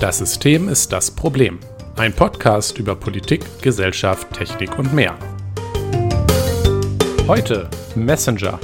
Das 0.00 0.18
System 0.18 0.68
ist 0.68 0.92
das 0.92 1.10
Problem. 1.10 1.58
Ein 1.96 2.12
Podcast 2.12 2.78
über 2.78 2.94
Politik, 2.94 3.44
Gesellschaft, 3.62 4.32
Technik 4.32 4.78
und 4.78 4.94
mehr. 4.94 5.18
Heute 7.26 7.68
Messenger. 7.96 8.60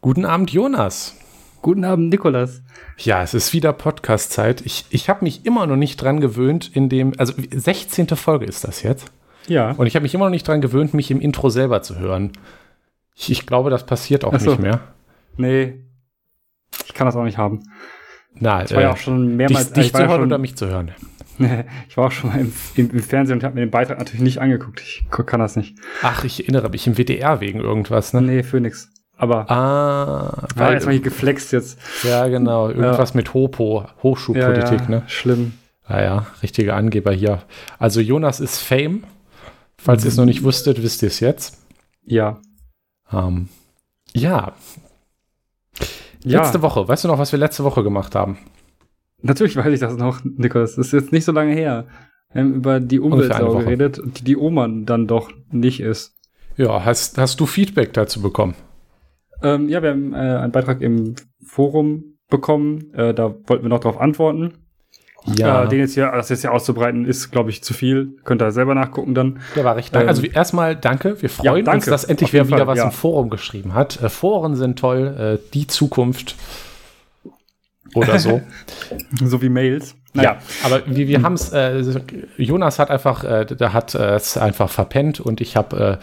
Guten 0.00 0.24
Abend, 0.24 0.50
Jonas. 0.50 1.14
Guten 1.60 1.84
Abend, 1.84 2.08
Nikolas. 2.08 2.62
Ja, 2.96 3.22
es 3.22 3.34
ist 3.34 3.52
wieder 3.52 3.74
Podcast-Zeit. 3.74 4.62
Ich, 4.64 4.86
ich 4.88 5.10
habe 5.10 5.22
mich 5.22 5.44
immer 5.44 5.66
noch 5.66 5.76
nicht 5.76 6.00
dran 6.00 6.20
gewöhnt, 6.20 6.70
in 6.74 6.88
dem, 6.88 7.12
also 7.18 7.34
16. 7.36 8.08
Folge 8.08 8.46
ist 8.46 8.64
das 8.64 8.82
jetzt. 8.82 9.12
Ja. 9.48 9.72
Und 9.72 9.86
ich 9.86 9.96
habe 9.96 10.04
mich 10.04 10.14
immer 10.14 10.24
noch 10.24 10.30
nicht 10.30 10.48
dran 10.48 10.62
gewöhnt, 10.62 10.94
mich 10.94 11.10
im 11.10 11.20
Intro 11.20 11.50
selber 11.50 11.82
zu 11.82 11.98
hören. 11.98 12.32
Ich, 13.18 13.30
ich 13.32 13.46
glaube, 13.46 13.68
das 13.70 13.84
passiert 13.84 14.24
auch 14.24 14.38
so. 14.38 14.50
nicht 14.50 14.60
mehr. 14.60 14.80
Nee. 15.36 15.84
Ich 16.86 16.94
kann 16.94 17.06
das 17.06 17.16
auch 17.16 17.24
nicht 17.24 17.38
haben. 17.38 17.64
Na, 18.34 18.62
Ich 18.64 18.72
war 18.72 18.82
ja 18.82 18.88
äh, 18.90 18.92
auch 18.92 18.96
schon 18.96 19.36
mehrmals. 19.36 19.72
dich, 19.72 19.74
dich 19.74 19.86
ich, 19.86 19.94
war 19.94 20.00
zu 20.00 20.04
ja 20.04 20.08
hören 20.10 20.20
schon, 20.20 20.28
oder 20.28 20.38
mich 20.38 20.56
zu 20.56 20.66
hören? 20.68 20.92
ich 21.88 21.96
war 21.96 22.06
auch 22.06 22.12
schon 22.12 22.30
mal 22.30 22.40
im, 22.40 22.52
im, 22.76 22.90
im 22.90 23.02
Fernsehen 23.02 23.38
und 23.38 23.44
habe 23.44 23.54
mir 23.56 23.62
den 23.62 23.70
Beitrag 23.70 23.98
natürlich 23.98 24.20
nicht 24.22 24.40
angeguckt. 24.40 24.80
Ich 24.80 25.04
kann 25.10 25.40
das 25.40 25.56
nicht. 25.56 25.76
Ach, 26.02 26.22
ich 26.24 26.40
erinnere 26.40 26.68
mich 26.70 26.86
im 26.86 26.96
WDR 26.96 27.40
wegen 27.40 27.60
irgendwas, 27.60 28.12
ne? 28.12 28.22
Nee, 28.22 28.42
für 28.44 28.60
nix. 28.60 28.90
Aber 29.16 29.50
Ah, 29.50 30.46
war 30.54 30.68
weil, 30.68 30.74
jetzt 30.74 30.86
mal 30.86 30.92
hier 30.92 31.00
geflext 31.00 31.52
jetzt. 31.52 31.78
ja, 32.04 32.28
genau, 32.28 32.68
irgendwas 32.68 33.14
mit 33.14 33.34
Hopo, 33.34 33.84
Hochschulpolitik, 34.02 34.80
ja, 34.82 34.88
ne? 34.88 35.02
Schlimm. 35.08 35.54
Ah 35.84 36.02
ja, 36.02 36.26
richtiger 36.42 36.76
Angeber 36.76 37.12
hier. 37.12 37.42
Also 37.80 38.00
Jonas 38.00 38.38
ist 38.38 38.58
Fame. 38.58 39.02
Falls 39.76 40.04
ihr 40.04 40.08
es 40.08 40.16
noch 40.16 40.24
nicht 40.24 40.44
wusstet, 40.44 40.82
wisst 40.82 41.02
ihr 41.02 41.08
es 41.08 41.18
jetzt. 41.20 41.58
Ja. 42.04 42.40
Ähm, 43.12 43.48
ja, 44.14 44.52
Ja, 46.24 46.42
letzte 46.42 46.62
Woche. 46.62 46.88
Weißt 46.88 47.04
du 47.04 47.08
noch, 47.08 47.18
was 47.18 47.32
wir 47.32 47.38
letzte 47.38 47.64
Woche 47.64 47.82
gemacht 47.82 48.14
haben? 48.14 48.38
natürlich 49.20 49.56
weiß 49.56 49.72
ich 49.72 49.80
das 49.80 49.96
noch, 49.96 50.20
Nikolas. 50.24 50.76
Das 50.76 50.86
ist 50.86 50.92
jetzt 50.92 51.12
nicht 51.12 51.24
so 51.24 51.32
lange 51.32 51.52
her. 51.52 51.86
Wir 52.32 52.42
haben 52.42 52.54
über 52.54 52.78
die 52.78 53.00
Umweltsau 53.00 53.56
geredet, 53.56 54.00
die 54.04 54.24
die 54.24 54.36
Oma 54.36 54.68
dann 54.68 55.06
doch 55.06 55.30
nicht 55.50 55.80
ist. 55.80 56.14
Ja, 56.56 56.84
hast, 56.84 57.18
hast 57.18 57.40
du 57.40 57.46
Feedback 57.46 57.92
dazu 57.92 58.20
bekommen? 58.20 58.54
Ähm, 59.42 59.68
ja, 59.68 59.82
wir 59.82 59.90
haben 59.90 60.12
äh, 60.12 60.16
einen 60.16 60.52
Beitrag 60.52 60.80
im 60.82 61.14
Forum 61.44 62.18
bekommen. 62.28 62.92
Äh, 62.94 63.14
da 63.14 63.34
wollten 63.46 63.64
wir 63.64 63.68
noch 63.70 63.80
darauf 63.80 64.00
antworten. 64.00 64.54
Äh, 65.26 65.68
den 65.68 65.80
jetzt 65.80 65.94
hier, 65.94 66.10
das 66.10 66.28
jetzt 66.28 66.42
hier 66.42 66.52
auszubreiten, 66.52 67.04
ist, 67.04 67.30
glaube 67.30 67.50
ich, 67.50 67.62
zu 67.62 67.74
viel. 67.74 68.16
Könnt 68.24 68.40
ihr 68.40 68.50
selber 68.50 68.74
nachgucken 68.74 69.14
dann. 69.14 69.40
Der 69.56 69.64
war 69.64 69.76
recht. 69.76 69.94
Ähm, 69.94 70.08
also 70.08 70.22
erstmal 70.22 70.76
danke. 70.76 71.20
Wir 71.20 71.28
freuen 71.28 71.44
ja, 71.44 71.52
uns, 71.52 71.64
danke. 71.64 71.90
dass 71.90 72.04
endlich 72.04 72.32
wer 72.32 72.46
wieder 72.46 72.58
Fall, 72.58 72.66
was 72.66 72.78
ja. 72.78 72.84
im 72.84 72.92
Forum 72.92 73.30
geschrieben 73.30 73.74
hat. 73.74 74.00
Äh, 74.00 74.08
Foren 74.08 74.54
sind 74.54 74.78
toll, 74.78 75.38
äh, 75.42 75.50
die 75.52 75.66
Zukunft. 75.66 76.36
Oder 77.94 78.18
so. 78.18 78.40
So 79.24 79.42
wie 79.42 79.48
Mails. 79.48 79.96
Ja, 80.14 80.38
aber 80.64 80.82
wir, 80.86 81.08
wir 81.08 81.22
haben 81.22 81.34
es, 81.34 81.52
äh, 81.52 81.82
Jonas 82.36 82.78
hat 82.78 82.90
einfach, 82.90 83.24
äh, 83.24 83.44
der 83.44 83.72
hat 83.72 83.94
äh, 83.94 84.14
es 84.14 84.36
einfach 84.36 84.70
verpennt 84.70 85.20
und 85.20 85.40
ich 85.40 85.56
habe 85.56 85.98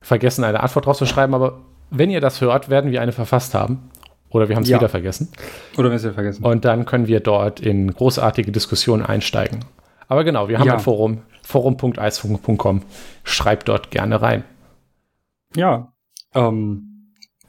vergessen, 0.00 0.44
eine 0.44 0.60
Antwort 0.60 0.86
drauf 0.86 0.98
zu 0.98 1.06
schreiben. 1.06 1.34
Aber 1.34 1.60
wenn 1.90 2.10
ihr 2.10 2.20
das 2.20 2.40
hört, 2.40 2.68
werden 2.68 2.90
wir 2.90 3.00
eine 3.00 3.12
verfasst 3.12 3.54
haben. 3.54 3.90
Oder 4.32 4.48
wir 4.48 4.56
haben 4.56 4.62
es 4.62 4.68
Ja. 4.68 4.78
wieder 4.78 4.88
vergessen. 4.88 5.28
Oder 5.76 5.90
wenn 5.90 5.98
ihr 5.98 6.12
vergessen. 6.12 6.44
Und 6.44 6.64
dann 6.64 6.84
können 6.86 7.06
wir 7.06 7.20
dort 7.20 7.60
in 7.60 7.92
großartige 7.92 8.50
Diskussionen 8.52 9.04
einsteigen. 9.04 9.64
Aber 10.08 10.24
genau, 10.24 10.48
wir 10.48 10.58
haben 10.58 10.66
Ja. 10.66 10.74
ein 10.74 10.80
Forum, 10.80 11.22
forum.eisfunk.com. 11.42 12.82
Schreibt 13.24 13.68
dort 13.68 13.90
gerne 13.90 14.20
rein. 14.22 14.44
Ja. 15.54 15.92
Ähm, 16.34 16.88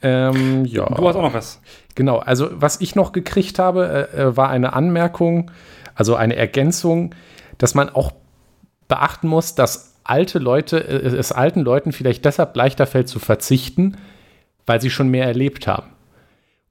Ähm, 0.05 0.65
ja. 0.65 0.85
Du 0.85 1.07
hast 1.07 1.15
auch 1.15 1.21
noch 1.21 1.33
was. 1.33 1.61
Genau, 1.95 2.17
also 2.17 2.49
was 2.51 2.81
ich 2.81 2.93
noch 2.93 3.13
gekriegt 3.13 3.57
habe, 3.57 4.09
äh, 4.13 4.21
äh, 4.21 4.35
war 4.37 4.49
eine 4.49 4.73
Anmerkung, 4.73 5.49
also 5.95 6.15
eine 6.17 6.35
Ergänzung, 6.35 7.15
dass 7.57 7.73
man 7.73 7.87
auch 7.87 8.11
beachten 8.89 9.29
muss, 9.29 9.55
dass 9.55 9.95
alte 10.03 10.39
Leute, 10.39 10.77
äh, 10.85 11.07
es 11.15 11.31
alten 11.31 11.61
Leuten 11.61 11.93
vielleicht 11.93 12.25
deshalb 12.25 12.53
leichter 12.57 12.85
fällt 12.85 13.07
zu 13.07 13.19
verzichten, 13.19 13.95
weil 14.65 14.81
sie 14.81 14.89
schon 14.89 15.07
mehr 15.07 15.25
erlebt 15.25 15.67
haben. 15.67 15.92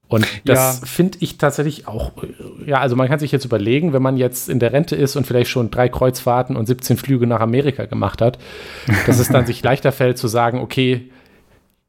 Und 0.09 0.27
das 0.45 0.79
Ja. 0.81 0.85
finde 0.85 1.17
ich 1.21 1.37
tatsächlich 1.37 1.87
auch, 1.87 2.11
äh, 2.23 2.69
ja, 2.69 2.79
also 2.79 2.95
man 2.95 3.07
kann 3.07 3.19
sich 3.19 3.31
jetzt 3.31 3.45
überlegen, 3.45 3.93
wenn 3.93 4.01
man 4.01 4.17
jetzt 4.17 4.47
in 4.49 4.59
der 4.59 4.71
Rente 4.73 4.95
ist 4.95 5.15
und 5.15 5.25
vielleicht 5.25 5.49
schon 5.49 5.71
drei 5.71 5.89
Kreuzfahrten 5.89 6.55
und 6.55 6.67
17 6.67 6.97
Flüge 6.97 7.25
nach 7.25 7.39
Amerika 7.39 7.85
gemacht 7.85 8.21
hat, 8.21 8.37
dass 9.07 9.17
es 9.19 9.29
dann 9.29 9.45
sich 9.47 9.63
leichter 9.63 9.91
fällt 9.91 10.17
zu 10.17 10.27
sagen, 10.27 10.59
okay, 10.59 11.09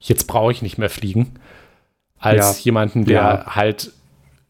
jetzt 0.01 0.27
brauche 0.27 0.53
ich 0.53 0.63
nicht 0.63 0.79
mehr 0.79 0.91
fliegen, 0.91 1.33
als 2.19 2.59
Ja. 2.61 2.65
jemanden, 2.65 3.05
der 3.05 3.15
Ja. 3.47 3.57
halt 3.57 3.93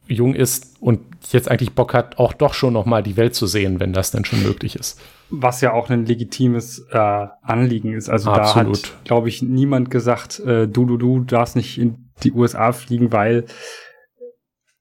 jung 0.07 0.35
ist 0.35 0.77
und 0.81 1.01
jetzt 1.33 1.51
eigentlich 1.51 1.73
Bock 1.73 1.95
hat, 1.95 2.19
auch 2.19 2.35
doch 2.35 2.53
schon 2.53 2.75
noch 2.75 2.85
mal 2.85 3.03
die 3.03 3.17
Welt 3.17 3.35
zu 3.35 3.47
sehen, 3.47 3.81
wenn 3.81 3.93
das 3.95 4.11
dann 4.11 4.25
schon 4.27 4.43
möglich 4.43 4.77
ist. 4.77 5.01
Was 5.31 5.63
ja 5.63 5.73
auch 5.73 5.89
ein 5.89 6.05
legitimes 6.05 6.87
äh, 6.93 6.99
Anliegen 7.43 7.95
ist. 7.95 8.11
Also 8.11 8.31
Absolut. 8.31 8.85
da 8.85 8.89
hat, 8.91 9.05
glaube 9.05 9.29
ich, 9.31 9.41
niemand 9.43 9.91
gesagt, 9.91 10.39
äh, 10.41 10.69
du, 10.69 10.85
du, 10.85 10.99
du 10.99 11.21
darfst 11.21 11.57
nicht 11.57 11.79
in 11.79 12.04
die 12.25 12.33
USA 12.33 12.73
fliegen, 12.73 13.13
weil 13.13 13.45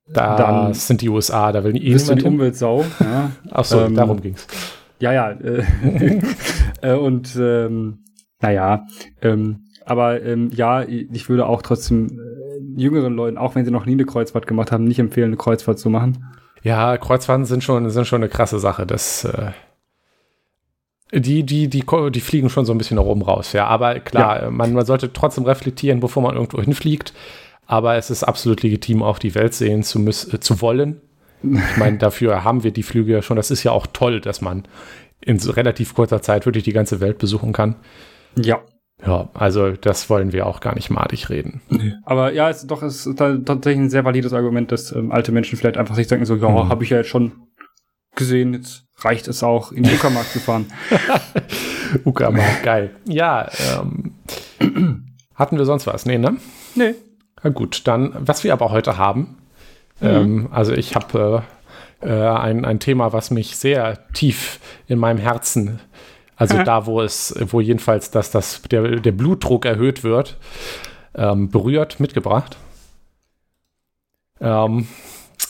Da 0.07 0.35
Dann 0.35 0.73
sind 0.73 1.01
die 1.01 1.09
USA, 1.09 1.51
da 1.51 1.63
will 1.63 1.75
eh 1.77 1.93
bist 1.93 2.09
du 2.09 2.15
die. 2.15 2.25
Umweltsau. 2.25 2.83
ja. 2.99 3.31
Ach 3.51 3.65
so, 3.65 3.79
ähm, 3.81 3.95
darum 3.95 4.21
ging's. 4.21 4.47
Ja, 4.99 5.13
ja. 5.13 5.31
Äh, 5.31 5.63
äh, 6.81 6.93
und 6.93 7.35
ähm, 7.39 8.03
naja, 8.41 8.85
ähm, 9.21 9.65
aber 9.85 10.21
ähm, 10.21 10.49
ja, 10.53 10.83
ich 10.83 11.29
würde 11.29 11.45
auch 11.45 11.61
trotzdem 11.61 12.19
äh, 12.19 12.81
jüngeren 12.81 13.13
Leuten, 13.13 13.37
auch 13.37 13.55
wenn 13.55 13.65
sie 13.65 13.71
noch 13.71 13.85
nie 13.85 13.93
eine 13.93 14.05
Kreuzfahrt 14.05 14.47
gemacht 14.47 14.71
haben, 14.71 14.83
nicht 14.83 14.99
empfehlen, 14.99 15.27
eine 15.27 15.37
Kreuzfahrt 15.37 15.79
zu 15.79 15.89
machen. 15.89 16.25
Ja, 16.61 16.97
Kreuzfahrten 16.97 17.45
sind 17.45 17.63
schon, 17.63 17.89
sind 17.89 18.07
schon 18.07 18.21
eine 18.21 18.29
krasse 18.29 18.59
Sache. 18.59 18.85
Das, 18.85 19.25
äh, 19.25 19.51
die, 21.13 21.44
die, 21.44 21.68
die, 21.68 21.84
die 22.12 22.19
fliegen 22.19 22.50
schon 22.50 22.66
so 22.66 22.74
ein 22.74 22.78
bisschen 22.78 22.97
nach 22.97 23.03
oben 23.03 23.22
raus, 23.22 23.53
ja. 23.53 23.68
Aber 23.68 24.00
klar, 24.00 24.50
man, 24.51 24.74
man 24.74 24.85
sollte 24.85 25.13
trotzdem 25.13 25.46
reflektieren, 25.46 26.00
bevor 26.00 26.24
man 26.24 26.35
irgendwo 26.35 26.62
hinfliegt. 26.62 27.13
Aber 27.66 27.96
es 27.96 28.09
ist 28.09 28.24
absolut 28.24 28.62
legitim, 28.63 29.01
auch 29.03 29.19
die 29.19 29.35
Welt 29.35 29.53
sehen 29.53 29.84
zu, 29.84 30.00
müssen, 30.00 30.35
äh, 30.35 30.40
zu 30.40 30.62
wollen. 30.62 31.01
Ich 31.44 31.78
meine, 31.78 31.97
dafür 31.97 32.44
haben 32.44 32.63
wir 32.63 32.72
die 32.72 32.84
Flüge 32.84 33.12
ja 33.13 33.22
schon. 33.22 33.38
Das 33.38 33.51
ist 33.51 33.63
ja 33.63 33.72
auch 33.72 33.85
toll, 33.91 34.22
dass 34.22 34.41
man 34.41 34.63
in 35.22 35.40
so 35.40 35.51
relativ 35.51 35.94
kurzer 35.94 36.22
Zeit 36.22 36.46
wirklich 36.46 36.63
die 36.63 36.74
ganze 36.74 37.00
Welt 37.00 37.18
besuchen 37.18 37.53
kann. 37.53 37.75
Ja. 38.35 38.59
Ja, 39.06 39.28
also 39.34 39.72
das 39.72 40.09
wollen 40.09 40.31
wir 40.31 40.47
auch 40.47 40.62
gar 40.62 40.75
nicht 40.75 40.90
madig 40.90 41.30
reden. 41.30 41.62
Aber 42.06 42.31
ja, 42.31 42.50
es, 42.50 42.66
doch, 42.66 42.81
es 42.84 43.06
ist 43.06 43.18
tatsächlich 43.18 43.78
ein 43.78 43.90
sehr 43.90 44.06
valides 44.06 44.31
Argument, 44.31 44.72
dass 44.72 44.94
ähm, 44.94 45.12
alte 45.12 45.34
Menschen 45.34 45.57
vielleicht 45.57 45.75
einfach 45.78 45.95
sich 45.95 46.07
denken, 46.07 46.25
so, 46.25 46.35
ja, 46.35 46.47
Mhm. 46.50 46.69
habe 46.69 46.84
ich 46.85 46.90
ja 46.90 46.97
jetzt 46.97 47.09
schon 47.09 47.34
gesehen, 48.16 48.53
jetzt 48.53 48.84
reicht 48.97 49.28
es 49.28 49.44
auch, 49.44 49.72
in 49.72 49.84
den 49.84 49.96
Uckermarkt 49.96 50.31
zu 50.31 50.40
fahren. 50.40 50.66
Uckermark, 52.06 52.63
geil. 52.63 52.91
Ja, 53.06 53.50
ähm, 53.79 54.16
hatten 55.35 55.57
wir 55.57 55.66
sonst 55.66 55.88
was? 55.88 56.06
Nee, 56.06 56.18
ne? 56.18 56.38
Nee. 56.75 56.96
Na 57.44 57.50
gut, 57.50 57.81
dann, 57.88 58.13
was 58.19 58.44
wir 58.44 58.53
aber 58.53 58.69
heute 58.72 58.97
haben, 58.97 59.38
ähm, 60.01 60.47
also 60.51 60.74
ich 60.74 60.96
habe 60.96 61.44
äh, 62.01 62.07
äh, 62.07 62.29
ein, 62.38 62.66
ein 62.66 62.79
Thema, 62.79 63.13
was 63.13 63.31
mich 63.31 63.57
sehr 63.57 64.07
tief 64.13 64.59
in 64.88 65.00
meinem 65.00 65.18
Herzen, 65.19 65.80
also 66.35 66.56
Ja. 66.57 66.63
da, 66.63 66.85
wo 66.85 67.01
es, 67.01 67.35
wo 67.50 67.62
jedenfalls 67.62 68.12
dass 68.12 68.31
das, 68.31 68.62
der, 68.63 69.00
der 69.00 69.12
Blutdruck 69.12 69.66
erhöht 69.66 70.03
wird, 70.03 70.38
ähm, 71.16 71.50
berührt, 71.50 72.00
mitgebracht. 72.00 72.57
Ähm, 74.41 74.88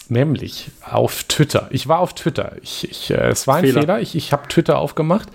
nämlich 0.10 0.70
auf 0.90 1.24
Twitter. 1.24 1.68
Ich 1.72 1.88
war 1.88 2.00
auf 2.00 2.14
Twitter. 2.14 2.54
Ich, 2.62 2.90
ich, 2.90 3.12
äh, 3.12 3.30
es 3.30 3.48
war 3.48 3.56
ein 3.58 3.66
Fehler. 3.66 3.82
Fehler. 3.82 4.02
Ich, 4.02 4.16
ich 4.16 4.32
habe 4.34 4.48
Twitter 4.48 4.78
aufgemacht 4.78 5.30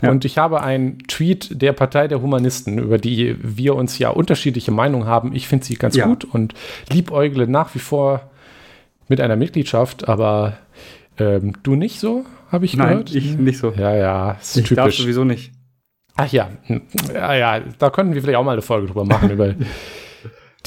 Ja. 0.00 0.10
und 0.10 0.24
ich 0.24 0.38
habe 0.38 0.62
einen 0.62 0.98
Tweet 1.08 1.60
der 1.62 1.72
Partei 1.72 2.08
der 2.08 2.22
Humanisten, 2.22 2.78
über 2.78 2.98
die 2.98 3.36
wir 3.42 3.74
uns 3.74 3.98
ja 3.98 4.10
unterschiedliche 4.10 4.70
Meinungen 4.70 5.06
haben. 5.06 5.34
Ich 5.34 5.48
finde 5.48 5.64
sie 5.66 5.74
ganz 5.74 5.96
Ja. 5.96 6.06
gut 6.06 6.24
und 6.24 6.54
liebäugle 6.90 7.46
nach 7.46 7.74
wie 7.74 7.78
vor 7.80 8.30
mit 9.08 9.20
einer 9.20 9.36
Mitgliedschaft, 9.36 10.08
aber 10.08 10.56
ähm, 11.18 11.54
du 11.62 11.74
nicht 11.74 11.98
so, 12.00 12.24
habe 12.50 12.64
ich 12.64 12.76
Nein, 12.76 12.88
gehört. 12.88 13.14
ich 13.14 13.36
nicht 13.36 13.58
so. 13.58 13.72
ja, 13.76 13.94
ja, 13.94 14.32
ist 14.40 14.56
ich 14.56 14.68
darf 14.70 14.86
typisch. 14.86 14.98
sowieso 15.02 15.24
nicht. 15.24 15.52
Ach 16.16 16.30
ja, 16.30 16.50
ja, 17.14 17.34
ja, 17.34 17.60
da 17.78 17.90
könnten 17.90 18.14
wir 18.14 18.20
vielleicht 18.22 18.38
auch 18.38 18.44
mal 18.44 18.52
eine 18.52 18.62
Folge 18.62 18.86
drüber 18.86 19.04
machen, 19.04 19.30
über 19.36 19.54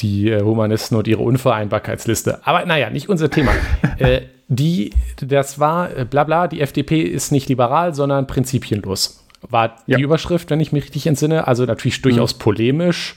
die 0.00 0.30
äh, 0.30 0.42
Humanisten 0.42 0.96
und 0.96 1.08
ihre 1.08 1.22
Unvereinbarkeitsliste. 1.22 2.40
Aber 2.44 2.64
naja, 2.66 2.90
nicht 2.90 3.08
unser 3.08 3.30
Thema. 3.30 3.52
äh, 3.98 4.22
die, 4.48 4.92
das 5.20 5.58
war, 5.58 5.96
äh, 5.96 6.04
bla 6.04 6.24
bla, 6.24 6.48
die 6.48 6.60
FDP 6.60 7.02
ist 7.02 7.32
nicht 7.32 7.48
liberal, 7.48 7.94
sondern 7.94 8.26
prinzipienlos. 8.26 9.24
War 9.48 9.76
Ja. 9.86 9.96
die 9.98 10.02
Überschrift, 10.02 10.50
wenn 10.50 10.60
ich 10.60 10.72
mich 10.72 10.84
richtig 10.84 11.06
entsinne. 11.06 11.46
Also 11.46 11.64
natürlich 11.64 12.02
durchaus 12.02 12.34
polemisch. 12.34 13.16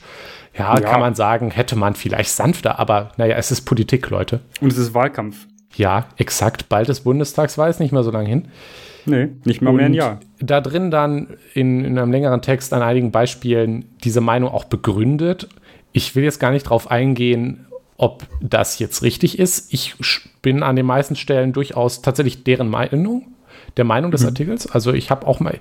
Ja, 0.56 0.74
Ja. 0.74 0.80
kann 0.80 1.00
man 1.00 1.14
sagen, 1.14 1.50
hätte 1.50 1.76
man 1.76 1.94
vielleicht 1.94 2.30
sanfter, 2.30 2.78
aber 2.78 3.12
naja, 3.16 3.36
es 3.36 3.50
ist 3.52 3.62
Politik, 3.62 4.10
Leute. 4.10 4.40
Und 4.60 4.72
es 4.72 4.78
ist 4.78 4.94
Wahlkampf. 4.94 5.46
Ja, 5.76 6.06
exakt. 6.16 6.68
Bald 6.68 6.88
ist 6.88 7.00
Bundestagswahl, 7.00 7.70
ist 7.70 7.78
nicht 7.78 7.92
mehr 7.92 8.02
so 8.02 8.10
lange 8.10 8.28
hin. 8.28 8.48
Nee, 9.06 9.28
nicht 9.44 9.62
mal 9.62 9.72
mehr 9.72 9.86
ein 9.86 9.94
Jahr. 9.94 10.20
Da 10.40 10.60
drin 10.60 10.90
dann 10.90 11.28
in, 11.54 11.84
in 11.84 11.98
einem 11.98 12.10
längeren 12.12 12.42
Text 12.42 12.72
an 12.74 12.82
einigen 12.82 13.12
Beispielen 13.12 13.84
diese 14.04 14.20
Meinung 14.20 14.50
auch 14.50 14.64
begründet, 14.64 15.48
ich 15.92 16.14
will 16.14 16.24
jetzt 16.24 16.40
gar 16.40 16.50
nicht 16.50 16.64
drauf 16.64 16.90
eingehen, 16.90 17.66
ob 17.96 18.26
das 18.40 18.78
jetzt 18.78 19.02
richtig 19.02 19.38
ist. 19.38 19.72
Ich 19.72 19.94
bin 20.40 20.62
an 20.62 20.76
den 20.76 20.86
meisten 20.86 21.16
Stellen 21.16 21.52
durchaus 21.52 22.00
tatsächlich 22.00 22.44
deren 22.44 22.68
Meinung, 22.68 23.26
der 23.76 23.84
Meinung 23.84 24.10
des 24.10 24.22
mhm. 24.22 24.28
Artikels. 24.28 24.66
Also 24.66 24.92
ich 24.92 25.10
habe 25.10 25.26
auch 25.26 25.40
mal, 25.40 25.58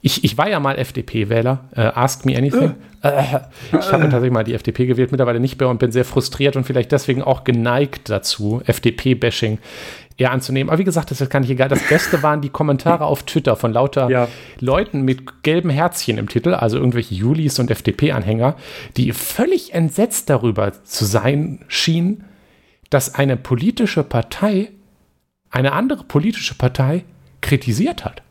ich, 0.00 0.24
ich 0.24 0.38
war 0.38 0.48
ja 0.48 0.60
mal 0.60 0.78
FDP-Wähler, 0.78 1.64
äh, 1.76 1.80
ask 1.80 2.24
me 2.24 2.36
anything. 2.36 2.74
Äh. 3.02 3.08
Äh, 3.08 3.40
ich 3.78 3.92
habe 3.92 4.04
tatsächlich 4.04 4.32
mal 4.32 4.44
die 4.44 4.54
FDP 4.54 4.86
gewählt, 4.86 5.12
mittlerweile 5.12 5.40
nicht 5.40 5.60
mehr 5.60 5.68
und 5.68 5.78
bin 5.78 5.92
sehr 5.92 6.06
frustriert 6.06 6.56
und 6.56 6.64
vielleicht 6.64 6.90
deswegen 6.90 7.22
auch 7.22 7.44
geneigt 7.44 8.08
dazu, 8.08 8.62
FDP-Bashing 8.64 9.58
eher 10.16 10.30
anzunehmen. 10.30 10.70
Aber 10.70 10.78
wie 10.78 10.84
gesagt, 10.84 11.10
das 11.10 11.20
ist 11.20 11.30
gar 11.30 11.40
nicht 11.40 11.50
egal. 11.50 11.68
Das 11.68 11.86
Beste 11.88 12.22
waren 12.22 12.40
die 12.40 12.48
Kommentare 12.48 13.04
auf 13.04 13.24
Twitter 13.24 13.56
von 13.56 13.72
lauter 13.72 14.08
ja. 14.08 14.28
Leuten 14.60 15.02
mit 15.02 15.42
gelben 15.42 15.70
Herzchen 15.70 16.18
im 16.18 16.28
Titel, 16.28 16.54
also 16.54 16.78
irgendwelche 16.78 17.14
Julis 17.14 17.58
und 17.58 17.70
FDP-Anhänger, 17.70 18.56
die 18.96 19.12
völlig 19.12 19.74
entsetzt 19.74 20.30
darüber 20.30 20.72
zu 20.84 21.04
sein 21.04 21.64
schienen, 21.68 22.24
dass 22.90 23.14
eine 23.14 23.36
politische 23.36 24.04
Partei 24.04 24.70
eine 25.50 25.72
andere 25.72 26.04
politische 26.04 26.54
Partei 26.54 27.04
kritisiert 27.40 28.04
hat. 28.04 28.22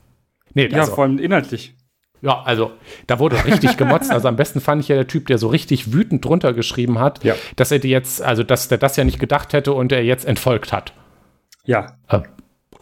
Nee, 0.53 0.67
ja, 0.67 0.81
also, 0.81 0.95
vor 0.95 1.03
allem 1.05 1.19
inhaltlich. 1.19 1.73
Ja, 2.21 2.41
also 2.43 2.71
da 3.07 3.19
wurde 3.19 3.43
richtig 3.45 3.75
gemotzt. 3.75 4.09
Also 4.09 4.29
am 4.29 4.37
besten 4.37 4.61
fand 4.61 4.81
ich 4.81 4.87
ja 4.87 4.95
der 4.95 5.07
Typ, 5.07 5.27
der 5.27 5.37
so 5.37 5.49
richtig 5.49 5.91
wütend 5.91 6.23
drunter 6.23 6.53
geschrieben 6.53 6.99
hat, 6.99 7.21
ja. 7.23 7.35
dass 7.57 7.71
er 7.71 7.79
jetzt, 7.79 8.21
also 8.21 8.43
dass 8.43 8.69
der 8.69 8.77
das 8.77 8.95
ja 8.95 9.03
nicht 9.03 9.19
gedacht 9.19 9.51
hätte 9.51 9.73
und 9.73 9.91
er 9.91 10.03
jetzt 10.03 10.25
entfolgt 10.25 10.71
hat. 10.71 10.93
Ja. 11.65 11.97
Äh, 12.09 12.19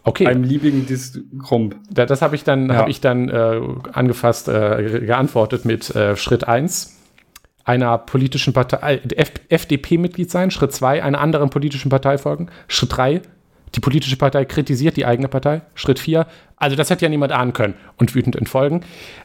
okay. 0.04 0.28
Einem 0.28 0.44
liebigen 0.44 0.86
Diskrump. 0.86 1.76
Da, 1.90 2.06
das 2.06 2.22
habe 2.22 2.36
ich 2.36 2.44
dann, 2.44 2.70
ja. 2.70 2.76
Hab 2.76 2.90
ich 2.90 3.02
dann 3.02 3.30
äh, 3.30 3.62
angefasst, 3.94 4.48
äh, 4.48 5.02
geantwortet 5.06 5.66
mit 5.66 5.94
äh, 5.96 6.16
Schritt 6.16 6.48
1 6.48 6.98
einer 7.64 7.98
politischen 8.00 8.54
Partei, 8.54 8.96
äh, 8.96 9.26
FDP-Mitglied 9.50 10.32
sein. 10.32 10.52
Schritt 10.52 10.74
2 10.74 11.04
einer 11.04 11.20
anderen 11.20 11.50
politischen 11.50 11.90
Partei 11.90 12.18
folgen. 12.18 12.50
Schritt 12.68 12.98
3 12.98 13.22
die 13.76 13.80
politische 13.80 14.18
Partei 14.18 14.46
kritisiert 14.46 14.98
die 14.98 15.06
eigene 15.06 15.28
Partei. 15.28 15.62
Schritt 15.76 16.00
4. 16.00 16.28
Also 16.58 16.76
das 16.76 16.90
hätte 16.90 17.06
ja 17.06 17.10
niemand 17.10 17.32
ahnen 17.32 17.54
können 17.54 17.76
und 17.98 18.14
wütend 18.16 18.36
entfolgen. 18.36 18.82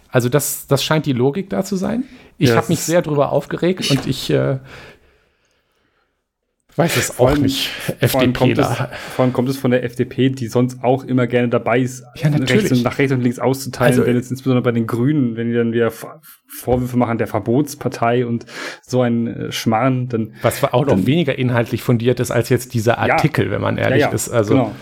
Also 0.08 0.28
das, 0.28 0.66
das 0.66 0.84
scheint 0.84 1.06
die 1.06 1.12
Logik 1.12 1.50
da 1.50 1.64
zu 1.64 1.76
sein. 1.76 2.04
Ich 2.38 2.48
yes. 2.48 2.56
habe 2.56 2.68
mich 2.68 2.80
sehr 2.80 3.02
darüber 3.02 3.32
aufgeregt 3.32 3.90
und 3.90 4.06
ich 4.06 4.30
äh, 4.30 4.58
weiß 6.76 6.96
es 6.96 7.18
auch 7.18 7.28
allem, 7.28 7.42
nicht. 7.42 7.70
FDPler. 8.00 8.90
Vor 9.14 9.24
allem 9.24 9.32
kommt 9.32 9.48
es 9.48 9.56
von 9.56 9.70
der 9.70 9.84
FDP, 9.84 10.30
die 10.30 10.48
sonst 10.48 10.82
auch 10.82 11.04
immer 11.04 11.26
gerne 11.26 11.48
dabei 11.48 11.80
ist, 11.80 12.04
ja, 12.16 12.28
rechts 12.28 12.72
und, 12.72 12.82
nach 12.82 12.98
rechts 12.98 13.12
und 13.12 13.22
links 13.22 13.38
auszuteilen, 13.38 13.94
also, 13.94 14.06
wenn 14.06 14.16
es 14.16 14.30
insbesondere 14.30 14.62
bei 14.62 14.72
den 14.72 14.86
Grünen, 14.86 15.36
wenn 15.36 15.48
die 15.48 15.54
dann 15.54 15.72
wieder 15.72 15.90
Vorwürfe 16.46 16.96
machen 16.96 17.18
der 17.18 17.26
Verbotspartei 17.26 18.26
und 18.26 18.46
so 18.82 19.02
ein 19.02 19.26
äh, 19.26 19.52
Schmarrn, 19.52 20.08
dann. 20.08 20.34
Was 20.42 20.62
auch 20.64 20.82
noch 20.82 20.88
dann, 20.88 21.06
weniger 21.06 21.38
inhaltlich 21.38 21.82
fundiert 21.82 22.20
ist 22.20 22.30
als 22.30 22.48
jetzt 22.48 22.74
dieser 22.74 22.98
Artikel, 22.98 23.46
ja, 23.46 23.50
wenn 23.50 23.60
man 23.60 23.78
ehrlich 23.78 24.02
ja, 24.02 24.08
ist. 24.08 24.28
Also, 24.28 24.54
genau. 24.54 24.74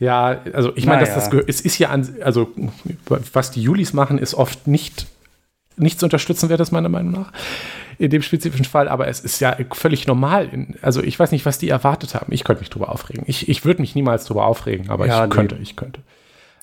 Ja, 0.00 0.40
also 0.52 0.72
ich 0.74 0.86
meine, 0.86 1.02
naja. 1.02 1.14
das, 1.14 1.30
das 1.30 1.44
es 1.46 1.60
ist 1.60 1.78
ja 1.78 1.90
an, 1.90 2.16
also 2.20 2.48
was 3.32 3.50
die 3.52 3.62
Julis 3.62 3.92
machen, 3.92 4.18
ist 4.18 4.34
oft 4.34 4.66
nicht, 4.66 5.06
nicht 5.76 5.98
zu 5.98 6.06
unterstützen, 6.06 6.48
wäre 6.48 6.58
das 6.58 6.72
meiner 6.72 6.88
Meinung 6.88 7.12
nach 7.12 7.32
in 7.98 8.10
dem 8.10 8.22
spezifischen 8.22 8.64
Fall, 8.64 8.88
aber 8.88 9.08
es 9.08 9.20
ist 9.20 9.40
ja 9.40 9.56
völlig 9.72 10.06
normal. 10.06 10.48
also 10.82 11.02
ich 11.02 11.18
weiß 11.18 11.32
nicht, 11.32 11.46
was 11.46 11.58
die 11.58 11.68
erwartet 11.68 12.14
haben. 12.14 12.32
Ich 12.32 12.44
könnte 12.44 12.60
mich 12.60 12.70
drüber 12.70 12.90
aufregen. 12.90 13.24
Ich, 13.26 13.48
ich 13.48 13.64
würde 13.64 13.80
mich 13.80 13.94
niemals 13.94 14.24
drüber 14.24 14.46
aufregen, 14.46 14.90
aber 14.90 15.06
ja, 15.06 15.24
ich 15.24 15.30
nee. 15.30 15.34
könnte, 15.34 15.56
ich 15.60 15.76
könnte. 15.76 16.00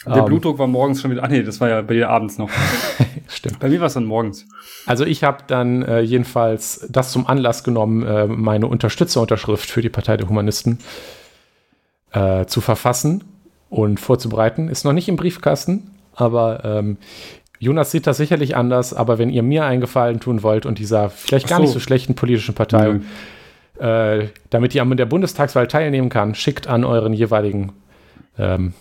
Der 0.05 0.13
um, 0.13 0.19
ähm, 0.19 0.25
Blutdruck 0.25 0.57
war 0.57 0.67
morgens 0.67 1.01
schon 1.01 1.11
wieder. 1.11 1.23
Ah 1.23 1.27
nee, 1.27 1.43
das 1.43 1.61
war 1.61 1.69
ja 1.69 1.81
bei 1.81 1.93
dir 1.93 2.09
abends 2.09 2.37
noch. 2.37 2.49
Stimmt. 3.27 3.59
Bei 3.59 3.69
mir 3.69 3.79
war 3.79 3.87
es 3.87 3.93
dann 3.93 4.05
morgens. 4.05 4.45
Also 4.85 5.05
ich 5.05 5.23
habe 5.23 5.43
dann 5.47 5.83
äh, 5.83 6.01
jedenfalls 6.01 6.87
das 6.89 7.11
zum 7.11 7.27
Anlass 7.27 7.63
genommen, 7.63 8.03
äh, 8.05 8.25
meine 8.25 8.67
Unterstützerunterschrift 8.67 9.69
für 9.69 9.81
die 9.81 9.89
Partei 9.89 10.17
der 10.17 10.27
Humanisten 10.27 10.79
äh, 12.13 12.45
zu 12.45 12.61
verfassen 12.61 13.23
und 13.69 13.99
vorzubereiten. 13.99 14.69
Ist 14.69 14.85
noch 14.85 14.93
nicht 14.93 15.07
im 15.07 15.17
Briefkasten, 15.17 15.91
aber 16.15 16.65
ähm, 16.65 16.97
Jonas 17.61 17.91
sieht 17.91 18.07
das 18.07 18.17
sicherlich 18.17 18.55
anders, 18.55 18.91
aber 18.91 19.19
wenn 19.19 19.29
ihr 19.29 19.43
mir 19.43 19.65
einen 19.65 19.81
Gefallen 19.81 20.19
tun 20.19 20.41
wollt 20.41 20.65
und 20.65 20.79
dieser 20.79 21.11
vielleicht 21.11 21.47
gar 21.47 21.57
so. 21.57 21.61
nicht 21.61 21.71
so 21.71 21.79
schlechten 21.79 22.15
politischen 22.15 22.55
Partei, 22.55 22.93
mhm. 22.93 23.05
äh, 23.79 24.29
damit 24.49 24.73
ihr 24.73 24.81
an 24.81 24.97
der 24.97 25.05
Bundestagswahl 25.05 25.67
teilnehmen 25.67 26.09
kann, 26.09 26.33
schickt 26.33 26.65
an 26.65 26.83
euren 26.83 27.13
jeweiligen, 27.13 27.73
ähm, 28.39 28.73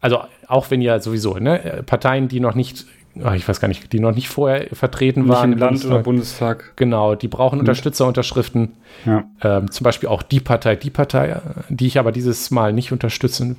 also 0.00 0.18
auch 0.48 0.72
wenn 0.72 0.82
ihr 0.82 0.98
sowieso, 0.98 1.36
ne, 1.38 1.84
Parteien, 1.86 2.26
die 2.26 2.40
noch 2.40 2.56
nicht 2.56 2.86
ach, 3.22 3.34
ich 3.34 3.48
weiß 3.48 3.60
gar 3.60 3.68
nicht, 3.68 3.92
die 3.92 4.00
noch 4.00 4.12
nicht 4.12 4.28
vorher 4.28 4.66
vertreten 4.72 5.20
nicht 5.20 5.28
waren. 5.30 5.52
Im 5.52 5.58
Land 5.58 5.70
Bundestag. 5.70 5.92
oder 5.92 6.02
Bundestag. 6.02 6.72
Genau, 6.74 7.14
die 7.14 7.28
brauchen 7.28 7.56
mhm. 7.56 7.60
Unterstützerunterschriften. 7.60 8.72
Ja. 9.06 9.24
Ähm, 9.42 9.70
zum 9.70 9.84
Beispiel 9.84 10.08
auch 10.08 10.24
die 10.24 10.40
Partei, 10.40 10.74
die 10.74 10.90
Partei, 10.90 11.40
die 11.68 11.86
ich 11.86 12.00
aber 12.00 12.10
dieses 12.10 12.50
Mal 12.50 12.72
nicht 12.72 12.90
unterstützen 12.90 13.58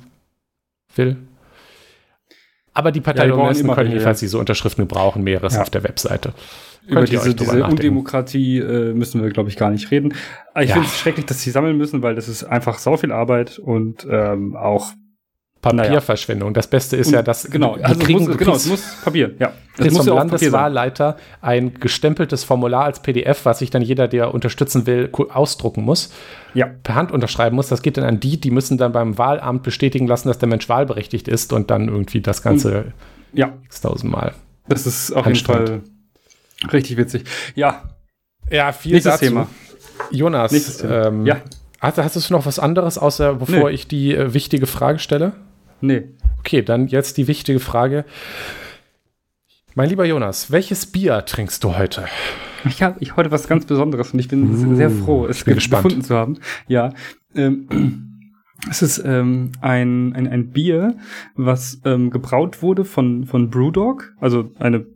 will. 0.94 1.16
Aber 2.76 2.92
die 2.92 3.00
Partei 3.00 3.28
ja, 3.28 3.34
können 3.34 3.90
jedenfalls 3.90 4.20
diese 4.20 4.36
Unterschriften 4.36 4.86
gebrauchen, 4.86 5.22
mehreres 5.22 5.54
ja. 5.54 5.62
auf 5.62 5.70
der 5.70 5.82
Webseite. 5.82 6.34
Über 6.86 7.04
diese, 7.04 7.34
diese 7.34 7.64
Undemokratie 7.64 8.58
äh, 8.58 8.92
müssen 8.92 9.22
wir, 9.22 9.30
glaube 9.30 9.48
ich, 9.48 9.56
gar 9.56 9.70
nicht 9.70 9.90
reden. 9.90 10.12
ich 10.60 10.68
ja. 10.68 10.74
finde 10.74 10.86
es 10.86 10.98
schrecklich, 10.98 11.24
dass 11.24 11.40
sie 11.40 11.50
sammeln 11.50 11.78
müssen, 11.78 12.02
weil 12.02 12.14
das 12.14 12.28
ist 12.28 12.44
einfach 12.44 12.78
sau 12.78 12.98
viel 12.98 13.12
Arbeit 13.12 13.58
und 13.58 14.06
ähm, 14.10 14.56
auch 14.56 14.92
Papierverschwendung. 15.70 16.54
Das 16.54 16.66
Beste 16.66 16.96
ist 16.96 17.08
und, 17.08 17.14
ja, 17.14 17.22
dass 17.22 17.50
genau, 17.50 17.74
also 17.74 17.98
kriegen, 17.98 18.26
muss, 18.26 18.36
genau, 18.36 18.54
es 18.54 18.66
muss 18.66 18.82
Papier, 19.04 19.34
ja. 19.38 19.52
Es 19.78 19.92
muss 19.92 20.06
vom 20.06 20.16
Landeswahlleiter 20.16 21.16
ein 21.42 21.74
gestempeltes 21.74 22.44
Formular 22.44 22.84
als 22.84 23.00
PDF, 23.00 23.44
was 23.44 23.58
sich 23.58 23.70
dann 23.70 23.82
jeder, 23.82 24.08
der 24.08 24.32
unterstützen 24.32 24.86
will, 24.86 25.10
ausdrucken 25.12 25.82
muss, 25.82 26.12
ja. 26.54 26.66
per 26.82 26.94
Hand 26.94 27.12
unterschreiben 27.12 27.56
muss. 27.56 27.68
Das 27.68 27.82
geht 27.82 27.96
dann 27.98 28.04
an 28.04 28.20
die, 28.20 28.40
die 28.40 28.50
müssen 28.50 28.78
dann 28.78 28.92
beim 28.92 29.18
Wahlamt 29.18 29.62
bestätigen 29.62 30.06
lassen, 30.06 30.28
dass 30.28 30.38
der 30.38 30.48
Mensch 30.48 30.68
wahlberechtigt 30.68 31.28
ist 31.28 31.52
und 31.52 31.70
dann 31.70 31.88
irgendwie 31.88 32.20
das 32.20 32.42
Ganze 32.42 32.92
ja. 33.32 33.52
x-tausendmal. 33.64 34.34
Das 34.68 34.86
ist 34.86 35.12
auf 35.12 35.26
jeden 35.26 35.38
Fall 35.38 35.82
richtig 36.72 36.96
witzig. 36.96 37.24
Ja. 37.54 37.82
Ja, 38.50 38.72
viel 38.72 38.92
Nächstes 38.92 39.14
dazu. 39.14 39.24
Thema. 39.26 39.48
Jonas, 40.10 40.82
ähm, 40.82 41.26
ja. 41.26 41.40
Hast, 41.80 41.98
hast, 41.98 42.30
du 42.30 42.32
noch 42.32 42.46
was 42.46 42.58
anderes, 42.58 42.98
außer 42.98 43.34
bevor 43.34 43.68
nee. 43.68 43.74
ich 43.74 43.86
die 43.86 44.14
äh, 44.14 44.32
wichtige 44.32 44.66
Frage 44.66 44.98
stelle? 44.98 45.32
Nee. 45.80 46.08
Okay, 46.40 46.62
dann 46.62 46.88
jetzt 46.88 47.16
die 47.16 47.28
wichtige 47.28 47.60
Frage. 47.60 48.04
Mein 49.74 49.90
lieber 49.90 50.06
Jonas, 50.06 50.50
welches 50.50 50.86
Bier 50.86 51.24
trinkst 51.26 51.62
du 51.62 51.76
heute? 51.76 52.06
Ich 52.64 52.82
habe 52.82 52.96
ich 53.00 53.16
heute 53.16 53.30
was 53.30 53.46
ganz 53.46 53.66
Besonderes 53.66 54.12
und 54.12 54.18
ich 54.18 54.28
bin 54.28 54.50
uh, 54.50 54.74
sehr 54.74 54.90
froh, 54.90 55.26
es 55.26 55.44
gefunden 55.44 56.02
zu 56.02 56.16
haben. 56.16 56.38
Ja. 56.66 56.92
Ähm, 57.34 57.68
es 58.70 58.82
ist 58.82 58.98
ähm, 59.04 59.52
ein, 59.60 60.14
ein, 60.14 60.26
ein 60.26 60.50
Bier, 60.50 60.96
was 61.34 61.80
ähm, 61.84 62.10
gebraut 62.10 62.62
wurde 62.62 62.84
von, 62.84 63.26
von 63.26 63.50
Brewdog, 63.50 64.14
also 64.18 64.50
eine 64.58 64.86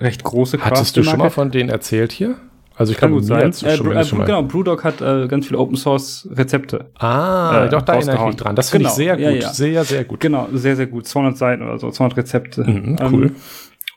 recht 0.00 0.24
große 0.24 0.58
Hattest 0.58 0.96
du 0.96 1.04
schon 1.04 1.18
mal 1.18 1.30
von 1.30 1.50
denen 1.50 1.70
erzählt 1.70 2.12
hier? 2.12 2.36
Also 2.76 2.92
ich 2.92 2.98
kann, 2.98 3.10
kann 3.10 3.18
gut 3.18 3.24
sein. 3.24 3.50
Äh, 3.50 3.76
schon, 3.76 3.92
äh, 3.92 4.04
schon 4.04 4.24
genau, 4.24 4.42
Brewdog 4.42 4.84
hat 4.84 5.00
äh, 5.00 5.26
ganz 5.28 5.46
viele 5.46 5.58
Open 5.58 5.76
Source 5.76 6.28
Rezepte. 6.30 6.86
Ah, 6.98 7.64
äh, 7.64 7.68
doch, 7.70 7.82
da 7.82 7.94
erinnere 7.94 8.16
ich 8.16 8.26
mich 8.26 8.36
dran. 8.36 8.54
Das 8.54 8.70
finde 8.70 8.84
genau, 8.84 8.90
ich 8.90 8.96
sehr 8.96 9.16
gut. 9.16 9.24
Ja, 9.24 9.30
ja. 9.30 9.48
Sehr, 9.48 9.84
sehr 9.84 10.04
gut. 10.04 10.20
Genau, 10.20 10.48
sehr, 10.52 10.76
sehr 10.76 10.86
gut. 10.86 11.06
200 11.06 11.38
Seiten 11.38 11.62
oder 11.62 11.78
so, 11.78 11.90
200 11.90 12.18
Rezepte. 12.18 12.64
Mhm, 12.64 12.96
cool. 13.10 13.26
Ähm, 13.26 13.36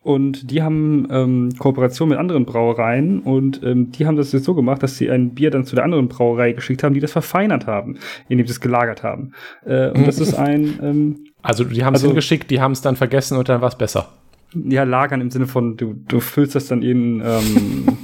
und 0.02 0.50
die 0.50 0.64
haben 0.64 1.08
ähm, 1.12 1.50
Kooperation 1.60 2.10
mit 2.10 2.18
anderen 2.18 2.46
Brauereien 2.46 3.20
und 3.20 3.62
ähm, 3.64 3.92
die 3.92 4.08
haben 4.08 4.16
das 4.16 4.32
jetzt 4.32 4.46
so 4.46 4.56
gemacht, 4.56 4.82
dass 4.82 4.96
sie 4.96 5.12
ein 5.12 5.32
Bier 5.32 5.52
dann 5.52 5.66
zu 5.66 5.76
der 5.76 5.84
anderen 5.84 6.08
Brauerei 6.08 6.54
geschickt 6.54 6.84
haben, 6.84 6.94
die 6.94 7.02
das 7.02 7.12
verfeinert 7.12 7.68
haben, 7.68 7.98
indem 8.30 8.48
sie 8.48 8.52
es 8.52 8.62
gelagert 8.62 9.04
haben. 9.04 9.34
Äh, 9.66 9.90
und 9.90 10.08
das 10.08 10.20
ist 10.20 10.36
ein. 10.36 10.80
Ähm, 10.82 11.16
also 11.42 11.66
die 11.66 11.84
haben 11.84 11.96
es 11.96 12.02
also, 12.02 12.08
hingeschickt, 12.08 12.50
die 12.50 12.62
haben 12.62 12.72
es 12.72 12.82
dann 12.82 12.96
vergessen 12.96 13.38
und 13.38 13.50
dann 13.50 13.60
war 13.60 13.68
es 13.68 13.78
besser. 13.78 14.08
Ja, 14.54 14.84
lagern 14.84 15.20
im 15.20 15.32
Sinne 15.32 15.48
von, 15.48 15.76
du, 15.76 15.94
du 16.08 16.22
füllst 16.22 16.56
das 16.56 16.68
dann 16.68 16.82
in. 16.82 17.22
Ähm, 17.24 17.98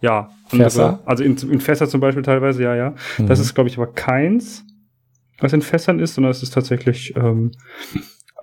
Ja, 0.00 0.30
andere, 0.50 0.70
Fässer? 0.70 1.02
Also 1.04 1.24
in, 1.24 1.36
in 1.36 1.60
Fässer 1.60 1.88
zum 1.88 2.00
Beispiel 2.00 2.22
teilweise, 2.22 2.62
ja, 2.62 2.74
ja. 2.74 2.94
Mhm. 3.18 3.26
Das 3.26 3.40
ist, 3.40 3.54
glaube 3.54 3.68
ich, 3.68 3.76
aber 3.76 3.92
keins, 3.92 4.64
was 5.38 5.52
in 5.52 5.62
Fässern 5.62 5.98
ist, 5.98 6.14
sondern 6.14 6.30
es 6.30 6.42
ist 6.42 6.54
tatsächlich 6.54 7.14
ähm, 7.16 7.52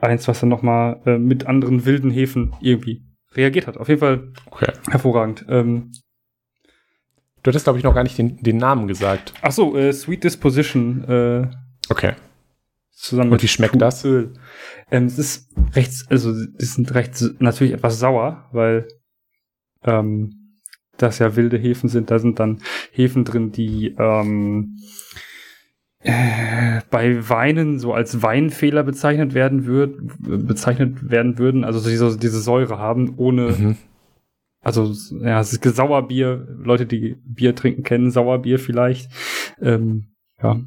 eins, 0.01 0.27
was 0.27 0.39
dann 0.39 0.49
nochmal 0.49 1.01
äh, 1.05 1.17
mit 1.17 1.47
anderen 1.47 1.85
wilden 1.85 2.11
Hefen 2.11 2.53
irgendwie 2.61 3.03
reagiert 3.33 3.67
hat. 3.67 3.77
Auf 3.77 3.87
jeden 3.87 3.99
Fall 3.99 4.31
okay. 4.51 4.71
hervorragend. 4.89 5.45
Ähm, 5.49 5.91
du 7.43 7.49
hattest, 7.49 7.65
glaube 7.65 7.79
ich, 7.79 7.83
noch 7.83 7.95
gar 7.95 8.03
nicht 8.03 8.17
den, 8.17 8.37
den 8.37 8.57
Namen 8.57 8.87
gesagt. 8.87 9.33
Ach 9.41 9.51
so, 9.51 9.75
äh, 9.77 9.91
Sweet 9.93 10.23
Disposition. 10.23 11.03
Äh, 11.05 11.47
okay. 11.89 12.13
Zusammen 12.91 13.31
Und 13.31 13.43
wie 13.43 13.47
schmeckt 13.47 13.79
das? 13.81 14.05
Öl. 14.05 14.33
Ähm, 14.89 15.05
es 15.05 15.19
ist 15.19 15.53
recht, 15.73 15.91
also, 16.09 16.33
die 16.33 16.65
sind 16.65 16.93
recht, 16.93 17.21
natürlich 17.39 17.73
etwas 17.73 17.99
sauer, 17.99 18.49
weil 18.51 18.87
ähm, 19.83 20.44
das 20.97 21.19
ja 21.19 21.35
wilde 21.35 21.57
Hefen 21.57 21.89
sind. 21.89 22.11
Da 22.11 22.19
sind 22.19 22.39
dann 22.39 22.61
Hefen 22.91 23.25
drin, 23.25 23.51
die 23.51 23.95
ähm, 23.97 24.77
äh, 25.99 26.81
bei 26.89 27.29
Weinen 27.29 27.79
so 27.79 27.93
als 27.93 28.21
Weinfehler 28.21 28.83
bezeichnet 28.83 29.33
werden 29.33 29.65
würd, 29.65 29.97
bezeichnet 30.19 31.09
werden 31.09 31.37
würden, 31.37 31.63
also 31.63 31.87
diese, 31.87 32.17
diese 32.17 32.41
Säure 32.41 32.77
haben, 32.77 33.13
ohne 33.17 33.51
mhm. 33.51 33.77
Also, 34.65 34.91
ja, 35.21 35.39
es 35.39 35.53
ist 35.53 35.63
Sauerbier. 35.63 36.47
Leute, 36.57 36.87
die 36.87 37.17
Bier 37.23 37.53
trinken, 37.53 37.83
kennen 37.83 38.09
Sauerbier 38.09 38.57
vielleicht. 38.57 39.11
Ähm, 39.61 40.07
ja. 40.41 40.59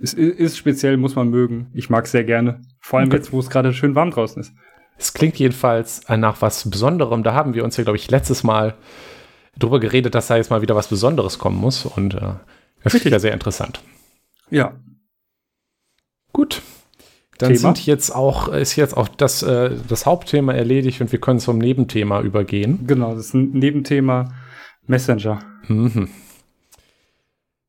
Es 0.00 0.14
ist 0.14 0.56
speziell, 0.56 0.96
muss 0.96 1.16
man 1.16 1.28
mögen. 1.28 1.72
Ich 1.74 1.90
mag 1.90 2.04
es 2.04 2.12
sehr 2.12 2.22
gerne. 2.22 2.60
Vor 2.78 3.00
allem 3.00 3.08
okay. 3.08 3.16
jetzt, 3.16 3.32
wo 3.32 3.40
es 3.40 3.50
gerade 3.50 3.72
schön 3.72 3.96
warm 3.96 4.12
draußen 4.12 4.40
ist. 4.40 4.54
Es 4.96 5.12
klingt 5.12 5.36
jedenfalls 5.40 6.08
nach 6.08 6.40
was 6.40 6.70
Besonderem. 6.70 7.24
Da 7.24 7.34
haben 7.34 7.54
wir 7.54 7.64
uns 7.64 7.76
ja, 7.76 7.82
glaube 7.82 7.96
ich, 7.96 8.12
letztes 8.12 8.44
Mal 8.44 8.76
drüber 9.58 9.80
geredet, 9.80 10.14
dass 10.14 10.26
da 10.26 10.36
jetzt 10.36 10.50
mal 10.50 10.62
wieder 10.62 10.76
was 10.76 10.88
Besonderes 10.88 11.38
kommen 11.38 11.58
muss. 11.58 11.84
Und 11.86 12.14
äh, 12.14 12.34
das 12.82 12.94
ist 12.94 13.04
ja 13.04 13.18
sehr 13.18 13.32
interessant. 13.32 13.80
Ja. 14.50 14.74
Gut. 16.32 16.62
Dann 17.38 17.48
Thema. 17.48 17.60
sind 17.60 17.86
jetzt 17.86 18.14
auch, 18.14 18.48
ist 18.48 18.76
jetzt 18.76 18.96
auch 18.96 19.08
das, 19.08 19.42
äh, 19.42 19.70
das 19.88 20.06
Hauptthema 20.06 20.52
erledigt 20.52 21.00
und 21.00 21.10
wir 21.10 21.20
können 21.20 21.40
zum 21.40 21.58
Nebenthema 21.58 22.20
übergehen. 22.20 22.86
Genau, 22.86 23.14
das 23.14 23.26
ist 23.26 23.34
ein 23.34 23.50
Nebenthema 23.50 24.32
Messenger. 24.86 25.40
Mhm. 25.66 26.08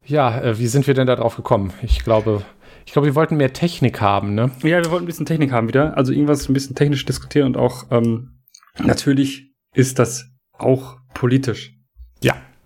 Ja, 0.06 0.39
äh, 0.39 0.60
wie 0.60 0.68
sind 0.68 0.86
wir 0.86 0.94
denn 0.94 1.08
da 1.08 1.15
drauf 1.15 1.36
gekommen? 1.36 1.74
Ich 1.82 2.04
glaube, 2.04 2.44
ich 2.86 2.94
glaube, 2.94 3.08
wir 3.08 3.15
wollten 3.15 3.38
mehr 3.38 3.54
Technik 3.54 4.01
haben, 4.01 4.36
ne? 4.36 4.51
Ja, 4.62 4.84
wir 4.84 4.92
wollten 4.92 5.06
ein 5.06 5.08
bisschen 5.08 5.25
Technik 5.25 5.51
haben 5.51 5.68
wieder. 5.68 5.98
Also 5.98 6.13
irgendwas 6.13 6.48
ein 6.48 6.54
bisschen 6.54 6.75
technisch 6.75 7.06
diskutieren 7.06 7.48
und 7.48 7.58
auch 7.58 7.86
ähm, 7.89 8.42
natürlich 8.77 9.56
ist 9.74 9.98
das 9.98 10.30
auch 10.54 10.98
politisch. 11.13 11.75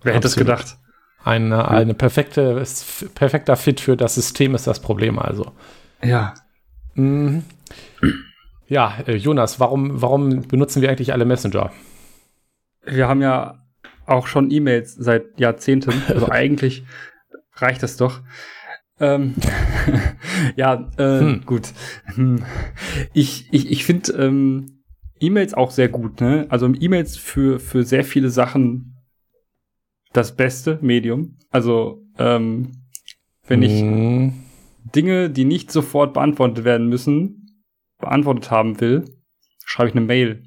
Wer 0.02 0.14
hätte 0.14 0.26
es 0.26 0.36
gedacht? 0.36 0.78
Eine, 1.22 1.68
eine 1.68 1.94
perfekte, 1.94 2.64
perfekter 3.14 3.56
Fit 3.56 3.80
für 3.80 3.96
das 3.96 4.14
System 4.14 4.54
ist 4.54 4.66
das 4.66 4.80
Problem 4.80 5.18
also. 5.18 5.52
Ja. 6.02 6.34
Mhm. 6.94 7.44
Ja, 8.66 8.98
äh, 9.06 9.16
Jonas, 9.16 9.60
warum, 9.60 10.00
warum 10.00 10.42
benutzen 10.42 10.80
wir 10.80 10.88
eigentlich 10.88 11.12
alle 11.12 11.24
Messenger? 11.24 11.72
Wir 12.84 13.08
haben 13.08 13.20
ja 13.20 13.58
auch 14.06 14.26
schon 14.26 14.50
E-Mails 14.50 14.94
seit 14.94 15.38
Jahrzehnten. 15.38 15.92
Also 16.08 16.28
eigentlich 16.30 16.84
reicht 17.54 17.82
das 17.82 17.96
doch. 17.96 18.20
Ähm, 18.98 19.34
ja, 20.56 20.88
äh, 20.96 21.20
hm. 21.20 21.42
gut. 21.46 21.72
Hm. 22.14 22.44
Ich, 23.12 23.48
ich, 23.52 23.70
ich 23.70 23.84
finde 23.84 24.12
ähm, 24.12 24.84
E-Mails 25.20 25.54
auch 25.54 25.70
sehr 25.70 25.88
gut. 25.88 26.20
Ne? 26.20 26.46
Also 26.48 26.72
E-Mails 26.72 27.16
für, 27.16 27.60
für 27.60 27.82
sehr 27.82 28.04
viele 28.04 28.30
Sachen 28.30 28.99
das 30.12 30.34
beste 30.34 30.78
Medium. 30.82 31.36
Also, 31.50 32.02
ähm, 32.18 32.72
wenn 33.46 33.62
ich 33.62 33.80
hm. 33.80 34.32
Dinge, 34.94 35.30
die 35.30 35.44
nicht 35.44 35.70
sofort 35.70 36.14
beantwortet 36.14 36.64
werden 36.64 36.88
müssen, 36.88 37.64
beantwortet 37.98 38.50
haben 38.50 38.80
will, 38.80 39.04
schreibe 39.64 39.90
ich 39.90 39.96
eine 39.96 40.04
Mail. 40.04 40.42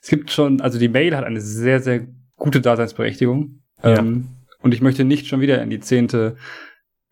Es 0.00 0.08
gibt 0.08 0.30
schon, 0.30 0.60
also 0.60 0.78
die 0.78 0.88
Mail 0.88 1.16
hat 1.16 1.24
eine 1.24 1.40
sehr, 1.40 1.80
sehr 1.80 2.06
gute 2.36 2.60
Daseinsberechtigung. 2.60 3.62
Ja. 3.82 3.98
Ähm, 3.98 4.28
und 4.60 4.74
ich 4.74 4.80
möchte 4.80 5.04
nicht 5.04 5.26
schon 5.26 5.40
wieder 5.40 5.62
in 5.62 5.70
die 5.70 5.80
zehnte 5.80 6.36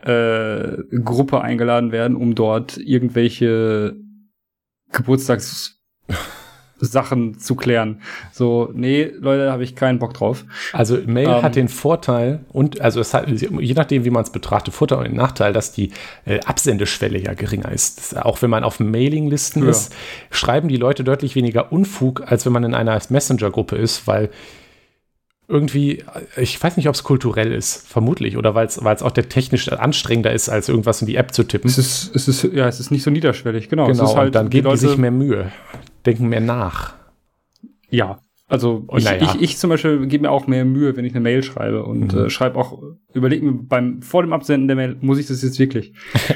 äh, 0.03 0.77
Gruppe 1.05 1.41
eingeladen 1.41 1.93
werden, 1.93 2.17
um 2.17 2.35
dort 2.35 2.77
irgendwelche 2.77 3.97
Geburtstags 4.93 5.81
Sachen 6.79 7.39
zu 7.39 7.55
klären. 7.55 8.01
So, 8.33 8.71
nee, 8.75 9.11
Leute, 9.19 9.47
da 9.47 9.53
habe 9.53 9.65
ich 9.65 9.75
keinen 9.77 9.99
Bock 9.99 10.15
drauf. 10.15 10.45
Also 10.73 10.99
Mail 11.07 11.29
ähm, 11.29 11.43
hat 11.43 11.57
den 11.57 11.69
Vorteil 11.69 12.41
und 12.53 12.81
also 12.81 13.01
es 13.01 13.15
hat, 13.15 13.29
je 13.29 13.75
nachdem, 13.75 14.05
wie 14.05 14.11
man 14.11 14.23
es 14.23 14.31
betrachtet, 14.31 14.75
Vorteil 14.75 14.99
und 14.99 15.05
den 15.05 15.17
Nachteil, 15.17 15.53
dass 15.53 15.73
die 15.73 15.91
äh, 16.25 16.41
Absendeschwelle 16.41 17.19
ja 17.19 17.35
geringer 17.35 17.73
ist. 17.73 17.99
Das, 17.99 18.17
auch 18.17 18.43
wenn 18.43 18.51
man 18.51 18.65
auf 18.65 18.81
Mailinglisten 18.81 19.63
ja. 19.65 19.71
ist, 19.71 19.95
schreiben 20.31 20.69
die 20.69 20.77
Leute 20.77 21.05
deutlich 21.05 21.35
weniger 21.35 21.73
Unfug, 21.73 22.23
als 22.27 22.45
wenn 22.45 22.53
man 22.53 22.65
in 22.65 22.75
einer 22.75 23.01
Messenger-Gruppe 23.09 23.77
ist, 23.77 24.07
weil 24.07 24.31
irgendwie, 25.49 26.03
ich 26.37 26.61
weiß 26.61 26.77
nicht, 26.77 26.89
ob 26.89 26.95
es 26.97 27.05
kulturell 27.05 27.53
ist, 27.53 27.87
vermutlich, 27.87 28.37
oder 28.37 28.55
weil 28.55 28.67
es 28.67 28.79
auch 28.79 29.13
der 29.13 29.29
technisch 29.29 29.69
anstrengender 29.69 30.33
ist, 30.33 30.49
als 30.49 30.69
irgendwas 30.69 31.01
in 31.03 31.07
die 31.07 31.15
App 31.15 31.33
zu 31.33 31.45
tippen. 31.45 31.71
Es 31.71 31.79
ist, 31.79 32.11
es 32.15 32.27
ist, 32.27 32.43
ja, 32.53 32.67
es 32.67 32.81
ist 32.81 32.91
nicht 32.91 33.05
so 33.05 33.11
niederschwellig, 33.11 33.69
genau. 33.69 33.87
Genau, 33.87 34.17
halt, 34.17 34.27
und 34.27 34.35
dann 34.35 34.51
geben 34.51 34.65
die, 34.65 34.71
Leute, 34.71 34.81
die 34.81 34.89
sich 34.89 34.99
mehr 34.99 35.13
Mühe, 35.13 35.53
denken 36.07 36.29
mehr 36.29 36.41
nach. 36.41 36.95
Ja, 37.91 38.21
also 38.49 38.87
ich, 38.97 39.05
ja. 39.05 39.17
ich, 39.17 39.43
ich, 39.43 39.59
zum 39.59 39.71
Beispiel 39.71 40.07
gebe 40.07 40.23
mir 40.23 40.31
auch 40.31 40.47
mehr 40.47 40.65
Mühe, 40.65 40.97
wenn 40.97 41.05
ich 41.05 41.13
eine 41.13 41.21
Mail 41.21 41.43
schreibe 41.43 41.85
und 41.85 42.15
mhm. 42.15 42.27
äh, 42.27 42.31
schreibe 42.31 42.59
auch, 42.59 42.81
überlege 43.13 43.45
mir 43.45 43.53
beim 43.53 44.03
vor 44.03 44.23
dem 44.23 44.33
Absenden 44.33 44.69
der 44.69 44.77
Mail, 44.77 44.97
muss 45.01 45.19
ich 45.19 45.27
das 45.27 45.43
jetzt 45.43 45.59
wirklich? 45.59 45.93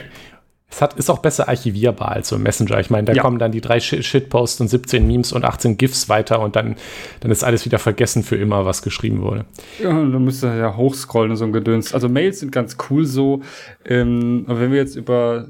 Es 0.73 0.81
hat, 0.81 0.95
ist 0.95 1.11
auch 1.11 1.19
besser 1.19 1.49
archivierbar 1.49 2.13
als 2.13 2.29
so 2.29 2.37
ein 2.37 2.43
Messenger. 2.43 2.79
Ich 2.79 2.91
meine, 2.91 3.07
da 3.07 3.13
ja. 3.13 3.23
kommen 3.23 3.41
dann 3.41 3.51
die 3.51 3.61
drei 3.61 3.81
Shitposts 3.81 4.61
und 4.61 4.69
17 4.69 5.05
Memes 5.05 5.33
und 5.33 5.45
18 5.45 5.77
GIFs 5.77 6.09
weiter 6.09 6.41
und 6.41 6.55
dann, 6.55 6.77
dann 7.19 7.33
ist 7.33 7.43
alles 7.43 7.65
wieder 7.65 7.81
vergessen 7.81 8.23
für 8.23 8.37
immer, 8.37 8.65
was 8.67 8.83
geschrieben 8.83 9.21
wurde. 9.21 9.47
Ja, 9.83 9.91
und 9.91 10.13
dann 10.13 10.25
müsst 10.25 10.45
ihr 10.45 10.55
ja 10.55 10.77
hochscrollen 10.77 11.33
und 11.33 11.37
so 11.37 11.45
ein 11.45 11.53
Gedöns. 11.53 11.93
Also 11.93 12.09
Mails 12.09 12.39
sind 12.39 12.53
ganz 12.53 12.77
cool 12.89 13.05
so. 13.05 13.43
Ähm, 13.85 14.45
aber 14.47 14.61
wenn 14.61 14.71
wir 14.71 14.79
jetzt 14.79 14.95
über 14.95 15.49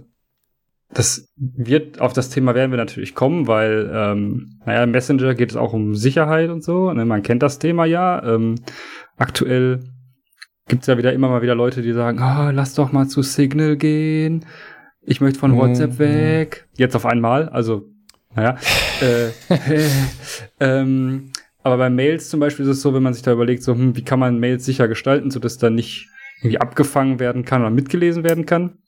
das 0.93 1.33
wird, 1.37 2.01
auf 2.01 2.13
das 2.13 2.31
Thema 2.31 2.55
werden 2.55 2.73
wir 2.73 2.79
natürlich 2.79 3.15
kommen, 3.15 3.47
weil, 3.47 3.91
ähm, 3.93 4.59
naja, 4.67 4.83
im 4.83 4.91
Messenger 4.91 5.35
geht 5.35 5.51
es 5.51 5.57
auch 5.57 5.73
um 5.73 5.95
Sicherheit 5.95 6.51
und 6.51 6.65
so. 6.65 6.93
Ne? 6.93 7.05
Man 7.05 7.23
kennt 7.23 7.43
das 7.43 7.59
Thema 7.59 7.85
ja. 7.85 8.23
Ähm, 8.25 8.57
aktuell 9.17 9.81
gibt 10.69 10.83
es 10.83 10.87
ja 10.89 10.99
wieder 10.99 11.13
immer 11.13 11.29
mal 11.29 11.43
wieder 11.43 11.55
Leute, 11.55 11.83
die 11.83 11.93
sagen, 11.93 12.19
oh, 12.21 12.51
lass 12.53 12.75
doch 12.75 12.93
mal 12.93 13.07
zu 13.07 13.23
Signal 13.23 13.77
gehen 13.77 14.45
ich 15.03 15.21
möchte 15.21 15.39
von 15.39 15.57
WhatsApp 15.57 15.95
mhm. 15.95 15.99
weg. 15.99 16.69
Jetzt 16.77 16.95
auf 16.95 17.07
einmal, 17.07 17.49
also, 17.49 17.89
naja. 18.35 18.57
äh, 19.01 19.29
äh, 19.49 19.89
ähm, 20.61 21.33
aber 21.63 21.79
bei 21.79 21.91
Mails 21.91 22.31
zum 22.31 22.41
Beispiel 22.41 22.65
ist 22.65 22.71
es 22.71 22.83
so, 22.83 22.95
wenn 22.95 23.03
man 23.03 23.15
sich 23.15 23.23
da 23.23 23.33
überlegt, 23.33 23.63
so, 23.63 23.75
hm, 23.75 23.97
wie 23.97 24.05
kann 24.05 24.19
man 24.19 24.39
Mails 24.39 24.65
sicher 24.65 24.89
gestalten, 24.89 25.31
sodass 25.31 25.59
da 25.59 25.69
nicht 25.71 26.09
irgendwie 26.39 26.61
abgefangen 26.61 27.19
werden 27.19 27.45
kann 27.45 27.61
oder 27.61 27.71
mitgelesen 27.71 28.25
werden 28.25 28.47
kann. 28.47 28.79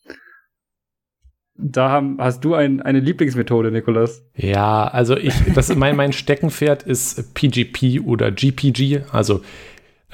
Da 1.54 1.90
haben, 1.90 2.16
hast 2.18 2.44
du 2.44 2.54
ein, 2.54 2.80
eine 2.80 3.00
Lieblingsmethode, 3.00 3.70
Nikolas? 3.70 4.24
Ja, 4.34 4.88
also 4.88 5.16
ich, 5.16 5.34
das 5.54 5.74
mein, 5.74 5.96
mein 5.96 6.12
Steckenpferd 6.12 6.82
ist 6.82 7.34
PGP 7.34 8.00
oder 8.04 8.30
GPG, 8.30 9.02
also 9.12 9.42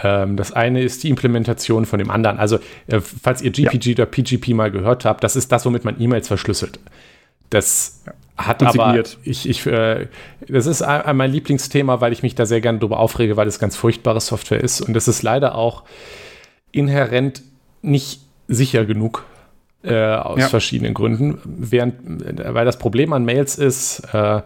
ähm, 0.02 0.37
das 0.37 0.52
eine 0.52 0.83
ist 0.83 1.02
die 1.02 1.09
Implementation 1.09 1.87
von 1.87 1.99
dem 1.99 2.11
anderen. 2.11 2.38
Also, 2.38 2.59
äh, 2.87 3.00
falls 3.00 3.42
ihr 3.42 3.50
GPG 3.50 3.90
ja. 3.90 3.95
oder 3.95 4.07
PGP 4.07 4.49
mal 4.49 4.71
gehört 4.71 5.04
habt, 5.04 5.25
das 5.25 5.37
ist 5.37 5.50
das, 5.50 5.64
womit 5.66 5.85
man 5.85 6.00
E-Mails 6.00 6.28
verschlüsselt. 6.28 6.78
Das 7.50 8.02
ja. 8.07 8.12
hat 8.37 8.62
aber, 8.62 9.02
ich, 9.25 9.49
ich, 9.49 9.66
äh, 9.66 10.07
das 10.49 10.66
ist 10.66 10.85
mein 10.87 11.33
Lieblingsthema, 11.33 12.00
weil 12.00 12.12
ich 12.12 12.23
mich 12.23 12.35
da 12.35 12.47
sehr 12.47 12.61
gerne 12.61 12.78
drüber 12.78 13.00
aufrege, 13.00 13.37
weil 13.37 13.49
es 13.49 13.59
ganz 13.59 13.76
furchtbare 13.76 14.21
Software 14.21 14.62
ist. 14.62 14.80
Und 14.80 14.95
das 14.95 15.09
ist 15.09 15.23
leider 15.23 15.54
auch 15.54 15.85
inhärent 16.71 17.42
nicht 17.83 18.21
sicher 18.47 18.85
genug. 18.85 19.25
Äh, 19.82 19.94
aus 19.94 20.40
ja. 20.40 20.49
verschiedenen 20.49 20.92
Gründen. 20.92 21.38
Während, 21.44 22.23
äh, 22.23 22.52
weil 22.52 22.64
das 22.64 22.78
Problem 22.78 23.12
an 23.12 23.25
Mails 23.25 23.56
ist, 23.56 24.00
äh, 24.12 24.42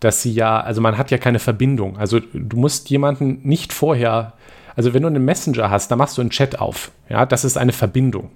dass 0.00 0.22
sie 0.22 0.32
ja, 0.32 0.60
also 0.60 0.80
man 0.80 0.98
hat 0.98 1.10
ja 1.10 1.18
keine 1.18 1.38
Verbindung. 1.38 1.96
Also 1.98 2.20
du 2.20 2.56
musst 2.56 2.90
jemanden 2.90 3.40
nicht 3.42 3.72
vorher 3.72 4.34
also 4.78 4.94
wenn 4.94 5.02
du 5.02 5.08
einen 5.08 5.24
Messenger 5.24 5.70
hast, 5.70 5.90
da 5.90 5.96
machst 5.96 6.16
du 6.18 6.20
einen 6.20 6.30
Chat 6.30 6.60
auf. 6.60 6.92
Ja, 7.08 7.26
das 7.26 7.44
ist 7.44 7.58
eine 7.58 7.72
Verbindung. 7.72 8.30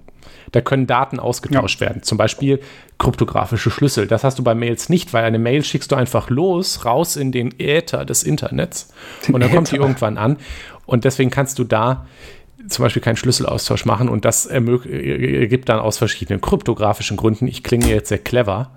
Da 0.51 0.59
können 0.59 0.87
Daten 0.87 1.17
ausgetauscht 1.17 1.79
ja. 1.79 1.87
werden. 1.87 2.03
Zum 2.03 2.17
Beispiel 2.17 2.59
kryptografische 2.97 3.71
Schlüssel. 3.71 4.07
Das 4.07 4.25
hast 4.25 4.39
du 4.39 4.43
bei 4.43 4.53
Mails 4.53 4.89
nicht, 4.89 5.13
weil 5.13 5.23
eine 5.23 5.39
Mail 5.39 5.63
schickst 5.63 5.89
du 5.93 5.95
einfach 5.95 6.29
los, 6.29 6.83
raus 6.83 7.15
in 7.15 7.31
den 7.31 7.57
Äther 7.61 8.03
des 8.03 8.23
Internets. 8.23 8.89
Den 9.25 9.35
und 9.35 9.39
dann 9.39 9.51
Äther. 9.51 9.55
kommt 9.55 9.71
die 9.71 9.77
irgendwann 9.77 10.17
an. 10.17 10.35
Und 10.85 11.05
deswegen 11.05 11.29
kannst 11.29 11.59
du 11.59 11.63
da 11.63 12.07
zum 12.67 12.83
Beispiel 12.83 13.01
keinen 13.01 13.17
Schlüsselaustausch 13.17 13.85
machen 13.85 14.09
und 14.09 14.25
das 14.25 14.45
ergibt 14.45 15.69
dann 15.69 15.79
aus 15.79 15.97
verschiedenen 15.97 16.41
kryptografischen 16.41 17.17
Gründen, 17.17 17.47
ich 17.47 17.63
klinge 17.63 17.87
jetzt 17.87 18.09
sehr 18.09 18.19
clever, 18.19 18.71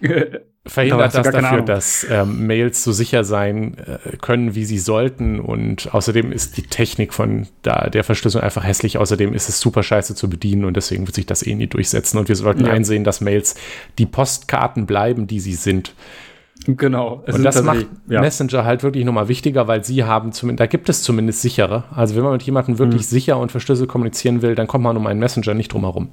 verhindert 0.66 1.14
das 1.14 1.30
dafür, 1.30 1.62
dass 1.62 2.06
ähm, 2.10 2.46
Mails 2.46 2.82
so 2.82 2.92
sicher 2.92 3.24
sein 3.24 3.76
äh, 3.78 4.16
können, 4.16 4.54
wie 4.54 4.64
sie 4.64 4.78
sollten. 4.78 5.40
Und 5.40 5.94
außerdem 5.94 6.32
ist 6.32 6.56
die 6.56 6.62
Technik 6.62 7.14
von 7.14 7.46
da, 7.62 7.88
der 7.88 8.04
Verschlüsselung 8.04 8.44
einfach 8.44 8.64
hässlich. 8.64 8.98
Außerdem 8.98 9.32
ist 9.32 9.48
es 9.48 9.60
super 9.60 9.82
scheiße 9.82 10.14
zu 10.14 10.28
bedienen 10.28 10.64
und 10.64 10.76
deswegen 10.76 11.06
wird 11.06 11.14
sich 11.14 11.26
das 11.26 11.46
eh 11.46 11.54
nie 11.54 11.68
durchsetzen. 11.68 12.18
Und 12.18 12.28
wir 12.28 12.36
sollten 12.36 12.66
ja. 12.66 12.72
einsehen, 12.72 13.04
dass 13.04 13.20
Mails 13.20 13.54
die 13.98 14.06
Postkarten 14.06 14.86
bleiben, 14.86 15.26
die 15.26 15.40
sie 15.40 15.54
sind. 15.54 15.94
Genau. 16.76 17.22
und 17.26 17.42
das 17.42 17.62
macht 17.62 17.86
ja. 18.08 18.20
Messenger 18.20 18.64
halt 18.64 18.82
wirklich 18.82 19.04
nochmal 19.04 19.28
wichtiger, 19.28 19.68
weil 19.68 19.84
sie 19.84 20.04
haben 20.04 20.32
zumindest, 20.32 20.60
da 20.60 20.66
gibt 20.66 20.88
es 20.88 21.02
zumindest 21.02 21.42
sichere. 21.42 21.84
Also 21.94 22.16
wenn 22.16 22.22
man 22.22 22.32
mit 22.32 22.42
jemandem 22.42 22.78
wirklich 22.78 23.02
mhm. 23.02 23.06
sicher 23.06 23.38
und 23.38 23.52
verschlüsselt 23.52 23.88
kommunizieren 23.88 24.42
will, 24.42 24.54
dann 24.54 24.66
kommt 24.66 24.84
man 24.84 24.96
um 24.96 25.06
einen 25.06 25.20
Messenger 25.20 25.54
nicht 25.54 25.72
drum 25.72 25.82
herum. 25.82 26.08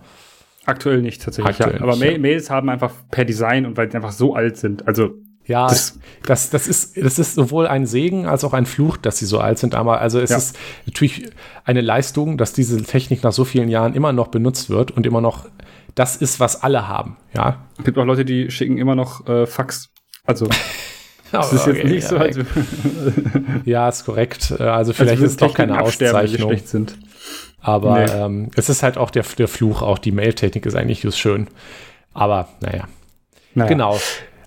Aktuell 0.66 1.02
nicht 1.02 1.22
tatsächlich. 1.22 1.60
Aktuell 1.60 1.78
ja. 1.78 1.82
Aber 1.82 1.96
nicht, 1.96 2.12
ja. 2.12 2.18
Mails 2.18 2.50
haben 2.50 2.70
einfach 2.70 2.94
per 3.12 3.26
Design 3.26 3.66
und 3.66 3.78
weil 3.78 3.90
sie 3.90 3.98
einfach 3.98 4.12
so 4.12 4.36
alt 4.36 4.58
sind. 4.58 4.88
Also 4.88 5.16
ja, 5.46 5.68
das, 5.68 6.00
das, 6.26 6.50
das, 6.52 6.68
ist, 6.68 6.96
das 6.96 7.20
ist 7.20 7.36
sowohl 7.36 7.68
ein 7.68 7.86
Segen 7.86 8.26
als 8.28 8.46
auch 8.46 8.54
ein 8.54 8.66
Fluch, 8.66 8.96
dass 8.96 9.18
sie 9.18 9.26
so 9.26 9.40
alt 9.40 9.60
sind. 9.60 9.76
Aber 9.76 10.00
also 10.00 10.20
es 10.20 10.30
ja. 10.30 10.38
ist 10.38 10.58
natürlich 10.86 11.30
eine 11.66 11.82
Leistung, 11.82 12.38
dass 12.38 12.54
diese 12.54 12.82
Technik 12.82 13.24
nach 13.24 13.34
so 13.34 13.44
vielen 13.44 13.68
Jahren 13.68 13.94
immer 13.94 14.14
noch 14.14 14.30
benutzt 14.30 14.70
wird 14.70 14.92
und 14.92 15.06
immer 15.06 15.20
noch 15.20 15.46
das 15.96 16.16
ist, 16.16 16.40
was 16.40 16.64
alle 16.64 16.88
haben. 16.88 17.18
Ja. 17.36 17.66
Es 17.78 17.84
gibt 17.84 17.98
auch 17.98 18.06
Leute, 18.06 18.26
die 18.26 18.50
schicken 18.52 18.78
immer 18.78 18.96
noch 18.96 19.28
äh, 19.28 19.46
Fax. 19.46 19.93
Also 20.26 20.48
Das 21.34 21.52
ist 21.52 21.66
jetzt 21.66 21.84
nicht 21.84 22.08
so, 22.08 22.18
als 22.18 22.38
Ja, 23.66 23.90
ist 23.90 24.06
korrekt. 24.06 24.52
Also, 24.52 24.64
also 24.66 24.94
vielleicht 24.94 25.14
also 25.14 25.26
ist 25.26 25.32
es 25.32 25.38
doch 25.38 25.54
keine 25.54 25.82
Auszeichnung. 25.82 26.50
Schlecht 26.52 26.70
sind. 26.70 26.96
Aber 27.60 28.00
nee. 28.00 28.12
ähm, 28.12 28.52
es 28.56 28.70
ist 28.70 28.84
halt 28.84 28.98
auch 28.98 29.10
der, 29.10 29.24
der 29.38 29.48
Fluch, 29.48 29.82
auch 29.82 29.98
die 29.98 30.12
Mail-Technik 30.12 30.66
ist 30.66 30.76
eigentlich 30.76 31.02
just 31.02 31.18
schön. 31.18 31.48
Aber 32.14 32.50
naja. 32.62 32.88
naja. 33.56 33.68
Genau. 33.68 34.00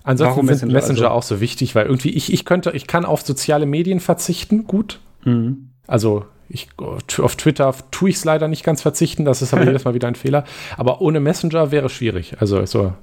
Ansonsten 0.03 0.31
Warum 0.31 0.47
sind 0.47 0.71
Messenger, 0.71 0.73
Messenger 0.73 1.01
also? 1.07 1.17
auch 1.17 1.23
so 1.23 1.41
wichtig, 1.41 1.75
weil 1.75 1.87
irgendwie 1.87 2.11
ich, 2.11 2.31
ich 2.31 2.45
könnte, 2.45 2.71
ich 2.71 2.87
kann 2.87 3.03
auf 3.03 3.23
soziale 3.23 3.65
Medien 3.65 3.99
verzichten, 3.99 4.65
gut. 4.65 5.01
Mhm. 5.25 5.71
Also 5.87 6.25
ich, 6.47 6.69
auf 6.77 7.35
Twitter 7.35 7.75
tue 7.91 8.11
ich 8.11 8.15
es 8.15 8.23
leider 8.23 8.47
nicht 8.47 8.63
ganz 8.63 8.81
verzichten, 8.81 9.25
das 9.25 9.41
ist 9.41 9.53
aber 9.53 9.63
jedes 9.65 9.83
Mal 9.83 9.93
wieder 9.93 10.07
ein 10.07 10.15
Fehler. 10.15 10.45
Aber 10.77 11.01
ohne 11.01 11.19
Messenger 11.19 11.71
wäre 11.71 11.89
schwierig. 11.89 12.37
Also 12.39 12.65
so 12.65 12.93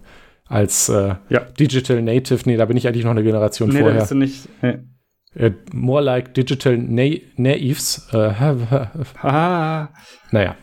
als 0.49 0.89
äh, 0.89 1.15
ja. 1.29 1.41
Digital 1.59 2.03
Native, 2.03 2.43
nee, 2.47 2.57
da 2.57 2.65
bin 2.67 2.77
ich 2.77 2.87
eigentlich 2.87 3.05
noch 3.05 3.13
eine 3.13 3.23
Generation 3.23 3.71
nee, 3.71 3.81
vorher. 3.81 3.95
Da 3.95 4.01
bist 4.01 4.11
du 4.11 4.17
nicht. 4.17 4.49
Nee. 4.63 4.79
Uh, 5.37 5.51
more 5.73 6.03
like 6.03 6.33
Digital 6.35 6.79
Na 6.79 7.11
Naives. 7.37 8.09
Uh, 8.13 8.17
ah. 9.23 9.89
Naja. 10.31 10.57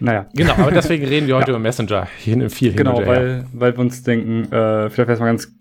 Naja. 0.00 0.28
Genau, 0.34 0.54
aber 0.54 0.70
deswegen 0.72 1.04
reden 1.04 1.26
wir 1.26 1.36
heute 1.36 1.48
ja. 1.48 1.56
über 1.56 1.58
Messenger. 1.58 2.06
Hin, 2.18 2.48
viel 2.48 2.72
genau, 2.72 3.04
weil, 3.04 3.44
weil 3.52 3.76
wir 3.76 3.80
uns 3.80 4.02
denken, 4.02 4.44
äh, 4.44 4.88
vielleicht 4.88 5.08
wäre 5.08 5.12
es 5.12 5.20
mal 5.20 5.26
ganz 5.26 5.52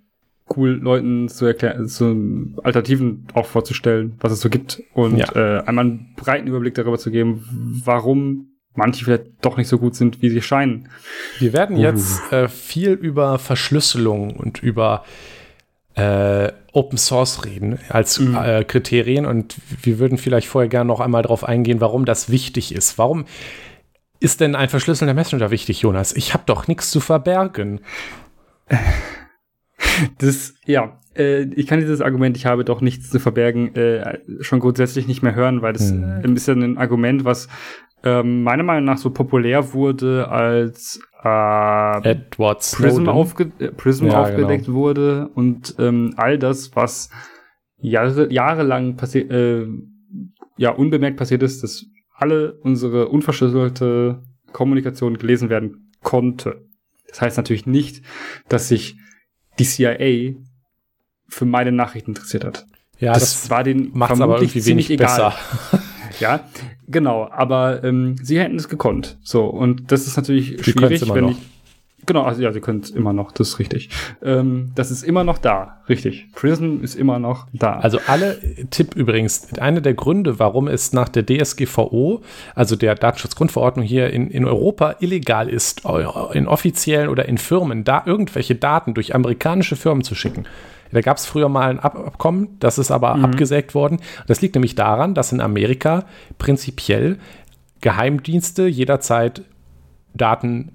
cool, 0.56 0.80
Leuten 0.82 1.28
zu 1.28 1.46
erklären, 1.46 1.88
zu 1.88 2.56
Alternativen 2.64 3.28
auch 3.34 3.48
vorzustellen, 3.48 4.16
was 4.22 4.32
es 4.32 4.40
so 4.40 4.50
gibt 4.50 4.82
und 4.94 5.18
ja. 5.18 5.36
äh, 5.36 5.64
einmal 5.66 5.86
einen 5.86 6.14
breiten 6.16 6.48
Überblick 6.48 6.76
darüber 6.76 6.98
zu 6.98 7.12
geben, 7.12 7.44
warum 7.84 8.57
manche 8.78 9.04
vielleicht 9.04 9.26
doch 9.42 9.58
nicht 9.58 9.68
so 9.68 9.78
gut 9.78 9.96
sind, 9.96 10.22
wie 10.22 10.30
sie 10.30 10.42
scheinen. 10.42 10.90
Wir 11.40 11.54
werden 11.54 11.78
uh. 11.78 11.82
jetzt 11.82 12.32
äh, 12.32 12.48
viel 12.48 12.92
über 12.92 13.40
Verschlüsselung 13.40 14.32
und 14.36 14.64
über 14.64 15.04
äh, 15.96 16.52
Open 16.74 16.98
Source 16.98 17.44
reden 17.44 17.80
als 17.90 18.20
mhm. 18.20 18.36
äh, 18.36 18.64
Kriterien 18.64 19.26
und 19.26 19.56
wir 19.82 19.98
würden 19.98 20.20
vielleicht 20.20 20.48
vorher 20.48 20.70
gerne 20.70 20.88
noch 20.88 21.00
einmal 21.00 21.24
darauf 21.24 21.44
eingehen, 21.44 21.82
warum 21.82 22.06
das 22.06 22.30
wichtig 22.30 22.74
ist. 22.74 23.00
Warum 23.00 23.26
ist 24.20 24.40
denn 24.42 24.56
ein 24.56 24.70
verschlüsselter 24.70 25.16
Messenger 25.16 25.50
wichtig, 25.50 25.82
Jonas? 25.82 26.16
Ich 26.16 26.34
habe 26.34 26.44
doch 26.46 26.68
nichts 26.68 26.92
zu 26.92 27.00
verbergen. 27.00 27.82
Das, 30.20 30.54
ja, 30.66 31.00
äh, 31.16 31.44
ich 31.56 31.68
kann 31.68 31.80
dieses 31.80 32.02
Argument, 32.02 32.38
ich 32.38 32.46
habe 32.46 32.64
doch 32.64 32.82
nichts 32.82 33.10
zu 33.10 33.20
verbergen, 33.20 33.76
äh, 33.76 34.20
schon 34.42 34.60
grundsätzlich 34.60 35.08
nicht 35.08 35.24
mehr 35.24 35.36
hören, 35.36 35.62
weil 35.62 35.74
das 35.74 35.92
mhm. 35.92 36.36
ist 36.36 36.48
ja 36.48 36.54
ein 36.54 36.78
Argument, 36.78 37.26
was 37.26 37.48
ähm, 38.04 38.44
meiner 38.44 38.64
Meinung 38.64 38.86
nach 38.86 38.98
so 38.98 39.10
populär 39.10 39.74
wurde, 39.74 40.30
als 40.30 41.00
äh, 41.24 42.10
Edward 42.10 42.60
Prism, 42.76 43.08
aufge 43.10 43.52
äh, 43.60 43.70
Prism 43.70 44.08
ja, 44.08 44.22
aufgedeckt 44.22 44.66
genau. 44.66 44.78
wurde 44.78 45.30
und 45.34 45.76
ähm, 45.80 46.14
all 46.18 46.38
das, 46.38 46.76
was 46.76 47.10
Jahre, 47.80 48.32
jahrelang 48.32 48.96
passiert, 48.96 49.32
äh, 49.32 49.66
ja, 50.58 50.72
unbemerkt 50.72 51.18
passiert 51.18 51.44
ist, 51.44 51.64
dass 51.64 51.86
alle 52.14 52.54
unsere 52.62 53.10
unverschlüsselte 53.10 54.24
Kommunikation 54.52 55.18
gelesen 55.18 55.50
werden 55.50 55.92
konnte. 56.02 56.66
Das 57.08 57.22
heißt 57.22 57.38
natürlich 57.38 57.66
nicht, 57.66 58.04
dass 58.50 58.68
sich 58.68 58.98
die 59.60 59.66
CIA 59.66 60.36
für 61.28 61.46
meine 61.46 61.72
Nachrichten 61.72 62.12
interessiert 62.12 62.46
hat. 62.46 62.66
Ja, 63.00 63.14
das, 63.14 63.42
das 63.42 63.50
war 63.50 63.64
den 63.64 63.92
macht 63.94 64.20
aber 64.20 64.42
irgendwie 64.42 64.66
wenig 64.66 64.90
egal. 64.90 65.08
besser. 65.08 65.82
Ja, 66.20 66.42
genau. 66.88 67.30
Aber 67.32 67.84
ähm, 67.84 68.16
sie 68.22 68.40
hätten 68.40 68.56
es 68.56 68.70
gekonnt. 68.70 69.18
So 69.24 69.46
und 69.46 69.92
das 69.92 70.08
ist 70.08 70.18
natürlich 70.18 70.58
sie 70.64 70.72
schwierig, 70.72 71.14
wenn 71.14 71.26
noch. 71.26 71.32
ich 71.32 71.38
Genau, 72.08 72.24
also 72.24 72.42
ja, 72.42 72.54
sie 72.54 72.62
können 72.62 72.80
es 72.80 72.90
immer 72.90 73.12
noch, 73.12 73.34
das 73.34 73.50
ist 73.50 73.60
richtig. 73.60 73.90
Ähm, 74.24 74.72
das 74.76 74.92
ist 74.92 75.04
immer 75.04 75.26
noch 75.26 75.38
da, 75.38 75.82
richtig. 75.90 76.28
Prison 76.34 76.82
ist 76.82 76.96
immer 76.96 77.20
noch 77.20 77.48
da. 77.52 77.80
Also 77.80 78.00
alle, 78.08 78.40
Tipp 78.70 78.96
übrigens, 78.96 79.54
einer 79.60 79.82
der 79.82 79.94
Gründe, 79.94 80.40
warum 80.40 80.70
es 80.70 80.94
nach 80.94 81.10
der 81.10 81.26
DSGVO, 81.26 82.22
also 82.56 82.78
der 82.78 82.96
Datenschutzgrundverordnung 82.96 83.86
hier 83.86 84.10
in, 84.12 84.30
in 84.30 84.46
Europa 84.46 84.96
illegal 85.02 85.50
ist, 85.50 85.84
in 86.32 86.48
offiziellen 86.48 87.10
oder 87.10 87.28
in 87.28 87.38
Firmen, 87.38 87.84
da 87.84 88.04
irgendwelche 88.06 88.56
Daten 88.56 88.94
durch 88.94 89.14
amerikanische 89.14 89.76
Firmen 89.76 90.04
zu 90.04 90.16
schicken. 90.16 90.46
Da 90.92 91.02
gab 91.02 91.18
es 91.18 91.26
früher 91.26 91.50
mal 91.50 91.70
ein 91.70 91.80
Abkommen, 91.80 92.58
das 92.60 92.78
ist 92.78 92.92
aber 92.92 93.16
mhm. 93.16 93.26
abgesägt 93.26 93.76
worden. 93.76 94.00
Das 94.28 94.42
liegt 94.42 94.56
nämlich 94.56 94.76
daran, 94.76 95.14
dass 95.14 95.32
in 95.32 95.42
Amerika 95.42 96.06
prinzipiell 96.38 97.18
Geheimdienste 97.82 98.68
jederzeit 98.68 99.44
Daten 100.14 100.72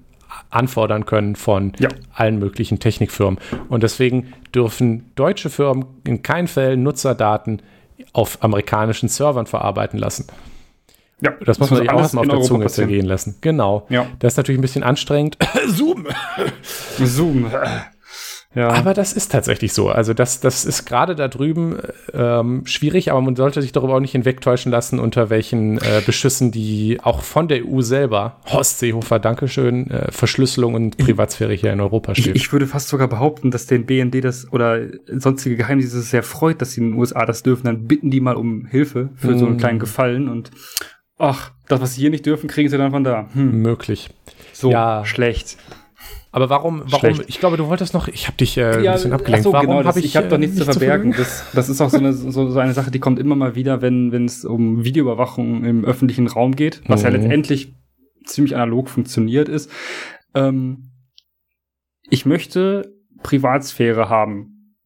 anfordern 0.49 1.05
können 1.05 1.35
von 1.35 1.73
ja. 1.79 1.89
allen 2.13 2.39
möglichen 2.39 2.79
Technikfirmen. 2.79 3.39
Und 3.69 3.83
deswegen 3.83 4.33
dürfen 4.53 5.11
deutsche 5.15 5.49
Firmen 5.49 5.85
in 6.05 6.23
keinen 6.23 6.47
Fall 6.47 6.77
Nutzerdaten 6.77 7.61
auf 8.13 8.43
amerikanischen 8.43 9.09
Servern 9.09 9.45
verarbeiten 9.45 9.99
lassen. 9.99 10.27
Ja, 11.21 11.31
das 11.45 11.57
muss 11.59 11.69
man 11.69 11.79
sich 11.79 11.89
auch 11.89 11.99
erstmal 11.99 12.29
auf 12.29 12.35
der 12.35 12.41
Zunge 12.41 12.67
zergehen 12.67 13.05
lassen. 13.05 13.35
Genau. 13.41 13.85
Ja. 13.89 14.07
Das 14.19 14.33
ist 14.33 14.37
natürlich 14.37 14.59
ein 14.59 14.63
bisschen 14.63 14.83
anstrengend. 14.83 15.37
Zoom. 15.67 16.07
Zoom. 16.97 17.49
Ja. 18.55 18.69
Aber 18.69 18.93
das 18.93 19.13
ist 19.13 19.31
tatsächlich 19.31 19.73
so. 19.73 19.89
Also 19.89 20.13
das, 20.13 20.39
das 20.39 20.63
ist 20.65 20.85
gerade 20.85 21.15
da 21.15 21.27
drüben 21.27 21.77
ähm, 22.13 22.65
schwierig, 22.65 23.11
aber 23.11 23.21
man 23.21 23.35
sollte 23.35 23.61
sich 23.61 23.71
darüber 23.71 23.95
auch 23.95 23.99
nicht 23.99 24.11
hinwegtäuschen 24.11 24.71
lassen, 24.71 24.99
unter 24.99 25.29
welchen 25.29 25.79
äh, 25.79 26.01
Beschüssen 26.05 26.51
die 26.51 26.99
auch 27.01 27.23
von 27.23 27.47
der 27.47 27.65
EU 27.65 27.81
selber, 27.81 28.37
Horst 28.45 28.79
Seehofer, 28.79 29.19
Dankeschön, 29.19 29.89
äh, 29.89 30.11
Verschlüsselung 30.11 30.75
und 30.75 30.97
Privatsphäre 30.97 31.53
hier 31.53 31.73
in 31.73 31.81
Europa 31.81 32.13
steht. 32.13 32.35
Ich, 32.35 32.43
ich, 32.43 32.53
würde 32.53 32.67
fast 32.67 32.89
sogar 32.89 33.07
behaupten, 33.07 33.49
dass 33.49 33.65
den 33.65 33.85
BND 33.85 34.23
das 34.23 34.51
oder 34.51 34.81
sonstige 35.07 35.55
Geheimdienste 35.55 36.01
sehr 36.01 36.23
freut, 36.23 36.61
dass 36.61 36.73
sie 36.73 36.81
in 36.81 36.91
den 36.91 36.99
USA 36.99 37.25
das 37.25 37.41
dürfen. 37.41 37.65
Dann 37.65 37.87
bitten 37.87 38.11
die 38.11 38.21
mal 38.21 38.35
um 38.35 38.65
Hilfe 38.65 39.09
für 39.15 39.31
mm. 39.31 39.39
so 39.39 39.45
einen 39.45 39.55
mm. 39.55 39.59
kleinen 39.59 39.79
Gefallen 39.79 40.29
und 40.29 40.51
ach, 41.17 41.51
das, 41.67 41.81
was 41.81 41.95
sie 41.95 42.01
hier 42.01 42.09
nicht 42.09 42.25
dürfen, 42.25 42.47
kriegen 42.47 42.69
sie 42.69 42.77
dann 42.77 42.91
von 42.91 43.03
da. 43.03 43.29
Hm. 43.33 43.61
Möglich. 43.61 44.09
So 44.51 44.71
ja. 44.71 45.05
schlecht. 45.05 45.57
Aber 46.31 46.49
warum, 46.49 46.81
warum, 46.85 47.15
Schlecht. 47.15 47.29
ich 47.29 47.39
glaube, 47.39 47.57
du 47.57 47.67
wolltest 47.67 47.93
noch, 47.93 48.07
ich 48.07 48.27
habe 48.27 48.37
dich 48.37 48.57
äh, 48.57 48.83
ja, 48.83 48.91
ein 48.91 48.95
bisschen 48.95 49.13
abgelenkt. 49.13 49.43
So, 49.43 49.53
warum 49.53 49.67
genau, 49.67 49.83
habe 49.83 49.99
ich, 49.99 50.05
ich 50.05 50.17
habe 50.17 50.29
doch 50.29 50.39
nichts 50.39 50.55
äh, 50.55 50.59
zu 50.59 50.65
verbergen. 50.65 51.13
Zu 51.13 51.19
das, 51.19 51.45
das 51.53 51.69
ist 51.69 51.79
auch 51.79 51.89
so 51.89 51.97
eine, 51.97 52.11
so, 52.13 52.49
so 52.49 52.59
eine 52.59 52.73
Sache, 52.73 52.89
die 52.89 52.99
kommt 52.99 53.19
immer 53.19 53.35
mal 53.35 53.55
wieder, 53.55 53.81
wenn 53.81 54.11
wenn 54.11 54.25
es 54.25 54.43
um 54.43 54.83
Videoüberwachung 54.83 55.63
im 55.63 55.85
öffentlichen 55.85 56.27
Raum 56.27 56.55
geht, 56.55 56.81
was 56.87 57.01
mhm. 57.01 57.05
ja 57.05 57.11
letztendlich 57.11 57.75
ziemlich 58.25 58.55
analog 58.55 58.89
funktioniert 58.89 59.47
ist. 59.47 59.69
Ähm, 60.33 60.89
ich 62.09 62.25
möchte 62.25 62.93
Privatsphäre 63.21 64.09
haben. 64.09 64.77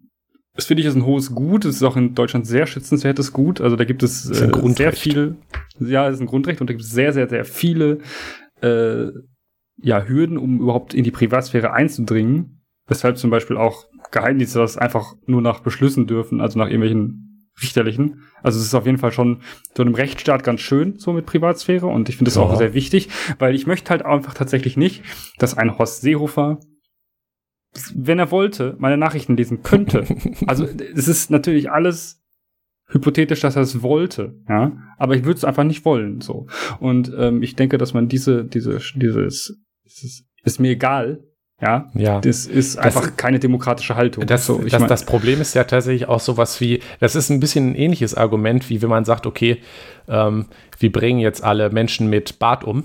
Das 0.53 0.65
finde 0.65 0.81
ich 0.81 0.87
ist 0.87 0.95
ein 0.95 1.05
hohes 1.05 1.35
Gut. 1.35 1.65
Es 1.65 1.75
ist 1.75 1.83
auch 1.83 1.95
in 1.95 2.15
Deutschland 2.15 2.47
sehr 2.47 2.65
schützenswertes 2.65 3.31
Gut. 3.31 3.61
Also 3.61 3.75
da 3.75 3.83
gibt 3.83 4.01
es 4.01 4.29
äh, 4.29 4.51
sehr 4.75 4.91
viel, 4.91 5.35
ja, 5.79 6.07
es 6.07 6.15
ist 6.15 6.21
ein 6.21 6.27
Grundrecht 6.27 6.61
und 6.61 6.69
da 6.69 6.73
gibt 6.73 6.83
es 6.83 6.91
sehr, 6.91 7.13
sehr, 7.13 7.29
sehr 7.29 7.45
viele 7.45 7.99
äh, 8.61 9.07
ja, 9.77 10.03
Hürden, 10.03 10.37
um 10.37 10.59
überhaupt 10.59 10.93
in 10.93 11.03
die 11.03 11.11
Privatsphäre 11.11 11.71
einzudringen. 11.71 12.63
Weshalb 12.87 13.17
zum 13.17 13.29
Beispiel 13.29 13.57
auch 13.57 13.85
Geheimdienste 14.11 14.59
das 14.59 14.77
einfach 14.77 15.13
nur 15.25 15.41
nach 15.41 15.59
Beschlüssen 15.59 16.07
dürfen, 16.07 16.39
also 16.39 16.57
nach 16.57 16.67
irgendwelchen 16.67 17.49
richterlichen. 17.61 18.21
Also 18.43 18.59
es 18.59 18.65
ist 18.65 18.75
auf 18.75 18.85
jeden 18.85 18.97
Fall 18.97 19.11
schon 19.11 19.41
so 19.75 19.83
einem 19.83 19.95
Rechtsstaat 19.95 20.43
ganz 20.43 20.61
schön 20.61 20.97
so 20.99 21.11
mit 21.11 21.25
Privatsphäre 21.25 21.87
und 21.87 22.07
ich 22.07 22.17
finde 22.17 22.29
das 22.29 22.35
ja. 22.35 22.43
auch 22.43 22.55
sehr 22.57 22.73
wichtig, 22.73 23.09
weil 23.39 23.55
ich 23.55 23.67
möchte 23.67 23.89
halt 23.89 24.05
einfach 24.05 24.33
tatsächlich 24.33 24.77
nicht, 24.77 25.03
dass 25.37 25.57
ein 25.57 25.77
Horst 25.77 26.01
Seehofer 26.01 26.59
wenn 27.93 28.19
er 28.19 28.31
wollte, 28.31 28.75
meine 28.79 28.97
Nachrichten 28.97 29.37
lesen 29.37 29.61
könnte. 29.61 30.05
Also 30.47 30.65
es 30.65 31.07
ist 31.07 31.29
natürlich 31.29 31.69
alles 31.69 32.23
hypothetisch, 32.87 33.41
dass 33.41 33.55
er 33.55 33.63
es 33.63 33.81
wollte, 33.81 34.39
ja, 34.47 34.77
aber 34.97 35.15
ich 35.15 35.25
würde 35.25 35.37
es 35.37 35.43
einfach 35.43 35.65
nicht 35.65 35.83
wollen, 35.83 36.21
so. 36.21 36.47
Und 36.79 37.11
ähm, 37.17 37.43
ich 37.43 37.55
denke, 37.55 37.77
dass 37.77 37.93
man 37.93 38.07
diese, 38.07 38.45
diese, 38.45 38.79
dieses 38.95 39.61
ist, 39.87 40.25
ist 40.43 40.59
mir 40.59 40.71
egal. 40.71 41.23
Ja, 41.59 41.89
ja. 41.95 42.21
das 42.21 42.45
ist 42.45 42.77
einfach 42.77 43.07
das, 43.07 43.17
keine 43.17 43.39
demokratische 43.39 43.95
Haltung. 43.95 44.27
Das, 44.27 44.45
so, 44.45 44.59
das, 44.59 44.85
das, 44.85 45.05
Problem 45.05 45.41
ist 45.41 45.55
ja 45.55 45.63
tatsächlich 45.63 46.07
auch 46.07 46.19
sowas 46.19 46.61
wie, 46.61 46.81
das 46.99 47.15
ist 47.15 47.31
ein 47.31 47.39
bisschen 47.39 47.71
ein 47.71 47.75
ähnliches 47.75 48.13
Argument, 48.13 48.69
wie 48.69 48.83
wenn 48.83 48.89
man 48.89 49.05
sagt, 49.05 49.25
okay, 49.25 49.59
ähm, 50.07 50.45
wir 50.77 50.91
bringen 50.91 51.19
jetzt 51.19 51.43
alle 51.43 51.71
Menschen 51.71 52.11
mit 52.11 52.37
Bart 52.37 52.63
um. 52.63 52.83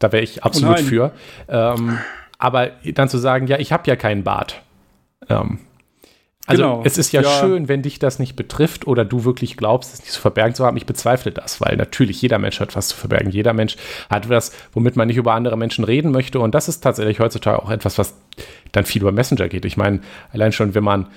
Da 0.00 0.10
wäre 0.10 0.24
ich 0.24 0.42
absolut 0.42 0.80
oh 0.80 0.82
für. 0.82 1.12
Ähm, 1.48 1.98
aber 2.38 2.70
dann 2.92 3.08
zu 3.08 3.18
sagen, 3.18 3.46
ja, 3.46 3.58
ich 3.58 3.72
habe 3.72 3.84
ja 3.86 3.94
keinen 3.94 4.24
Bart. 4.24 4.62
Ähm, 5.28 5.60
also 6.48 6.62
genau. 6.62 6.82
es 6.82 6.96
ist 6.96 7.12
ja, 7.12 7.20
ja, 7.20 7.28
schön, 7.28 7.68
wenn 7.68 7.82
dich 7.82 7.98
das 7.98 8.18
nicht 8.18 8.34
betrifft 8.34 8.86
oder 8.86 9.04
du 9.04 9.24
wirklich 9.24 9.58
glaubst, 9.58 9.92
es 9.92 10.00
nicht 10.00 10.12
zu 10.12 10.20
verbergen 10.20 10.54
zu 10.54 10.64
haben. 10.64 10.78
Ich 10.78 10.86
bezweifle 10.86 11.30
das, 11.30 11.60
weil 11.60 11.76
natürlich 11.76 12.22
jeder 12.22 12.38
Mensch 12.38 12.58
hat 12.58 12.74
was 12.74 12.88
zu 12.88 12.96
verbergen. 12.96 13.30
Jeder 13.30 13.52
Mensch 13.52 13.76
hat 14.08 14.30
was, 14.30 14.52
womit 14.72 14.96
man 14.96 15.08
nicht 15.08 15.18
über 15.18 15.34
andere 15.34 15.58
Menschen 15.58 15.84
reden 15.84 16.10
möchte. 16.10 16.40
Und 16.40 16.54
das 16.54 16.66
ist 16.66 16.80
tatsächlich 16.80 17.20
heutzutage 17.20 17.62
auch 17.62 17.70
etwas, 17.70 17.98
was 17.98 18.14
dann 18.72 18.86
viel 18.86 19.02
über 19.02 19.12
Messenger 19.12 19.48
geht. 19.48 19.66
Ich 19.66 19.76
meine, 19.76 20.00
allein 20.32 20.52
schon, 20.52 20.74
wenn 20.74 20.84
man 20.84 21.08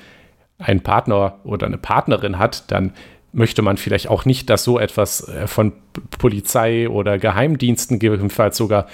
einen 0.58 0.82
Partner 0.82 1.40
oder 1.46 1.66
eine 1.66 1.78
Partnerin 1.78 2.38
hat, 2.38 2.70
dann 2.70 2.92
möchte 3.32 3.62
man 3.62 3.78
vielleicht 3.78 4.10
auch 4.10 4.26
nicht, 4.26 4.50
dass 4.50 4.66
so 4.66 4.80
etwas 4.80 5.30
äh, 5.30 5.48
von 5.48 5.72
Polizei 6.20 6.90
oder 6.90 7.18
Geheimdiensten, 7.18 8.00
gegebenenfalls 8.00 8.58
sogar 8.58 8.88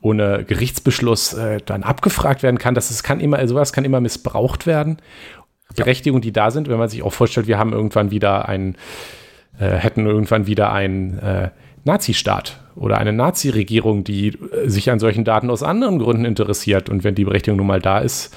ohne 0.00 0.44
Gerichtsbeschluss 0.44 1.34
äh, 1.34 1.60
dann 1.64 1.82
abgefragt 1.82 2.42
werden 2.42 2.58
kann. 2.58 2.74
Das 2.74 2.90
ist, 2.90 3.02
kann 3.02 3.18
immer, 3.18 3.46
sowas 3.48 3.72
kann 3.72 3.84
immer 3.84 4.00
missbraucht 4.00 4.66
werden. 4.66 4.98
Berechtigungen, 5.76 6.22
die 6.22 6.32
da 6.32 6.50
sind, 6.50 6.68
wenn 6.68 6.78
man 6.78 6.88
sich 6.88 7.02
auch 7.02 7.12
vorstellt, 7.12 7.46
wir 7.46 7.58
haben 7.58 7.72
irgendwann 7.72 8.10
wieder 8.10 8.48
einen, 8.48 8.76
äh, 9.58 9.70
hätten 9.70 10.06
irgendwann 10.06 10.46
wieder 10.46 10.72
einen 10.72 11.18
äh, 11.18 11.50
Nazi-Staat 11.84 12.60
oder 12.74 12.98
eine 12.98 13.12
Nazi-Regierung, 13.12 14.04
die 14.04 14.28
äh, 14.28 14.68
sich 14.68 14.90
an 14.90 14.98
solchen 14.98 15.24
Daten 15.24 15.50
aus 15.50 15.62
anderen 15.62 15.98
Gründen 15.98 16.24
interessiert. 16.24 16.88
Und 16.88 17.04
wenn 17.04 17.14
die 17.14 17.24
Berechtigung 17.24 17.58
nun 17.58 17.66
mal 17.66 17.80
da 17.80 17.98
ist, 17.98 18.34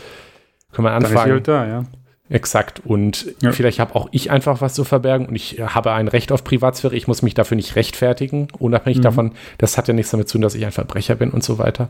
kann 0.71 0.83
man 0.83 0.93
anfangen. 0.93 1.15
Dann 1.15 1.23
ist 1.23 1.31
halt 1.31 1.47
da, 1.47 1.67
ja. 1.67 1.83
Exakt. 2.29 2.81
Und 2.85 3.33
ja. 3.41 3.51
vielleicht 3.51 3.79
habe 3.79 3.95
auch 3.95 4.07
ich 4.11 4.29
einfach 4.29 4.61
was 4.61 4.75
zu 4.75 4.83
verbergen 4.83 5.25
und 5.25 5.35
ich 5.35 5.59
habe 5.59 5.91
ein 5.93 6.07
Recht 6.07 6.31
auf 6.31 6.43
Privatsphäre. 6.43 6.95
Ich 6.95 7.07
muss 7.07 7.23
mich 7.23 7.33
dafür 7.33 7.55
nicht 7.57 7.75
rechtfertigen, 7.75 8.49
unabhängig 8.59 8.99
mhm. 8.99 9.03
davon. 9.03 9.31
Das 9.57 9.77
hat 9.77 9.87
ja 9.87 9.95
nichts 9.95 10.11
damit 10.11 10.29
zu 10.29 10.33
tun, 10.33 10.43
dass 10.43 10.53
ich 10.53 10.63
ein 10.63 10.71
Verbrecher 10.71 11.15
bin 11.15 11.31
und 11.31 11.43
so 11.43 11.57
weiter. 11.57 11.89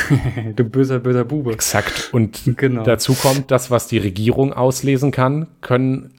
du 0.56 0.64
böser, 0.64 1.00
böser 1.00 1.24
Bube. 1.24 1.52
Exakt. 1.52 2.10
Und 2.12 2.56
genau. 2.56 2.84
dazu 2.84 3.14
kommt, 3.14 3.50
das, 3.50 3.70
was 3.72 3.88
die 3.88 3.98
Regierung 3.98 4.52
auslesen 4.52 5.10
kann, 5.10 5.48
können 5.60 6.14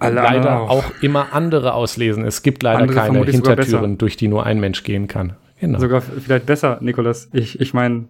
Alle 0.00 0.16
leider 0.16 0.60
auch. 0.60 0.70
auch. 0.70 0.84
immer 1.00 1.32
andere 1.32 1.74
auslesen. 1.74 2.24
Es 2.24 2.42
gibt 2.42 2.64
leider 2.64 2.80
andere 2.80 2.98
keine 2.98 3.24
Hintertüren, 3.24 3.98
durch 3.98 4.16
die 4.16 4.26
nur 4.26 4.44
ein 4.44 4.58
Mensch 4.58 4.82
gehen 4.82 5.06
kann. 5.06 5.34
Genau. 5.60 5.78
Sogar 5.78 6.00
vielleicht 6.00 6.46
besser, 6.46 6.78
Nikolas. 6.80 7.28
Ich, 7.32 7.60
ich 7.60 7.72
meine, 7.72 8.08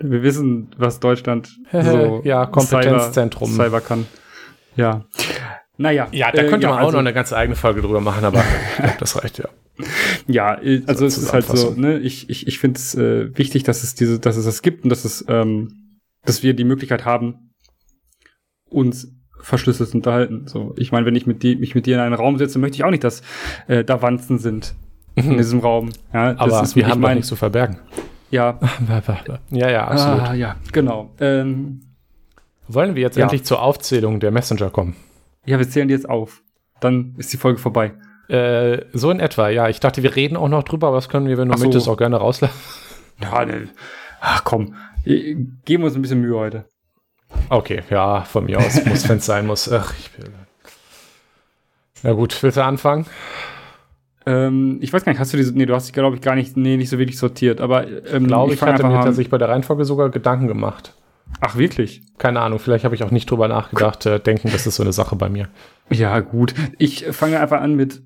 wir 0.00 0.22
wissen, 0.22 0.70
was 0.76 1.00
Deutschland 1.00 1.48
so 1.72 2.22
ja, 2.24 2.46
Kompetenzzentrum 2.46 3.50
Cyber, 3.50 3.64
Cyber 3.64 3.80
kann. 3.80 4.06
Ja. 4.76 5.04
Naja. 5.76 6.08
Ja, 6.12 6.30
da 6.30 6.44
könnte 6.44 6.66
äh, 6.66 6.70
man 6.70 6.78
ja, 6.78 6.82
auch 6.82 6.86
also, 6.86 6.92
noch 6.92 6.98
eine 6.98 7.12
ganze 7.12 7.36
eigene 7.36 7.56
Folge 7.56 7.80
drüber 7.82 8.00
machen, 8.00 8.24
aber 8.24 8.44
ich 8.72 8.76
glaube, 8.76 8.96
das 8.98 9.22
reicht 9.22 9.38
ja. 9.38 9.48
Ja, 10.26 10.60
äh, 10.62 10.82
also 10.86 11.06
es 11.06 11.16
ist 11.16 11.32
halt 11.32 11.46
so, 11.46 11.72
ne, 11.72 11.98
ich, 11.98 12.28
ich, 12.28 12.46
ich 12.46 12.58
finde 12.58 12.78
es 12.78 12.94
äh, 12.94 13.36
wichtig, 13.36 13.62
dass 13.62 13.82
es 13.82 13.94
diese, 13.94 14.18
dass 14.18 14.36
es 14.36 14.44
das 14.44 14.62
gibt 14.62 14.84
und 14.84 14.90
dass 14.90 15.04
es, 15.04 15.24
ähm, 15.28 15.98
dass 16.24 16.42
wir 16.42 16.54
die 16.54 16.64
Möglichkeit 16.64 17.04
haben, 17.04 17.54
uns 18.68 19.12
verschlüsselt 19.40 19.90
zu 19.90 19.96
unterhalten. 19.96 20.46
So, 20.46 20.74
ich 20.76 20.92
meine, 20.92 21.06
wenn 21.06 21.16
ich 21.16 21.26
mit 21.26 21.42
die, 21.42 21.56
mich 21.56 21.74
mit 21.74 21.86
dir 21.86 21.94
in 21.94 22.00
einen 22.00 22.14
Raum 22.14 22.36
setze, 22.36 22.58
möchte 22.58 22.76
ich 22.76 22.84
auch 22.84 22.90
nicht, 22.90 23.04
dass 23.04 23.22
äh, 23.68 23.84
da 23.84 24.02
Wanzen 24.02 24.38
sind 24.38 24.74
in 25.14 25.36
diesem 25.38 25.60
Raum. 25.60 25.90
Ja, 26.12 26.38
aber 26.38 26.62
ist, 26.62 26.76
wir 26.76 26.86
haben 26.86 27.00
doch 27.00 27.12
nichts 27.12 27.28
zu 27.28 27.36
verbergen. 27.36 27.78
Ja. 28.30 28.58
ja, 29.50 29.70
ja, 29.70 29.88
absolut. 29.88 30.20
Ah, 30.20 30.34
ja, 30.34 30.56
genau. 30.72 31.10
Ähm, 31.20 31.80
Wollen 32.68 32.94
wir 32.94 33.02
jetzt 33.02 33.16
ja. 33.16 33.24
endlich 33.24 33.44
zur 33.44 33.62
Aufzählung 33.62 34.20
der 34.20 34.30
Messenger 34.30 34.70
kommen? 34.70 34.96
Ja, 35.44 35.58
wir 35.58 35.68
zählen 35.68 35.88
die 35.88 35.94
jetzt 35.94 36.08
auf. 36.08 36.42
Dann 36.80 37.14
ist 37.18 37.32
die 37.32 37.36
Folge 37.36 37.58
vorbei. 37.58 37.92
Äh, 38.28 38.84
so 38.92 39.10
in 39.10 39.18
etwa, 39.18 39.48
ja. 39.48 39.68
Ich 39.68 39.80
dachte, 39.80 40.02
wir 40.02 40.14
reden 40.14 40.36
auch 40.36 40.48
noch 40.48 40.62
drüber, 40.62 40.88
aber 40.88 40.96
das 40.96 41.08
können 41.08 41.26
wir, 41.26 41.36
wenn 41.36 41.48
du 41.48 41.54
Ach 41.54 41.58
möchtest, 41.58 41.88
auch 41.88 41.96
gerne 41.96 42.16
rauslassen. 42.16 42.54
Ja, 43.20 43.44
ne. 43.44 43.68
Ach 44.20 44.44
komm, 44.44 44.74
geben 45.04 45.58
wir 45.64 45.84
uns 45.84 45.94
ein 45.94 46.02
bisschen 46.02 46.20
Mühe 46.20 46.38
heute. 46.38 46.64
Okay, 47.48 47.82
ja, 47.90 48.22
von 48.22 48.44
mir 48.44 48.58
aus 48.58 48.84
muss, 48.84 49.08
wenn 49.08 49.18
es 49.18 49.26
sein 49.26 49.46
muss. 49.46 49.70
Ach, 49.70 49.92
ich 49.98 50.16
will. 50.18 50.30
Na 52.02 52.12
gut, 52.12 52.42
willst 52.42 52.56
du 52.56 52.64
anfangen? 52.64 53.06
Ähm, 54.26 54.78
ich 54.82 54.92
weiß 54.92 55.04
gar 55.04 55.12
nicht, 55.12 55.20
hast 55.20 55.32
du 55.32 55.36
diese, 55.36 55.56
nee, 55.56 55.66
du 55.66 55.74
hast 55.74 55.86
dich, 55.86 55.94
glaube 55.94 56.16
ich, 56.16 56.22
gar 56.22 56.34
nicht, 56.34 56.56
nee, 56.56 56.76
nicht 56.76 56.90
so 56.90 56.98
wirklich 56.98 57.18
sortiert, 57.18 57.60
aber 57.60 57.86
ähm, 58.12 58.26
glaube, 58.26 58.52
ich, 58.52 58.60
ich 58.60 58.66
hatte 58.66 58.86
mir 58.86 58.94
tatsächlich 58.94 59.30
bei 59.30 59.38
der 59.38 59.48
Reihenfolge 59.48 59.84
sogar 59.84 60.10
Gedanken 60.10 60.46
gemacht. 60.46 60.94
Ach, 61.40 61.56
wirklich? 61.56 62.02
Keine 62.18 62.40
Ahnung, 62.40 62.58
vielleicht 62.58 62.84
habe 62.84 62.94
ich 62.94 63.02
auch 63.02 63.10
nicht 63.10 63.30
drüber 63.30 63.48
nachgedacht, 63.48 64.04
äh, 64.06 64.20
denken, 64.20 64.50
das 64.52 64.66
ist 64.66 64.76
so 64.76 64.82
eine 64.82 64.92
Sache 64.92 65.16
bei 65.16 65.28
mir. 65.28 65.48
Ja, 65.90 66.20
gut. 66.20 66.54
Ich 66.78 67.04
fange 67.06 67.40
einfach 67.40 67.60
an 67.60 67.76
mit 67.76 68.02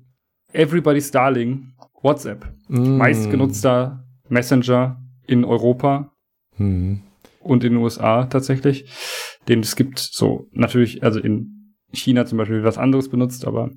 Everybody's 0.53 1.11
Darling, 1.11 1.73
WhatsApp. 2.01 2.45
Mm. 2.67 2.97
Meistgenutzter 2.97 4.05
Messenger 4.29 5.01
in 5.27 5.43
Europa 5.43 6.11
mm. 6.57 6.95
und 7.41 7.63
in 7.63 7.73
den 7.73 7.77
USA 7.77 8.25
tatsächlich. 8.25 8.89
Den 9.47 9.59
es 9.59 9.75
gibt 9.75 9.99
so 9.99 10.47
natürlich, 10.51 11.03
also 11.03 11.19
in 11.19 11.75
China 11.93 12.25
zum 12.25 12.37
Beispiel 12.37 12.63
was 12.63 12.77
anderes 12.77 13.09
benutzt, 13.09 13.45
aber 13.45 13.69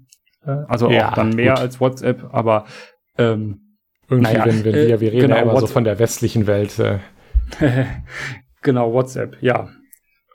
also 0.43 0.91
ja, 0.91 1.11
auch 1.11 1.15
dann 1.15 1.31
mehr 1.31 1.55
gut. 1.55 1.61
als 1.61 1.81
WhatsApp, 1.81 2.29
aber 2.33 2.67
ähm, 3.17 3.77
irgendwie, 4.09 4.33
naja, 4.33 4.47
wenn, 4.47 4.65
wenn 4.65 4.75
wir, 4.75 4.89
äh, 4.89 5.01
wir 5.01 5.13
reden 5.13 5.21
genau, 5.23 5.37
ja 5.37 5.43
immer 5.43 5.53
WhatsApp. 5.53 5.69
so 5.69 5.75
von 5.75 5.85
der 5.85 5.99
westlichen 5.99 6.47
Welt. 6.47 6.79
Äh. 6.79 6.99
genau, 8.63 8.93
WhatsApp, 8.93 9.37
ja. 9.43 9.69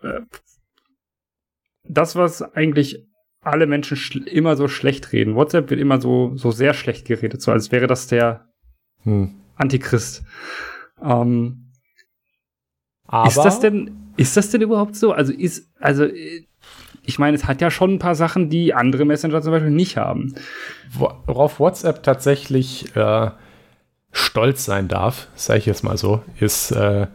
Äh, 0.02 0.22
das, 1.86 2.16
was 2.16 2.42
eigentlich 2.42 3.06
alle 3.42 3.68
Menschen 3.68 4.26
immer 4.26 4.56
so 4.56 4.68
schlecht 4.68 5.12
reden. 5.12 5.36
WhatsApp 5.36 5.70
wird 5.70 5.80
immer 5.80 6.00
so, 6.00 6.36
so 6.36 6.52
sehr 6.52 6.74
schlecht 6.74 7.06
geredet, 7.06 7.42
so 7.42 7.52
als 7.52 7.72
wäre 7.72 7.88
das 7.88 8.08
der 8.08 8.48
hm. 9.04 9.36
Antichrist. 9.56 10.24
Ähm, 11.02 11.72
Aber 13.06 13.28
ist 13.28 13.38
das 13.38 13.60
denn, 13.60 14.14
ist 14.18 14.38
das 14.38 14.50
denn 14.50 14.62
überhaupt 14.62 14.96
so? 14.96 15.12
Also 15.12 15.34
ist, 15.34 15.70
also 15.80 16.06
äh, 16.06 16.46
ich 17.06 17.20
meine, 17.20 17.36
es 17.36 17.46
hat 17.46 17.62
ja 17.62 17.70
schon 17.70 17.96
ein 17.96 18.00
paar 18.00 18.16
Sachen, 18.16 18.50
die 18.50 18.74
andere 18.74 19.06
Messenger 19.06 19.42
zum 19.42 19.52
Beispiel 19.52 19.72
nicht 19.72 19.98
haben. 19.98 20.36
Worauf 20.92 21.60
WhatsApp 21.60 22.04
tatsächlich 22.04 22.96
äh, 22.96 23.30
stolz 24.12 24.66
sein 24.66 24.88
darf, 24.88 25.28
sage 25.36 25.60
ich 25.60 25.66
jetzt 25.66 25.84
mal 25.84 25.98
so, 25.98 26.22
ist, 26.40 26.72
äh, 26.72 27.08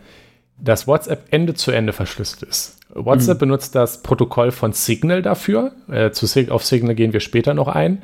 dass 0.60 0.86
WhatsApp 0.86 1.26
Ende 1.30 1.54
zu 1.54 1.70
Ende 1.70 1.92
verschlüsselt 1.92 2.42
ist. 2.42 2.78
WhatsApp 2.90 3.36
mhm. 3.36 3.40
benutzt 3.40 3.74
das 3.74 4.02
Protokoll 4.02 4.50
von 4.50 4.72
Signal 4.72 5.22
dafür. 5.22 5.72
Äh, 5.90 6.10
zu, 6.10 6.26
auf 6.50 6.64
Signal 6.64 6.94
gehen 6.94 7.12
wir 7.12 7.20
später 7.20 7.54
noch 7.54 7.68
ein. 7.68 8.02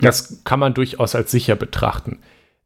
Das 0.00 0.30
ja. 0.30 0.36
kann 0.44 0.60
man 0.60 0.74
durchaus 0.74 1.14
als 1.14 1.30
sicher 1.30 1.56
betrachten. 1.56 2.18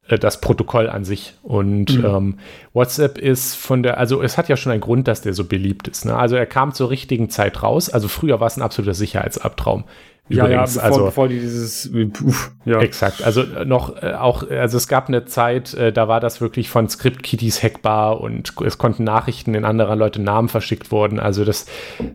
Äh, 0.09 0.18
das 0.18 0.40
Protokoll 0.40 0.88
an 0.88 1.05
sich. 1.05 1.35
Und 1.42 1.99
mhm. 1.99 2.05
ähm, 2.05 2.38
WhatsApp 2.73 3.18
ist 3.18 3.55
von 3.55 3.83
der, 3.83 3.99
also 3.99 4.23
es 4.23 4.38
hat 4.38 4.49
ja 4.49 4.57
schon 4.57 4.73
einen 4.73 4.81
Grund, 4.81 5.07
dass 5.07 5.21
der 5.21 5.35
so 5.35 5.44
beliebt 5.44 5.87
ist. 5.88 6.05
Ne? 6.05 6.16
Also 6.16 6.37
er 6.37 6.47
kam 6.47 6.73
zur 6.73 6.90
richtigen 6.90 7.31
Zeit 7.31 7.62
raus. 7.62 7.90
Also 7.90 8.09
früher 8.09 8.40
war 8.40 8.47
es 8.47 8.57
ein 8.57 8.62
absoluter 8.62 8.94
Sicherheitsabtraum. 8.94 9.85
Übrigens, 10.31 10.75
ja, 10.75 10.83
ja, 10.83 10.88
bevor, 10.88 10.99
also, 10.99 11.05
bevor 11.07 11.29
die 11.29 11.40
dieses, 11.40 11.90
uff, 12.23 12.53
ja. 12.66 12.81
Exakt, 12.81 13.25
also 13.25 13.44
noch 13.64 14.03
äh, 14.03 14.12
auch, 14.12 14.47
also 14.51 14.77
es 14.77 14.87
gab 14.87 15.09
eine 15.09 15.25
Zeit, 15.25 15.73
äh, 15.73 15.90
da 15.90 16.07
war 16.07 16.21
das 16.21 16.42
wirklich 16.42 16.68
von 16.68 16.87
Script-Kitties 16.87 17.62
hackbar 17.62 18.21
und 18.21 18.53
es 18.62 18.77
konnten 18.77 19.05
Nachrichten 19.05 19.55
in 19.55 19.64
anderer 19.64 19.97
Leute 19.97 20.21
Namen 20.21 20.51
verschickt 20.51 20.92
worden. 20.92 21.18
Also 21.18 21.47
das 21.47 21.64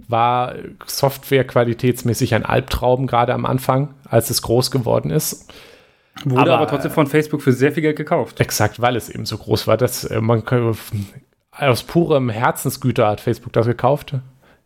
war 0.08 0.54
Software-qualitätsmäßig 0.86 2.36
ein 2.36 2.46
Albtraum, 2.46 3.08
gerade 3.08 3.34
am 3.34 3.48
Anfang, 3.48 3.96
als 4.08 4.30
es 4.30 4.44
groß 4.44 4.70
geworden 4.70 5.10
ist. 5.10 5.52
Wurde 6.24 6.42
aber, 6.42 6.58
aber, 6.60 6.68
trotzdem 6.68 6.92
von 6.92 7.08
Facebook 7.08 7.42
für 7.42 7.52
sehr 7.52 7.72
viel 7.72 7.82
Geld 7.82 7.98
gekauft. 7.98 8.40
Exakt, 8.40 8.80
weil 8.82 8.96
es 8.96 9.10
eben 9.10 9.26
so 9.26 9.38
groß 9.38 9.68
war, 9.68 9.78
dass 9.78 10.04
äh, 10.06 10.22
man 10.22 10.44
aus 11.52 11.84
purem 11.84 12.30
Herzensgüter 12.30 13.08
hat 13.08 13.22
Facebook 13.22 13.54
das 13.54 13.66
gekauft, 13.66 14.16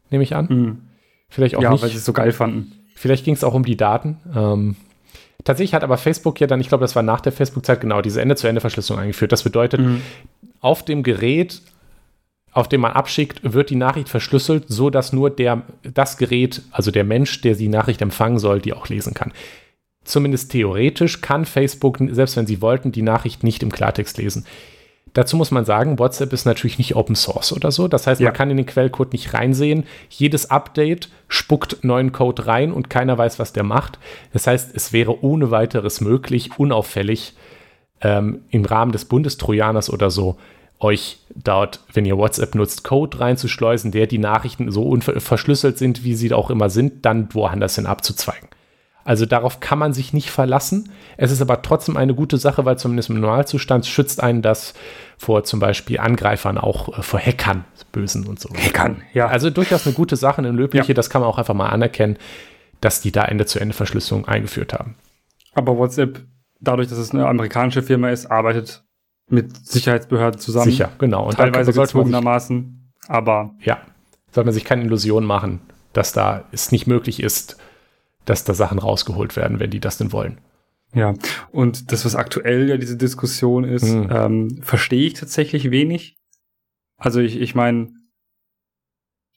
nehme 0.09 0.23
ich 0.23 0.35
an. 0.35 0.47
Mhm. 0.49 0.77
Vielleicht 1.29 1.55
auch 1.55 1.61
ja, 1.61 1.71
nicht. 1.71 1.81
weil 1.81 1.89
sie 1.89 1.97
es 1.97 2.05
so 2.05 2.13
geil 2.13 2.31
fanden. 2.31 2.73
Vielleicht 2.95 3.25
ging 3.25 3.33
es 3.33 3.43
auch 3.43 3.53
um 3.53 3.63
die 3.63 3.77
Daten. 3.77 4.17
Ähm, 4.35 4.75
tatsächlich 5.43 5.73
hat 5.73 5.83
aber 5.83 5.97
Facebook 5.97 6.39
ja 6.39 6.47
dann, 6.47 6.59
ich 6.59 6.69
glaube, 6.69 6.83
das 6.83 6.95
war 6.95 7.03
nach 7.03 7.21
der 7.21 7.31
Facebook-Zeit, 7.31 7.81
genau 7.81 8.01
diese 8.01 8.21
Ende-zu-Ende-Verschlüsselung 8.21 9.01
eingeführt. 9.01 9.31
Das 9.31 9.43
bedeutet, 9.43 9.81
mhm. 9.81 10.01
auf 10.59 10.83
dem 10.83 11.03
Gerät, 11.03 11.61
auf 12.51 12.67
dem 12.67 12.81
man 12.81 12.93
abschickt, 12.93 13.53
wird 13.53 13.69
die 13.69 13.75
Nachricht 13.75 14.09
verschlüsselt, 14.09 14.65
so 14.67 14.89
dass 14.89 15.13
nur 15.13 15.29
der, 15.29 15.63
das 15.83 16.17
Gerät, 16.17 16.61
also 16.71 16.91
der 16.91 17.03
Mensch, 17.03 17.41
der 17.41 17.55
die 17.55 17.67
Nachricht 17.67 18.01
empfangen 18.01 18.39
soll, 18.39 18.61
die 18.61 18.73
auch 18.73 18.87
lesen 18.89 19.13
kann 19.13 19.31
zumindest 20.07 20.51
theoretisch 20.51 21.21
kann 21.21 21.45
Facebook, 21.45 21.99
selbst 22.11 22.37
wenn 22.37 22.47
sie 22.47 22.61
wollten, 22.61 22.91
die 22.91 23.01
Nachricht 23.01 23.43
nicht 23.43 23.63
im 23.63 23.71
Klartext 23.71 24.17
lesen. 24.17 24.45
Dazu 25.13 25.35
muss 25.35 25.51
man 25.51 25.65
sagen, 25.65 25.97
WhatsApp 25.97 26.31
ist 26.33 26.45
natürlich 26.45 26.77
nicht 26.77 26.95
Open 26.95 27.15
Source 27.15 27.51
oder 27.51 27.71
so. 27.71 27.87
Das 27.87 28.05
heißt, 28.05 28.21
ja. 28.21 28.27
man 28.27 28.35
kann 28.35 28.51
in 28.51 28.57
den 28.57 28.65
Quellcode 28.65 29.13
nicht 29.13 29.33
reinsehen. 29.33 29.85
Jedes 30.09 30.51
Update 30.51 31.09
spuckt 31.27 31.83
neuen 31.83 32.11
Code 32.11 32.45
rein 32.45 32.71
und 32.71 32.89
keiner 32.89 33.17
weiß, 33.17 33.39
was 33.39 33.51
der 33.51 33.63
macht. 33.63 33.97
Das 34.31 34.45
heißt, 34.45 34.75
es 34.75 34.93
wäre 34.93 35.23
ohne 35.23 35.49
weiteres 35.49 36.01
möglich, 36.01 36.51
unauffällig 36.59 37.33
ähm, 38.01 38.41
im 38.51 38.65
Rahmen 38.65 38.91
des 38.91 39.05
Bundestrojaners 39.05 39.89
oder 39.89 40.11
so, 40.11 40.37
euch 40.79 41.17
dort, 41.33 41.79
wenn 41.91 42.05
ihr 42.05 42.17
WhatsApp 42.17 42.53
nutzt, 42.53 42.83
Code 42.83 43.19
reinzuschleusen, 43.19 43.91
der 43.91 44.05
die 44.05 44.19
Nachrichten 44.19 44.71
so 44.71 44.95
verschlüsselt 44.99 45.79
sind, 45.79 46.03
wie 46.03 46.13
sie 46.13 46.31
auch 46.33 46.51
immer 46.51 46.69
sind, 46.69 47.05
dann 47.05 47.33
woanders 47.33 47.75
hin 47.75 47.87
abzuzweigen. 47.87 48.49
Also 49.07 49.25
darauf 49.25 49.61
kann 49.61 49.79
man 49.79 49.93
sich 49.93 50.11
nicht 50.11 50.29
verlassen. 50.31 50.89
Es 51.15 51.31
ist 51.31 51.41
aber 51.41 51.61
trotzdem 51.61 51.95
eine 51.95 52.13
gute 52.13 52.37
Sache, 52.37 52.65
weil 52.65 52.77
zumindest 52.77 53.09
im 53.09 53.21
Normalzustand 53.21 53.85
schützt 53.85 54.21
einen 54.21 54.41
das 54.41 54.73
vor 55.17 55.45
zum 55.45 55.61
Beispiel 55.61 55.97
Angreifern, 55.97 56.57
auch 56.57 56.99
äh, 56.99 57.01
vor 57.01 57.17
Hackern, 57.17 57.63
Bösen 57.93 58.27
und 58.27 58.37
so. 58.37 58.49
Hackern, 58.49 59.03
ja. 59.13 59.27
Also 59.27 59.49
durchaus 59.49 59.87
eine 59.87 59.95
gute 59.95 60.17
Sache, 60.17 60.39
eine 60.39 60.51
löbliche, 60.51 60.89
ja. 60.89 60.93
das 60.93 61.09
kann 61.09 61.21
man 61.21 61.29
auch 61.29 61.37
einfach 61.37 61.53
mal 61.53 61.69
anerkennen, 61.69 62.17
dass 62.81 62.99
die 62.99 63.13
da 63.13 63.23
Ende-zu-Ende-Verschlüsselung 63.23 64.27
eingeführt 64.27 64.73
haben. 64.73 64.95
Aber 65.53 65.77
WhatsApp, 65.77 66.25
dadurch, 66.59 66.89
dass 66.89 66.97
es 66.97 67.11
eine 67.11 67.27
amerikanische 67.27 67.83
Firma 67.83 68.09
ist, 68.09 68.25
arbeitet 68.25 68.83
mit 69.29 69.55
Sicherheitsbehörden 69.65 70.37
zusammen. 70.37 70.69
Sicher, 70.69 70.91
genau. 70.99 71.27
Und 71.27 71.37
teilweise 71.37 71.71
gezwungenermaßen, 71.71 72.91
aber. 73.07 73.55
Ja, 73.61 73.77
soll 74.31 74.43
man 74.43 74.53
sich 74.53 74.65
keine 74.65 74.83
Illusion 74.83 75.23
machen, 75.23 75.61
dass 75.93 76.11
da 76.11 76.43
es 76.51 76.73
nicht 76.73 76.87
möglich 76.87 77.23
ist, 77.23 77.55
dass 78.27 78.43
da 78.43 78.53
Sachen 78.53 78.77
rausgeholt 78.77 79.35
werden, 79.35 79.59
wenn 79.59 79.71
die 79.71 79.79
das 79.79 79.97
denn 79.97 80.11
wollen. 80.11 80.39
Ja, 80.93 81.13
und 81.51 81.91
das, 81.91 82.05
was 82.05 82.15
aktuell 82.15 82.69
ja 82.69 82.77
diese 82.77 82.97
Diskussion 82.97 83.63
ist, 83.63 83.83
mhm. 83.83 84.09
ähm, 84.11 84.59
verstehe 84.61 85.07
ich 85.07 85.13
tatsächlich 85.13 85.71
wenig. 85.71 86.17
Also 86.97 87.19
ich, 87.19 87.39
ich 87.39 87.55
meine, 87.55 87.93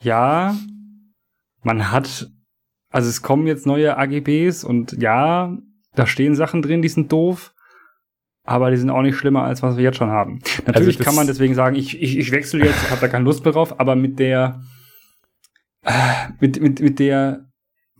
ja, 0.02 0.56
man 1.62 1.90
hat, 1.90 2.30
also 2.90 3.08
es 3.08 3.22
kommen 3.22 3.46
jetzt 3.46 3.66
neue 3.66 3.96
AGBs 3.96 4.64
und 4.64 4.92
ja, 5.00 5.56
da 5.94 6.06
stehen 6.06 6.34
Sachen 6.34 6.62
drin, 6.62 6.82
die 6.82 6.88
sind 6.88 7.12
doof, 7.12 7.52
aber 8.44 8.70
die 8.70 8.76
sind 8.76 8.90
auch 8.90 9.02
nicht 9.02 9.16
schlimmer, 9.16 9.42
als 9.42 9.62
was 9.62 9.76
wir 9.76 9.84
jetzt 9.84 9.98
schon 9.98 10.10
haben. 10.10 10.40
Natürlich 10.66 10.98
also 10.98 11.04
kann 11.04 11.14
man 11.14 11.26
deswegen 11.26 11.54
sagen, 11.54 11.76
ich, 11.76 12.00
ich, 12.00 12.16
ich 12.16 12.30
wechsle 12.32 12.64
jetzt, 12.64 12.82
ich 12.84 12.90
habe 12.90 13.00
da 13.00 13.08
keine 13.08 13.24
Lust 13.24 13.44
mehr 13.44 13.52
drauf, 13.52 13.78
aber 13.78 13.96
mit 13.96 14.18
der, 14.18 14.62
äh, 15.82 15.92
mit, 16.40 16.60
mit, 16.60 16.80
mit 16.80 16.98
der 16.98 17.49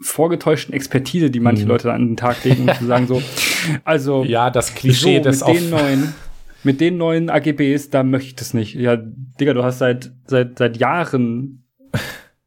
vorgetäuschten 0.01 0.75
Expertise, 0.75 1.31
die 1.31 1.41
manche 1.41 1.65
mhm. 1.65 1.69
Leute 1.69 1.93
an 1.93 2.09
den 2.09 2.17
Tag 2.17 2.45
legen, 2.45 2.69
um 2.69 2.75
zu 2.75 2.87
sagen 2.87 3.07
so, 3.07 3.23
also 3.85 4.25
ja, 4.25 4.51
das 4.51 4.75
Klischee 4.75 5.19
so, 5.19 5.23
des 5.25 5.47
mit 5.47 5.57
den 5.57 5.71
neuen 5.71 6.15
mit 6.63 6.81
den 6.81 6.99
neuen 6.99 7.31
AGBs, 7.31 7.89
da 7.89 8.03
möchte 8.03 8.29
ich 8.29 8.37
das 8.37 8.53
nicht. 8.53 8.75
Ja, 8.75 8.97
Digga, 8.97 9.55
du 9.55 9.63
hast 9.63 9.79
seit 9.79 10.13
seit 10.27 10.59
seit 10.59 10.77
Jahren 10.77 11.65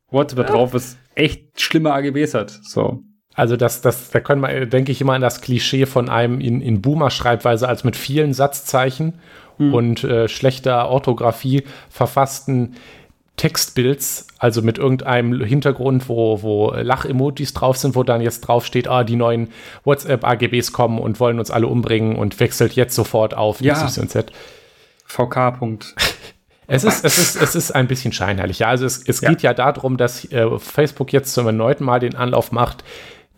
WhatsApp 0.10 0.48
drauf, 0.48 0.74
was 0.74 0.98
echt 1.16 1.60
schlimme 1.62 1.94
AGBs 1.94 2.34
hat. 2.34 2.52
So. 2.52 3.04
Also 3.36 3.58
das, 3.58 3.82
das, 3.82 4.12
da 4.12 4.20
können 4.20 4.42
wir, 4.42 4.68
denke 4.68 4.92
ich 4.92 5.02
immer 5.02 5.14
an 5.14 5.22
das 5.22 5.42
Klischee 5.42 5.88
von 5.88 6.08
einem 6.08 6.40
in, 6.40 6.62
in 6.62 6.82
Boomer-Schreibweise 6.82 7.68
als 7.68 7.84
mit 7.84 7.96
vielen 7.96 8.34
Satzzeichen 8.34 9.16
hm. 9.58 9.74
und 9.74 10.04
äh, 10.04 10.28
schlechter 10.28 10.88
Orthographie 10.90 11.64
verfassten 11.90 12.76
Textbilds, 13.38 14.28
also 14.38 14.62
mit 14.62 14.78
irgendeinem 14.78 15.44
Hintergrund, 15.44 16.08
wo, 16.08 16.42
wo 16.44 16.72
Lach-Emojis 16.72 17.54
drauf 17.54 17.78
sind, 17.78 17.96
wo 17.96 18.04
dann 18.04 18.22
jetzt 18.22 18.42
drauf 18.42 18.66
steht, 18.66 18.88
ah, 18.88 19.04
die 19.04 19.16
neuen 19.16 19.50
WhatsApp-AGBs 19.86 20.72
kommen 20.72 21.00
und 21.00 21.20
wollen 21.20 21.40
uns 21.40 21.50
alle 21.50 21.68
umbringen 21.68 22.16
und 22.16 22.40
wechselt 22.40 22.74
jetzt 22.74 22.96
sofort 22.96 23.36
auf 23.36 23.60
ja. 23.60 23.74
XYZ. 23.74 24.28
VK. 25.06 25.60
Es 26.68 26.84
ist, 26.84 27.04
es, 27.04 27.18
ist, 27.18 27.42
es 27.42 27.56
ist 27.56 27.72
ein 27.72 27.88
bisschen 27.88 28.14
scheinheilig. 28.14 28.60
Ja, 28.60 28.70
also 28.70 28.86
es, 28.86 29.04
es 29.06 29.22
ja. 29.22 29.30
geht 29.30 29.42
ja 29.42 29.54
darum, 29.54 29.98
dass 29.98 30.32
äh, 30.32 30.48
Facebook 30.60 31.12
jetzt 31.12 31.34
zum 31.34 31.46
erneuten 31.46 31.84
Mal 31.84 32.00
den 32.00 32.16
Anlauf 32.16 32.52
macht, 32.52 32.84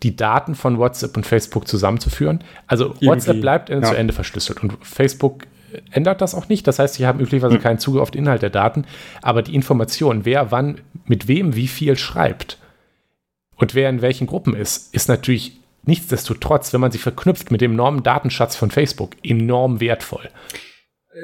die 0.04 0.16
Daten 0.16 0.56
von 0.56 0.78
WhatsApp 0.78 1.18
und 1.18 1.26
Facebook 1.26 1.68
zusammenzuführen. 1.68 2.44
Also 2.68 2.86
Irgendwie. 2.86 3.08
WhatsApp 3.08 3.42
bleibt 3.42 3.70
Ende 3.70 3.88
ja. 3.88 3.94
zu 3.94 3.98
Ende 3.98 4.14
verschlüsselt 4.14 4.62
und 4.62 4.78
Facebook 4.82 5.46
ändert 5.92 6.22
das 6.22 6.36
auch 6.36 6.50
nicht. 6.50 6.68
Das 6.68 6.80
heißt, 6.80 6.96
sie 6.96 7.06
haben 7.06 7.20
üblicherweise 7.20 7.56
hm. 7.56 7.62
keinen 7.62 7.80
Zugriff 7.80 8.02
auf 8.02 8.12
den 8.12 8.24
Inhalt 8.24 8.42
der 8.42 8.50
Daten, 8.50 8.86
aber 9.22 9.42
die 9.42 9.56
Information, 9.56 10.26
wer 10.26 10.52
wann 10.52 10.82
mit 11.06 11.28
wem 11.28 11.56
wie 11.56 11.68
viel 11.68 11.98
schreibt 11.98 12.58
und 13.56 13.76
wer 13.76 13.90
in 13.90 14.02
welchen 14.02 14.28
Gruppen 14.28 14.56
ist, 14.56 14.94
ist 14.94 15.10
natürlich 15.10 15.60
nichtsdestotrotz, 15.84 16.74
wenn 16.74 16.82
man 16.82 16.92
sie 16.92 16.98
verknüpft 16.98 17.52
mit 17.52 17.62
dem 17.62 17.74
enormen 17.74 18.04
Datenschatz 18.04 18.56
von 18.56 18.72
Facebook, 18.72 19.12
enorm 19.24 19.80
wertvoll. 19.80 20.30
Äh, 21.14 21.20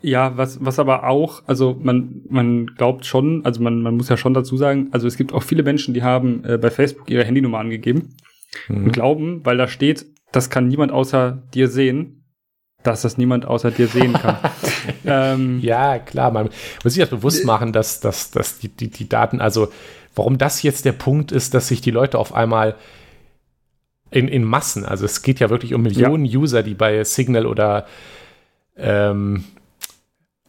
ja, 0.00 0.36
was, 0.36 0.64
was 0.64 0.78
aber 0.78 1.04
auch, 1.04 1.42
also 1.46 1.78
man, 1.80 2.22
man 2.28 2.66
glaubt 2.66 3.06
schon, 3.06 3.44
also 3.44 3.62
man, 3.62 3.80
man 3.80 3.96
muss 3.96 4.08
ja 4.08 4.16
schon 4.16 4.34
dazu 4.34 4.56
sagen, 4.56 4.88
also 4.92 5.06
es 5.06 5.16
gibt 5.16 5.32
auch 5.32 5.42
viele 5.42 5.62
Menschen, 5.62 5.94
die 5.94 6.02
haben 6.02 6.44
äh, 6.44 6.58
bei 6.58 6.70
Facebook 6.70 7.10
ihre 7.10 7.24
Handynummer 7.24 7.58
angegeben 7.58 8.14
mhm. 8.68 8.84
und 8.84 8.92
glauben, 8.92 9.40
weil 9.44 9.56
da 9.56 9.66
steht, 9.66 10.06
das 10.30 10.50
kann 10.50 10.68
niemand 10.68 10.92
außer 10.92 11.42
dir 11.54 11.68
sehen, 11.68 12.23
dass 12.86 13.02
das 13.02 13.18
niemand 13.18 13.46
außer 13.46 13.70
dir 13.70 13.88
sehen 13.88 14.12
kann. 14.12 14.38
ähm, 15.04 15.60
ja, 15.60 15.98
klar, 15.98 16.30
man 16.30 16.50
muss 16.82 16.94
sich 16.94 17.00
das 17.00 17.10
bewusst 17.10 17.44
machen, 17.44 17.72
dass, 17.72 18.00
dass, 18.00 18.30
dass 18.30 18.58
die, 18.58 18.68
die, 18.68 18.90
die 18.90 19.08
Daten, 19.08 19.40
also 19.40 19.68
warum 20.14 20.38
das 20.38 20.62
jetzt 20.62 20.84
der 20.84 20.92
Punkt 20.92 21.32
ist, 21.32 21.54
dass 21.54 21.68
sich 21.68 21.80
die 21.80 21.90
Leute 21.90 22.18
auf 22.18 22.34
einmal 22.34 22.76
in, 24.10 24.28
in 24.28 24.44
Massen, 24.44 24.84
also 24.84 25.04
es 25.04 25.22
geht 25.22 25.40
ja 25.40 25.50
wirklich 25.50 25.74
um 25.74 25.82
Millionen 25.82 26.24
ja. 26.24 26.38
User, 26.38 26.62
die 26.62 26.74
bei 26.74 27.02
Signal 27.02 27.46
oder 27.46 27.86
ähm, 28.76 29.44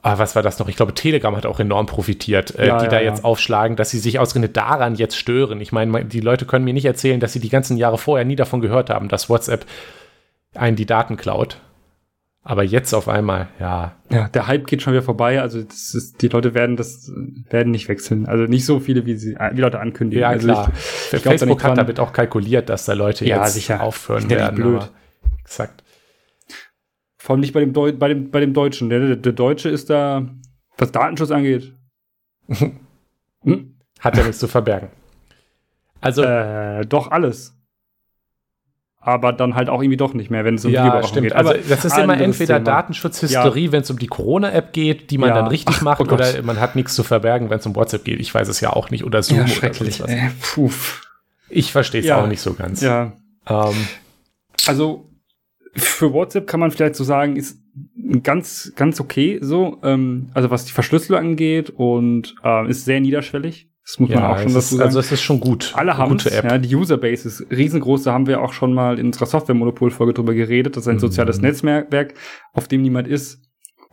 ah, 0.05 0.19
was 0.19 0.35
war 0.35 0.43
das 0.43 0.59
noch? 0.59 0.67
Ich 0.67 0.75
glaube, 0.75 0.93
Telegram 0.93 1.35
hat 1.35 1.47
auch 1.47 1.59
enorm 1.59 1.87
profitiert, 1.87 2.55
äh, 2.55 2.67
ja, 2.67 2.77
die 2.77 2.85
ja, 2.85 2.91
da 2.91 3.01
jetzt 3.01 3.25
aufschlagen, 3.25 3.75
dass 3.75 3.89
sie 3.89 3.97
sich 3.97 4.19
ausgerechnet 4.19 4.55
daran 4.55 4.95
jetzt 4.95 5.17
stören. 5.17 5.59
Ich 5.61 5.71
meine, 5.71 6.05
die 6.05 6.19
Leute 6.19 6.45
können 6.45 6.63
mir 6.63 6.75
nicht 6.75 6.85
erzählen, 6.85 7.19
dass 7.19 7.33
sie 7.33 7.39
die 7.39 7.49
ganzen 7.49 7.75
Jahre 7.77 7.97
vorher 7.97 8.25
nie 8.25 8.35
davon 8.35 8.61
gehört 8.61 8.91
haben, 8.91 9.07
dass 9.07 9.29
WhatsApp 9.29 9.65
einen 10.53 10.75
die 10.75 10.85
Daten 10.85 11.17
klaut. 11.17 11.59
Aber 12.47 12.61
jetzt 12.61 12.93
auf 12.93 13.09
einmal, 13.09 13.47
ja. 13.59 13.95
Ja, 14.11 14.27
der 14.29 14.45
Hype 14.45 14.67
geht 14.67 14.83
schon 14.83 14.93
wieder 14.93 15.01
vorbei. 15.01 15.41
Also 15.41 15.57
ist, 15.57 16.21
die 16.21 16.27
Leute 16.27 16.53
werden 16.53 16.77
das 16.77 17.11
werden 17.49 17.71
nicht 17.71 17.89
wechseln. 17.89 18.27
Also 18.27 18.43
nicht 18.43 18.65
so 18.65 18.79
viele, 18.79 19.07
wie 19.07 19.15
sie 19.15 19.35
wie 19.35 19.59
Leute 19.59 19.79
ankündigen. 19.79 20.21
Ja, 20.21 20.29
also 20.29 20.47
klar. 20.47 20.71
Ich, 20.75 21.13
ich 21.13 21.21
Facebook 21.23 21.63
hat 21.63 21.75
damit 21.75 21.99
auch 21.99 22.13
kalkuliert, 22.13 22.69
dass 22.69 22.85
da 22.85 22.93
Leute 22.93 23.25
ja, 23.25 23.41
jetzt 23.41 23.55
sicher. 23.55 23.81
aufhören 23.81 24.29
werden. 24.29 24.55
Blöd. 24.55 24.91
exakt. 25.39 25.83
Vor 27.17 27.33
allem 27.33 27.39
nicht 27.39 27.51
bei 27.53 27.61
dem, 27.61 27.73
Deu 27.73 27.91
bei 27.93 28.09
dem, 28.09 28.29
bei 28.29 28.41
dem 28.41 28.53
Deutschen. 28.53 28.91
Der, 28.91 28.99
der, 28.99 29.15
der 29.15 29.33
Deutsche 29.33 29.69
ist 29.69 29.89
da, 29.89 30.29
was 30.77 30.91
Datenschutz 30.91 31.31
angeht. 31.31 31.73
hm? 33.41 33.75
Hat 33.99 34.17
ja 34.17 34.23
nichts 34.23 34.37
zu 34.37 34.47
verbergen. 34.47 34.89
Also. 35.99 36.21
Äh, 36.21 36.85
doch 36.85 37.09
alles 37.09 37.54
aber 39.05 39.33
dann 39.33 39.53
halt 39.53 39.69
auch 39.69 39.81
irgendwie 39.83 39.97
doch 39.97 40.15
nicht 40.15 40.31
mehr, 40.31 40.43
wenn 40.45 40.55
es 40.55 40.65
um 40.65 40.71
ja, 40.71 40.83
Videoüberwachung 40.83 41.21
geht. 41.21 41.33
Also 41.33 41.53
das 41.69 41.85
ist 41.85 41.97
immer 41.97 42.19
entweder 42.19 42.59
Datenschutzhysterie, 42.59 43.65
ja. 43.65 43.71
wenn 43.71 43.81
es 43.81 43.91
um 43.91 43.99
die 43.99 44.07
Corona-App 44.07 44.73
geht, 44.73 45.11
die 45.11 45.19
man 45.19 45.29
ja. 45.29 45.35
dann 45.35 45.47
richtig 45.47 45.83
macht, 45.83 46.01
oh 46.01 46.11
oder 46.11 46.41
man 46.41 46.59
hat 46.59 46.75
nichts 46.75 46.95
zu 46.95 47.03
verbergen, 47.03 47.51
wenn 47.51 47.59
es 47.59 47.65
um 47.67 47.75
WhatsApp 47.75 48.03
geht. 48.03 48.19
Ich 48.19 48.33
weiß 48.33 48.47
es 48.47 48.61
ja 48.61 48.71
auch 48.71 48.89
nicht. 48.89 49.03
Oder 49.03 49.21
Zoom 49.21 49.41
ja, 49.41 49.47
schrecklich. 49.47 50.01
oder 50.01 50.11
äh, 50.11 50.29
Ich 51.49 51.71
verstehe 51.71 52.01
es 52.01 52.09
auch 52.09 52.27
nicht 52.27 52.41
so 52.41 52.53
ganz. 52.53 52.81
Ja. 52.81 53.13
Ähm. 53.47 53.87
Also 54.65 55.07
für 55.75 56.11
WhatsApp 56.11 56.47
kann 56.47 56.59
man 56.59 56.71
vielleicht 56.71 56.95
so 56.95 57.03
sagen, 57.03 57.35
ist 57.35 57.59
ganz, 58.23 58.73
ganz 58.75 58.99
okay 58.99 59.37
so. 59.41 59.77
Ähm, 59.83 60.29
also 60.33 60.49
was 60.49 60.65
die 60.65 60.71
Verschlüsselung 60.71 61.19
angeht 61.21 61.69
und 61.69 62.33
äh, 62.43 62.67
ist 62.67 62.85
sehr 62.85 63.01
niederschwellig. 63.01 63.69
Das 63.85 63.99
muss 63.99 64.09
ja, 64.09 64.19
man 64.19 64.31
auch 64.31 64.37
schon 64.37 64.47
dazu 64.47 64.57
ist, 64.57 64.69
sagen. 64.71 64.81
Also 64.81 64.99
es 64.99 65.11
ist 65.11 65.21
schon 65.21 65.39
gut. 65.39 65.73
Alle 65.75 65.95
haben 65.97 66.15
es. 66.15 66.23
Ja, 66.23 66.57
die 66.57 66.75
Userbase 66.75 67.27
ist 67.27 67.45
riesengroß. 67.51 68.03
Da 68.03 68.13
haben 68.13 68.25
wir 68.25 68.41
auch 68.41 68.51
schon 68.51 68.73
mal 68.73 68.97
in 68.97 69.07
unserer 69.07 69.27
Software-Monopol-Folge 69.27 70.13
drüber 70.13 70.33
geredet, 70.33 70.75
dass 70.75 70.87
ein 70.87 70.95
mhm. 70.95 70.99
soziales 70.99 71.39
Netzwerk, 71.39 72.15
auf 72.53 72.67
dem 72.67 72.81
niemand 72.81 73.07
ist, 73.07 73.43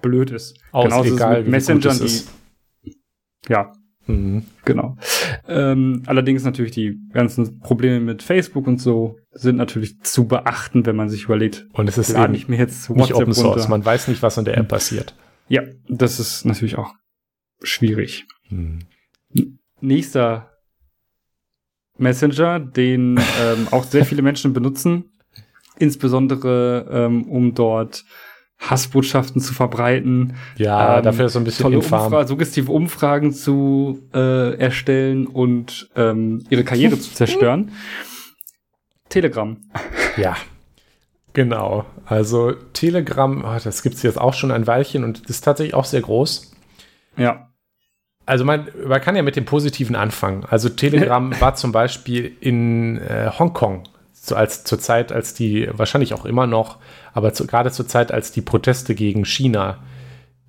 blöd 0.00 0.30
ist. 0.30 0.58
Aus, 0.72 0.84
Genauso 0.84 1.14
egal, 1.14 1.42
mit 1.42 1.50
Messengern, 1.50 1.98
die 2.00 3.52
ja, 3.52 3.72
Mhm. 4.06 4.42
Genau. 4.64 4.96
Ähm, 5.46 6.02
allerdings 6.06 6.42
natürlich 6.42 6.72
die 6.72 6.98
ganzen 7.12 7.60
Probleme 7.60 8.00
mit 8.00 8.24
Facebook 8.24 8.66
und 8.66 8.80
so 8.80 9.16
sind 9.30 9.54
natürlich 9.54 10.00
zu 10.00 10.26
beachten, 10.26 10.84
wenn 10.86 10.96
man 10.96 11.08
sich 11.08 11.26
überlegt. 11.26 11.66
Und 11.72 11.88
es 11.88 11.98
ist 11.98 12.10
eben 12.10 12.32
nicht, 12.32 12.48
mir 12.48 12.56
jetzt 12.56 12.90
WhatsApp 12.90 12.98
nicht 12.98 13.14
Open 13.14 13.32
Source. 13.32 13.56
Runter. 13.58 13.70
Man 13.70 13.84
weiß 13.84 14.08
nicht, 14.08 14.20
was 14.20 14.36
in 14.38 14.44
der 14.44 14.58
App 14.58 14.66
passiert. 14.66 15.14
Ja, 15.46 15.62
das 15.88 16.18
ist 16.18 16.44
natürlich 16.44 16.78
auch 16.78 16.94
schwierig. 17.62 18.26
Mhm 18.50 18.80
nächster 19.82 20.52
Messenger, 21.98 22.60
den 22.60 23.18
ähm, 23.40 23.68
auch 23.70 23.84
sehr 23.84 24.04
viele 24.04 24.22
Menschen 24.22 24.52
benutzen, 24.52 25.12
insbesondere 25.78 26.84
um, 26.84 26.96
ähm, 26.96 27.30
um 27.30 27.54
dort 27.54 28.04
Hassbotschaften 28.58 29.40
zu 29.40 29.54
verbreiten. 29.54 30.36
Ja, 30.56 30.98
ähm, 30.98 31.04
dafür 31.04 31.26
ist 31.26 31.32
so 31.32 31.40
ein 31.40 31.44
bisschen 31.44 31.64
tolle 31.64 31.78
Umfra 31.78 32.26
suggestive 32.26 32.70
Umfragen 32.70 33.32
zu 33.32 34.08
äh, 34.14 34.56
erstellen 34.56 35.26
und 35.26 35.90
ähm, 35.96 36.44
ihre 36.48 36.64
Karriere 36.64 36.98
zu 36.98 37.12
zerstören. 37.12 37.72
Telegram. 39.08 39.56
Ja, 40.16 40.36
genau. 41.32 41.84
Also 42.06 42.52
Telegram, 42.72 43.44
oh, 43.44 43.58
das 43.62 43.82
gibt 43.82 43.96
es 43.96 44.02
jetzt 44.02 44.18
auch 44.18 44.34
schon 44.34 44.50
ein 44.50 44.66
Weilchen 44.66 45.04
und 45.04 45.28
ist 45.28 45.42
tatsächlich 45.42 45.74
auch 45.74 45.84
sehr 45.84 46.00
groß. 46.00 46.52
Ja 47.16 47.51
also 48.26 48.44
man, 48.44 48.68
man 48.86 49.00
kann 49.00 49.16
ja 49.16 49.22
mit 49.22 49.36
dem 49.36 49.44
Positiven 49.44 49.96
anfangen. 49.96 50.44
Also 50.48 50.68
Telegram 50.68 51.32
war 51.40 51.54
zum 51.54 51.72
Beispiel 51.72 52.32
in 52.40 52.98
äh, 52.98 53.30
Hongkong, 53.38 53.84
so 54.12 54.36
als 54.36 54.64
zur 54.64 54.78
Zeit, 54.78 55.12
als 55.12 55.34
die, 55.34 55.68
wahrscheinlich 55.72 56.14
auch 56.14 56.24
immer 56.24 56.46
noch, 56.46 56.78
aber 57.12 57.32
zu, 57.32 57.46
gerade 57.46 57.70
zur 57.72 57.88
Zeit, 57.88 58.12
als 58.12 58.32
die 58.32 58.40
Proteste 58.40 58.94
gegen 58.94 59.24
China, 59.24 59.78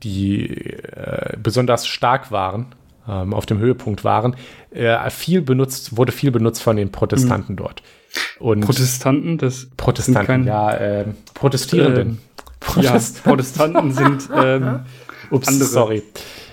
die 0.04 0.50
äh, 0.50 1.38
besonders 1.42 1.88
stark 1.88 2.32
waren, 2.32 2.76
ähm, 3.08 3.34
auf 3.34 3.46
dem 3.46 3.60
Höhepunkt 3.60 4.04
waren, 4.04 4.36
äh, 4.72 5.10
viel 5.10 5.42
benutzt, 5.42 5.98
wurde 5.98 6.12
viel 6.12 6.32
benutzt 6.32 6.62
von 6.62 6.76
den 6.76 6.92
Protestanten 6.92 7.54
mhm. 7.54 7.58
dort. 7.58 7.84
Und 8.40 8.62
Protestanten, 8.62 9.38
das 9.38 9.68
Protestanten, 9.76 10.26
kein, 10.26 10.46
ja, 10.46 10.74
äh, 10.74 11.06
Protestierenden. 11.34 12.20
Protest 12.60 13.18
ja, 13.18 13.24
Protestanten 13.24 13.92
sind 13.92 14.30
ähm, 14.36 14.82
Ups, 15.32 15.48
andere 15.48 15.68
sorry. 15.68 16.04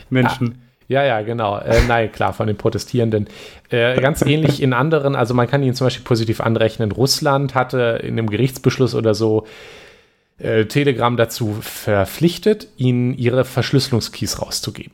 Menschen. 0.08 0.46
Ja. 0.46 0.69
Ja, 0.90 1.04
ja, 1.04 1.22
genau. 1.22 1.56
Äh, 1.56 1.82
nein, 1.86 2.10
klar, 2.10 2.32
von 2.32 2.48
den 2.48 2.56
Protestierenden. 2.56 3.28
Äh, 3.68 4.00
ganz 4.00 4.22
ähnlich 4.22 4.60
in 4.60 4.72
anderen, 4.72 5.14
also 5.14 5.34
man 5.34 5.46
kann 5.46 5.62
ihn 5.62 5.72
zum 5.72 5.86
Beispiel 5.86 6.02
positiv 6.02 6.40
anrechnen. 6.40 6.90
Russland 6.90 7.54
hatte 7.54 8.00
in 8.02 8.18
einem 8.18 8.28
Gerichtsbeschluss 8.28 8.96
oder 8.96 9.14
so 9.14 9.46
äh, 10.38 10.64
Telegram 10.64 11.16
dazu 11.16 11.56
verpflichtet, 11.60 12.66
ihnen 12.76 13.14
ihre 13.14 13.44
Verschlüsselungskeys 13.44 14.42
rauszugeben. 14.42 14.92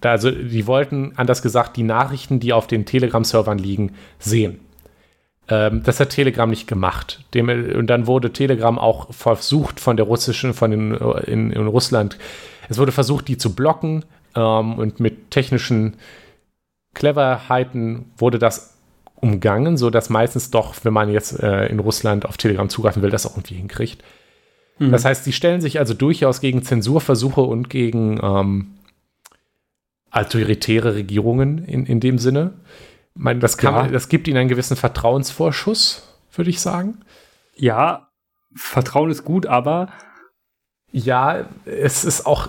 Da, 0.00 0.10
also 0.10 0.32
die 0.32 0.66
wollten, 0.66 1.12
anders 1.14 1.40
gesagt, 1.40 1.76
die 1.76 1.84
Nachrichten, 1.84 2.40
die 2.40 2.52
auf 2.52 2.66
den 2.66 2.84
Telegram-Servern 2.84 3.58
liegen, 3.58 3.94
sehen. 4.18 4.58
Ähm, 5.48 5.84
das 5.84 6.00
hat 6.00 6.10
Telegram 6.10 6.50
nicht 6.50 6.66
gemacht. 6.66 7.20
Dem, 7.34 7.48
und 7.48 7.86
dann 7.86 8.08
wurde 8.08 8.32
Telegram 8.32 8.76
auch 8.76 9.14
versucht 9.14 9.78
von 9.78 9.96
der 9.96 10.06
russischen, 10.06 10.52
von 10.52 10.72
den, 10.72 10.94
in, 10.94 11.52
in 11.52 11.66
Russland, 11.68 12.18
es 12.68 12.78
wurde 12.78 12.90
versucht, 12.92 13.28
die 13.28 13.38
zu 13.38 13.54
blocken 13.54 14.04
ähm, 14.38 14.78
und 14.78 15.00
mit 15.00 15.30
technischen 15.30 15.96
Cleverheiten 16.94 18.06
wurde 18.16 18.38
das 18.38 18.78
umgangen, 19.16 19.76
so 19.76 19.90
dass 19.90 20.10
meistens 20.10 20.50
doch, 20.50 20.74
wenn 20.84 20.92
man 20.92 21.10
jetzt 21.10 21.40
äh, 21.40 21.66
in 21.66 21.80
Russland 21.80 22.24
auf 22.24 22.36
Telegram 22.36 22.68
zugreifen 22.68 23.02
will, 23.02 23.10
das 23.10 23.26
auch 23.26 23.36
irgendwie 23.36 23.56
hinkriegt. 23.56 24.02
Mhm. 24.78 24.92
Das 24.92 25.04
heißt, 25.04 25.24
sie 25.24 25.32
stellen 25.32 25.60
sich 25.60 25.78
also 25.78 25.94
durchaus 25.94 26.40
gegen 26.40 26.62
Zensurversuche 26.62 27.40
und 27.40 27.68
gegen 27.68 28.20
ähm, 28.22 28.74
autoritäre 30.10 30.94
Regierungen 30.94 31.64
in, 31.64 31.84
in 31.84 32.00
dem 32.00 32.18
Sinne. 32.18 32.54
Ich 33.14 33.22
meine, 33.22 33.40
das, 33.40 33.58
kann, 33.58 33.74
ja. 33.74 33.88
das 33.88 34.08
gibt 34.08 34.28
ihnen 34.28 34.38
einen 34.38 34.48
gewissen 34.48 34.76
Vertrauensvorschuss, 34.76 36.16
würde 36.32 36.50
ich 36.50 36.60
sagen. 36.60 36.98
Ja, 37.56 38.08
Vertrauen 38.54 39.10
ist 39.10 39.24
gut, 39.24 39.46
aber. 39.46 39.88
Ja, 40.90 41.48
es 41.64 42.04
ist 42.04 42.26
auch, 42.26 42.48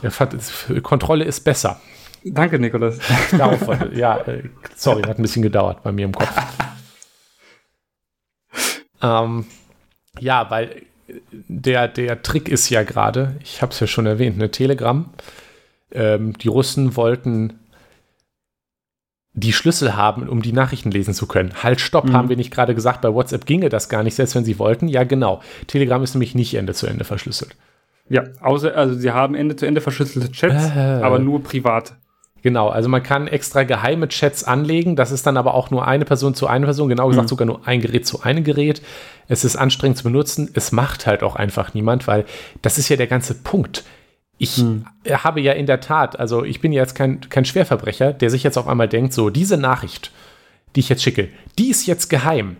Kontrolle 0.81 1.25
ist 1.25 1.41
besser. 1.41 1.79
Danke, 2.23 2.59
Nikolas. 2.59 2.99
Darauf, 3.37 3.61
ja, 3.93 4.17
äh, 4.19 4.43
sorry, 4.75 5.03
hat 5.03 5.19
ein 5.19 5.21
bisschen 5.21 5.41
gedauert 5.41 5.83
bei 5.83 5.91
mir 5.91 6.05
im 6.05 6.13
Kopf. 6.13 6.31
ähm, 9.01 9.45
ja, 10.19 10.49
weil 10.49 10.83
der, 11.31 11.87
der 11.87 12.21
Trick 12.21 12.49
ist 12.49 12.69
ja 12.69 12.83
gerade, 12.83 13.35
ich 13.41 13.61
habe 13.61 13.71
es 13.71 13.79
ja 13.79 13.87
schon 13.87 14.05
erwähnt, 14.05 14.35
eine 14.35 14.51
Telegram. 14.51 15.09
Ähm, 15.91 16.37
die 16.37 16.49
Russen 16.49 16.95
wollten 16.95 17.59
die 19.33 19.53
Schlüssel 19.53 19.95
haben, 19.95 20.27
um 20.27 20.41
die 20.41 20.53
Nachrichten 20.53 20.91
lesen 20.91 21.13
zu 21.13 21.27
können. 21.27 21.63
Halt, 21.63 21.79
stopp, 21.79 22.05
mhm. 22.05 22.13
haben 22.13 22.29
wir 22.29 22.35
nicht 22.35 22.51
gerade 22.51 22.75
gesagt, 22.75 23.01
bei 23.01 23.13
WhatsApp 23.13 23.45
ginge 23.45 23.69
das 23.69 23.89
gar 23.89 24.03
nicht, 24.03 24.15
selbst 24.15 24.35
wenn 24.35 24.43
sie 24.43 24.59
wollten? 24.59 24.87
Ja, 24.87 25.03
genau. 25.03 25.41
Telegram 25.67 26.03
ist 26.03 26.13
nämlich 26.13 26.35
nicht 26.35 26.55
Ende 26.55 26.73
zu 26.73 26.87
Ende 26.87 27.05
verschlüsselt. 27.05 27.55
Ja, 28.09 28.23
außer, 28.41 28.75
also 28.75 28.95
sie 28.95 29.11
haben 29.11 29.35
Ende 29.35 29.55
zu 29.55 29.65
Ende 29.65 29.81
verschlüsselte 29.81 30.31
Chats, 30.31 30.75
äh. 30.75 31.01
aber 31.01 31.19
nur 31.19 31.43
privat. 31.43 31.93
Genau, 32.41 32.69
also 32.69 32.89
man 32.89 33.03
kann 33.03 33.27
extra 33.27 33.63
geheime 33.63 34.07
Chats 34.07 34.43
anlegen. 34.43 34.95
Das 34.95 35.11
ist 35.11 35.27
dann 35.27 35.37
aber 35.37 35.53
auch 35.53 35.71
nur 35.71 35.87
eine 35.87 36.05
Person 36.05 36.33
zu 36.33 36.47
einer 36.47 36.65
Person, 36.65 36.89
genau 36.89 37.07
gesagt 37.09 37.25
mhm. 37.25 37.29
sogar 37.29 37.45
nur 37.45 37.67
ein 37.67 37.81
Gerät 37.81 38.05
zu 38.07 38.21
einem 38.21 38.43
Gerät. 38.43 38.81
Es 39.27 39.43
ist 39.43 39.55
anstrengend 39.55 39.97
zu 39.97 40.03
benutzen. 40.03 40.49
Es 40.53 40.71
macht 40.71 41.05
halt 41.05 41.21
auch 41.21 41.35
einfach 41.35 41.73
niemand, 41.73 42.07
weil 42.07 42.25
das 42.61 42.77
ist 42.77 42.89
ja 42.89 42.95
der 42.95 43.07
ganze 43.07 43.33
Punkt. 43.33 43.83
Ich 44.37 44.55
hm. 44.55 44.85
habe 45.11 45.41
ja 45.41 45.51
in 45.51 45.65
der 45.65 45.81
Tat, 45.81 46.17
also 46.17 46.45
ich 46.45 46.61
bin 46.61 46.71
jetzt 46.71 46.95
kein, 46.95 47.19
kein 47.29 47.43
Schwerverbrecher, 47.43 48.13
der 48.13 48.29
sich 48.29 48.41
jetzt 48.41 48.57
auf 48.57 48.69
einmal 48.69 48.87
denkt, 48.87 49.11
so, 49.11 49.29
diese 49.29 49.57
Nachricht, 49.57 50.13
die 50.75 50.79
ich 50.79 50.87
jetzt 50.87 51.03
schicke, 51.03 51.27
die 51.57 51.69
ist 51.69 51.85
jetzt 51.87 52.09
geheim. 52.09 52.55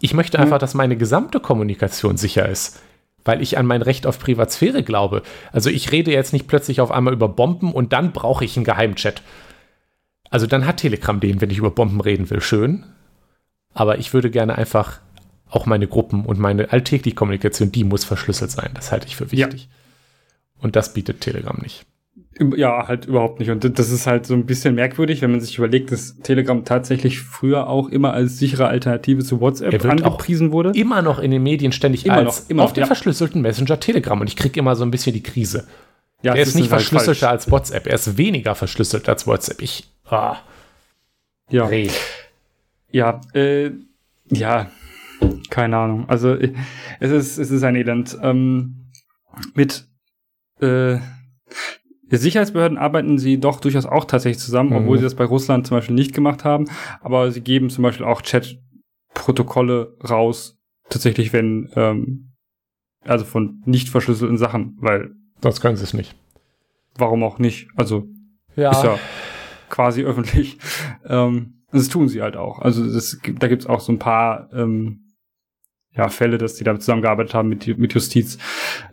Ich 0.00 0.14
möchte 0.14 0.38
hm. 0.38 0.44
einfach, 0.44 0.58
dass 0.58 0.72
meine 0.72 0.96
gesamte 0.96 1.38
Kommunikation 1.38 2.16
sicher 2.16 2.48
ist, 2.48 2.80
weil 3.24 3.42
ich 3.42 3.58
an 3.58 3.66
mein 3.66 3.82
Recht 3.82 4.06
auf 4.06 4.18
Privatsphäre 4.18 4.82
glaube. 4.82 5.22
Also 5.52 5.70
ich 5.70 5.92
rede 5.92 6.12
jetzt 6.12 6.32
nicht 6.32 6.48
plötzlich 6.48 6.80
auf 6.80 6.90
einmal 6.90 7.12
über 7.12 7.28
Bomben 7.28 7.72
und 7.72 7.92
dann 7.92 8.12
brauche 8.12 8.44
ich 8.44 8.56
einen 8.56 8.64
Geheimchat. 8.64 9.22
Also 10.30 10.46
dann 10.46 10.66
hat 10.66 10.78
Telegram 10.78 11.20
den, 11.20 11.40
wenn 11.40 11.50
ich 11.50 11.58
über 11.58 11.70
Bomben 11.70 12.00
reden 12.00 12.30
will, 12.30 12.40
schön. 12.40 12.84
Aber 13.74 13.98
ich 13.98 14.12
würde 14.14 14.30
gerne 14.30 14.56
einfach 14.56 15.00
auch 15.48 15.66
meine 15.66 15.86
Gruppen 15.86 16.24
und 16.24 16.38
meine 16.38 16.72
alltägliche 16.72 17.14
Kommunikation, 17.14 17.72
die 17.72 17.84
muss 17.84 18.04
verschlüsselt 18.04 18.50
sein. 18.50 18.70
Das 18.74 18.90
halte 18.92 19.06
ich 19.06 19.16
für 19.16 19.30
wichtig. 19.30 19.64
Ja. 19.64 20.62
Und 20.62 20.76
das 20.76 20.94
bietet 20.94 21.20
Telegram 21.20 21.58
nicht. 21.60 21.84
Ja, 22.56 22.88
halt 22.88 23.04
überhaupt 23.04 23.40
nicht. 23.40 23.50
Und 23.50 23.78
das 23.78 23.90
ist 23.90 24.06
halt 24.06 24.26
so 24.26 24.34
ein 24.34 24.46
bisschen 24.46 24.74
merkwürdig, 24.74 25.20
wenn 25.20 25.30
man 25.30 25.40
sich 25.40 25.58
überlegt, 25.58 25.92
dass 25.92 26.16
Telegram 26.18 26.64
tatsächlich 26.64 27.20
früher 27.20 27.68
auch 27.68 27.90
immer 27.90 28.14
als 28.14 28.38
sichere 28.38 28.68
Alternative 28.68 29.22
zu 29.22 29.40
WhatsApp 29.40 29.84
angepriesen 29.84 30.50
wurde. 30.50 30.72
Immer 30.74 31.02
noch 31.02 31.18
in 31.18 31.30
den 31.30 31.42
Medien 31.42 31.72
ständig 31.72 32.06
immer 32.06 32.16
als 32.16 32.42
noch, 32.44 32.50
immer 32.50 32.62
auf 32.62 32.72
dem 32.72 32.82
ja. 32.82 32.86
verschlüsselten 32.86 33.42
Messenger 33.42 33.78
Telegram. 33.78 34.18
Und 34.20 34.28
ich 34.28 34.36
kriege 34.36 34.58
immer 34.58 34.76
so 34.76 34.84
ein 34.84 34.90
bisschen 34.90 35.12
die 35.12 35.22
Krise. 35.22 35.66
Ja, 36.22 36.34
er 36.34 36.42
ist 36.42 36.54
nicht 36.54 36.70
halt 36.70 36.82
verschlüsselter 36.82 37.26
falsch. 37.26 37.32
als 37.32 37.50
WhatsApp. 37.50 37.86
Er 37.86 37.94
ist 37.94 38.16
weniger 38.16 38.54
verschlüsselt 38.54 39.08
als 39.08 39.26
WhatsApp. 39.26 39.60
Ich. 39.60 39.84
Ah. 40.06 40.36
Ja. 41.50 41.66
Reh. 41.66 41.90
Ja, 42.90 43.20
äh, 43.34 43.72
ja. 44.30 44.70
Keine 45.50 45.76
Ahnung. 45.76 46.08
Also 46.08 46.34
es 46.34 47.10
ist, 47.10 47.38
es 47.38 47.50
ist 47.50 47.62
ein 47.62 47.76
Elend. 47.76 48.16
Ähm, 48.22 48.86
mit 49.54 49.86
äh, 50.60 50.98
die 52.12 52.18
Sicherheitsbehörden 52.18 52.76
arbeiten 52.76 53.16
sie 53.16 53.40
doch 53.40 53.58
durchaus 53.58 53.86
auch 53.86 54.04
tatsächlich 54.04 54.42
zusammen, 54.42 54.70
mhm. 54.70 54.76
obwohl 54.76 54.98
sie 54.98 55.04
das 55.04 55.14
bei 55.14 55.24
Russland 55.24 55.66
zum 55.66 55.78
Beispiel 55.78 55.94
nicht 55.94 56.14
gemacht 56.14 56.44
haben. 56.44 56.66
Aber 57.00 57.32
sie 57.32 57.40
geben 57.40 57.70
zum 57.70 57.82
Beispiel 57.82 58.04
auch 58.04 58.20
Chat-Protokolle 58.20 59.96
raus, 60.08 60.58
tatsächlich, 60.90 61.32
wenn, 61.32 61.70
ähm, 61.74 62.34
also 63.04 63.24
von 63.24 63.62
nicht 63.64 63.88
verschlüsselten 63.88 64.36
Sachen, 64.36 64.76
weil. 64.78 65.12
Das 65.40 65.60
können 65.60 65.76
sie 65.76 65.84
es 65.84 65.94
nicht. 65.94 66.14
Warum 66.96 67.24
auch 67.24 67.38
nicht? 67.38 67.68
Also, 67.76 68.06
ja. 68.56 68.70
ist 68.70 68.84
ja 68.84 68.98
quasi 69.70 70.04
öffentlich. 70.04 70.58
Ähm, 71.06 71.64
das 71.72 71.88
tun 71.88 72.06
sie 72.08 72.20
halt 72.20 72.36
auch. 72.36 72.58
Also, 72.58 72.92
das, 72.92 73.18
da 73.38 73.48
gibt's 73.48 73.66
auch 73.66 73.80
so 73.80 73.90
ein 73.90 73.98
paar, 73.98 74.50
ähm, 74.52 75.01
ja, 75.94 76.08
Fälle, 76.08 76.38
dass 76.38 76.54
die 76.54 76.64
da 76.64 76.78
zusammengearbeitet 76.78 77.34
haben 77.34 77.48
mit, 77.48 77.78
mit 77.78 77.92
Justiz. 77.92 78.38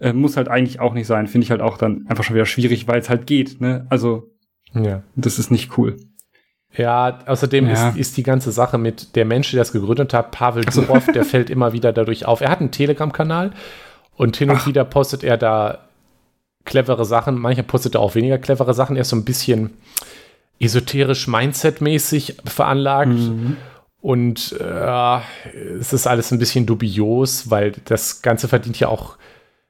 Äh, 0.01 0.13
muss 0.13 0.37
halt 0.37 0.49
eigentlich 0.49 0.79
auch 0.79 0.93
nicht 0.93 1.07
sein. 1.07 1.27
Finde 1.27 1.45
ich 1.45 1.51
halt 1.51 1.61
auch 1.61 1.77
dann 1.77 2.05
einfach 2.07 2.23
schon 2.23 2.35
wieder 2.35 2.45
schwierig, 2.45 2.87
weil 2.87 2.99
es 2.99 3.09
halt 3.09 3.25
geht. 3.25 3.61
Ne? 3.61 3.85
Also, 3.89 4.31
ja. 4.73 5.03
das 5.15 5.39
ist 5.39 5.49
nicht 5.49 5.77
cool. 5.77 5.97
Ja, 6.75 7.19
außerdem 7.25 7.67
ja. 7.67 7.89
Ist, 7.89 7.97
ist 7.97 8.17
die 8.17 8.23
ganze 8.23 8.51
Sache 8.51 8.77
mit 8.77 9.15
der 9.15 9.25
Mensch, 9.25 9.51
der 9.51 9.59
das 9.59 9.71
gegründet 9.71 10.13
hat, 10.13 10.31
Pavel 10.31 10.65
Durov, 10.65 11.05
der 11.07 11.23
fällt 11.25 11.49
immer 11.49 11.73
wieder 11.73 11.93
dadurch 11.93 12.25
auf. 12.25 12.41
Er 12.41 12.51
hat 12.51 12.59
einen 12.59 12.71
Telegram-Kanal 12.71 13.53
und 14.15 14.37
hin 14.37 14.49
und 14.51 14.57
Ach. 14.57 14.67
wieder 14.67 14.85
postet 14.85 15.23
er 15.23 15.37
da 15.37 15.79
clevere 16.65 17.05
Sachen. 17.05 17.39
Manchmal 17.39 17.65
postet 17.65 17.95
er 17.95 18.01
auch 18.01 18.15
weniger 18.15 18.37
clevere 18.37 18.73
Sachen. 18.73 18.97
Er 18.97 19.01
ist 19.01 19.09
so 19.09 19.15
ein 19.15 19.25
bisschen 19.25 19.71
esoterisch 20.59 21.27
Mindset-mäßig 21.27 22.37
veranlagt. 22.45 23.11
Mhm. 23.11 23.57
Und 24.01 24.55
äh, 24.59 25.19
es 25.79 25.91
ist 25.91 26.07
alles 26.07 26.31
ein 26.31 26.39
bisschen 26.39 26.65
dubios, 26.65 27.49
weil 27.49 27.73
das 27.85 28.21
Ganze 28.21 28.47
verdient 28.47 28.79
ja 28.79 28.87
auch 28.87 29.17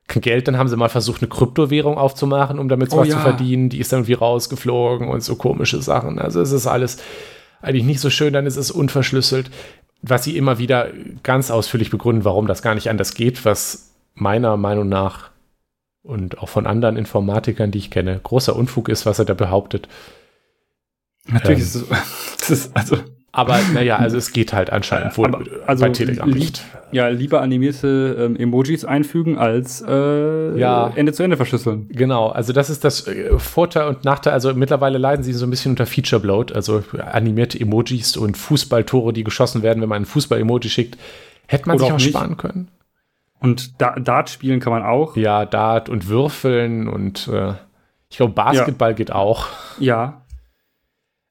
kein 0.08 0.22
Geld. 0.22 0.48
Dann 0.48 0.58
haben 0.58 0.68
sie 0.68 0.78
mal 0.78 0.89
versucht, 0.89 1.22
eine 1.22 1.30
Kryptowährung 1.30 1.98
aufzumachen, 1.98 2.60
um 2.60 2.70
damit 2.70 2.94
oh, 2.94 2.98
was 2.98 3.08
ja. 3.08 3.15
zu 3.15 3.22
verdienen. 3.22 3.70
Die 3.70 3.80
ist 3.80 3.92
dann 3.92 4.00
irgendwie 4.00 4.13
rausgeflogen 4.13 5.08
und 5.08 5.24
so 5.24 5.36
komische 5.36 5.82
Sachen. 5.82 6.20
Also 6.20 6.42
es 6.42 6.52
ist 6.52 6.68
alles 6.68 6.98
eigentlich 7.62 7.86
nicht 7.86 8.00
so 8.00 8.10
schön, 8.10 8.34
dann 8.34 8.46
ist 8.46 8.58
es 8.58 8.72
unverschlüsselt. 8.72 9.50
Was 10.02 10.24
sie 10.24 10.38
immer 10.38 10.60
wieder 10.60 10.89
ganz 11.24 11.52
ausführlich 11.52 11.89
begründen, 11.89 12.24
warum 12.24 12.48
das 12.48 12.62
gar 12.62 12.76
nicht 12.76 12.89
anders 12.89 13.15
geht, 13.15 13.44
was 13.46 13.92
meiner 14.13 14.56
Meinung 14.58 14.88
nach 14.88 15.32
und 16.04 16.38
auch 16.38 16.50
von 16.50 16.68
anderen 16.68 16.96
Informatikern, 16.96 17.72
die 17.72 17.80
ich 17.80 17.92
kenne, 17.92 18.20
großer 18.24 18.56
Unfug 18.56 18.88
ist, 18.89 19.06
was 19.06 19.20
er 19.20 19.26
da 19.26 19.34
behauptet. 19.34 19.89
Natürlich 21.26 21.60
ähm, 21.60 21.65
ist 21.65 21.76
es, 21.76 21.88
das 22.38 22.50
ist 22.50 22.78
also 22.78 22.98
aber 23.32 23.60
naja, 23.74 23.98
also 23.98 24.18
es 24.18 24.32
geht 24.32 24.54
halt 24.54 24.72
anscheinend 24.72 25.15
wohl 25.18 25.28
aber, 25.28 25.44
also 25.68 25.86
bei 25.86 25.92
Telegram 25.92 26.30
nicht. 26.30 26.63
Ja, 26.92 27.08
lieber 27.10 27.42
animierte 27.42 28.18
ähm, 28.20 28.36
Emojis 28.36 28.84
einfügen 28.84 29.38
als 29.38 29.84
äh, 29.88 30.58
ja, 30.58 30.92
Ende 30.96 31.13
zu 31.13 31.22
Ende 31.22 31.38
verschlüsseln. 31.38 31.88
Genau, 31.89 32.30
also 32.30 32.54
das 32.54 32.72
ist 32.72 32.84
das 32.84 33.08
äh, 33.08 33.38
Vorteil 33.38 33.88
und 33.88 34.04
Nachteil. 34.04 34.34
Also 34.34 34.56
mittlerweile 34.56 34.98
leiden 34.98 35.24
sie 35.24 35.34
so 35.34 35.46
ein 35.46 35.52
bisschen 35.52 35.74
unter 35.74 35.86
Feature 35.86 36.20
Bloat, 36.20 36.52
also 36.52 36.84
animierte 37.12 37.60
Emojis 37.60 38.18
und 38.18 38.36
Fußballtore, 38.36 39.13
die 39.13 39.24
geschossen 39.24 39.62
werden, 39.62 39.82
wenn 39.82 39.89
man 39.89 40.02
ein 40.02 40.06
Fußball-Emoji 40.06 40.70
schickt, 40.70 40.98
hätte 41.46 41.68
man 41.68 41.78
Oder 41.78 41.86
sich 41.86 41.92
auch, 41.92 41.98
auch 41.98 42.22
sparen 42.22 42.38
können. 42.38 42.70
Und 43.39 43.80
da 43.80 43.92
Dart 43.92 44.32
spielen 44.32 44.60
kann 44.60 44.74
man 44.74 44.84
auch. 44.84 45.15
Ja, 45.15 45.46
Dart 45.46 45.89
und 45.89 46.08
Würfeln 46.08 46.88
und 46.88 47.28
äh, 47.28 47.54
ich 48.10 48.18
glaube 48.18 48.34
Basketball 48.34 48.89
ja. 48.89 48.96
geht 48.96 49.12
auch. 49.12 49.48
Ja, 49.80 50.22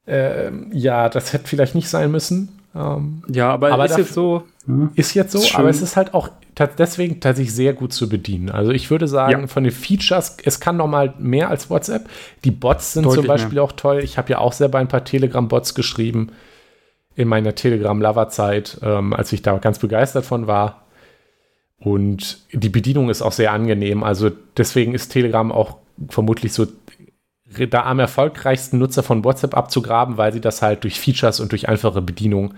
äh, 0.09 0.51
ja, 0.73 1.09
das 1.09 1.33
hätte 1.33 1.49
vielleicht 1.49 1.75
nicht 1.75 1.89
sein 1.89 2.11
müssen. 2.11 2.49
Ähm, 2.75 3.23
ja, 3.29 3.51
aber, 3.51 3.73
aber 3.73 3.87
ist 3.87 3.97
jetzt 3.97 4.15
so. 4.15 4.45
Hm? 4.67 4.91
Ist 4.95 5.15
jetzt 5.15 5.33
so, 5.33 5.39
ist 5.39 5.55
aber 5.55 5.69
es 5.69 5.83
ist 5.83 5.97
halt 5.97 6.15
auch 6.15 6.31
deswegen 6.79 7.21
tatsächlich 7.21 7.55
sehr 7.55 7.73
gut 7.73 7.93
zu 7.93 8.09
bedienen. 8.09 8.51
Also 8.51 8.73
ich 8.73 8.91
würde 8.91 9.07
sagen, 9.07 9.43
ja. 9.43 9.47
von 9.47 9.65
den 9.65 9.73
Features, 9.73 10.37
es 10.45 10.61
kann 10.61 10.77
noch 10.77 10.89
mal 10.89 11.15
mehr 11.19 11.51
als 11.51 11.71
WhatsApp. 11.71 12.09
Die 12.45 12.51
Bots 12.51 12.95
sind 12.95 13.05
Deutlich 13.05 13.21
zum 13.21 13.27
Beispiel 13.29 13.55
mehr. 13.55 13.63
auch 13.63 13.73
toll. 13.73 14.01
Ich 14.03 14.19
habe 14.19 14.31
ja 14.31 14.39
auch 14.39 14.53
selber 14.53 14.79
ein 14.79 14.89
paar 14.89 15.05
Telegram-Bots 15.05 15.75
geschrieben 15.75 16.31
in 17.15 17.29
meiner 17.29 17.55
Telegram-Lover-Zeit, 17.55 18.79
ähm, 18.83 19.13
als 19.13 19.33
ich 19.33 19.43
da 19.43 19.57
ganz 19.59 19.79
begeistert 19.79 20.25
von 20.25 20.47
war. 20.47 20.83
Und 21.79 22.41
die 22.53 22.69
Bedienung 22.69 23.09
ist 23.09 23.23
auch 23.23 23.33
sehr 23.33 23.53
angenehm. 23.53 24.03
Also 24.03 24.31
deswegen 24.57 24.95
ist 24.95 25.11
Telegram 25.11 25.53
auch 25.53 25.77
vermutlich 26.09 26.53
so 26.53 26.67
da 27.71 27.85
am 27.85 27.99
erfolgreichsten 27.99 28.79
Nutzer 28.79 29.03
von 29.03 29.25
WhatsApp 29.25 29.57
abzugraben, 29.57 30.17
weil 30.17 30.33
sie 30.33 30.41
das 30.41 30.63
halt 30.63 30.85
durch 30.85 31.01
Features 31.01 31.41
und 31.41 31.53
durch 31.53 31.69
einfache 31.69 32.03
Bedienung 32.03 32.55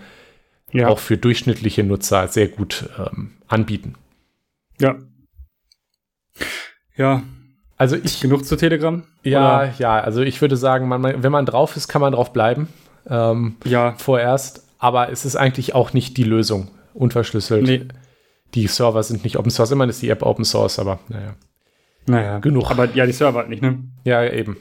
ja. 0.72 0.88
auch 0.88 0.98
für 0.98 1.16
durchschnittliche 1.16 1.84
Nutzer 1.84 2.28
sehr 2.28 2.48
gut 2.48 2.88
ähm, 2.98 3.32
anbieten. 3.48 3.94
Ja. 4.80 4.96
Ja. 6.96 7.22
Also 7.76 7.96
ich. 7.96 8.20
Genug 8.20 8.44
zu 8.44 8.56
Telegram? 8.56 9.02
Ja, 9.22 9.62
oder? 9.62 9.74
ja. 9.78 10.00
Also 10.00 10.22
ich 10.22 10.40
würde 10.40 10.56
sagen, 10.56 10.88
man, 10.88 11.22
wenn 11.22 11.32
man 11.32 11.46
drauf 11.46 11.76
ist, 11.76 11.88
kann 11.88 12.00
man 12.00 12.12
drauf 12.12 12.32
bleiben. 12.32 12.68
Ähm, 13.08 13.56
ja. 13.64 13.94
Vorerst. 13.96 14.66
Aber 14.78 15.10
es 15.10 15.24
ist 15.24 15.36
eigentlich 15.36 15.74
auch 15.74 15.92
nicht 15.92 16.16
die 16.16 16.24
Lösung. 16.24 16.68
Unverschlüsselt. 16.94 17.62
Nee. 17.62 17.86
Die 18.54 18.66
Server 18.66 19.02
sind 19.02 19.24
nicht 19.24 19.38
Open 19.38 19.50
Source. 19.50 19.70
Immerhin 19.70 19.90
ist 19.90 20.02
die 20.02 20.08
App 20.08 20.22
Open 20.22 20.44
Source, 20.44 20.78
aber 20.78 20.98
naja. 21.08 21.34
Naja. 22.06 22.38
Genug. 22.38 22.70
Aber 22.70 22.86
ja, 22.94 23.06
die 23.06 23.12
Server 23.12 23.38
halt 23.38 23.48
nicht, 23.48 23.62
ne? 23.62 23.78
Ja, 24.04 24.24
eben. 24.24 24.56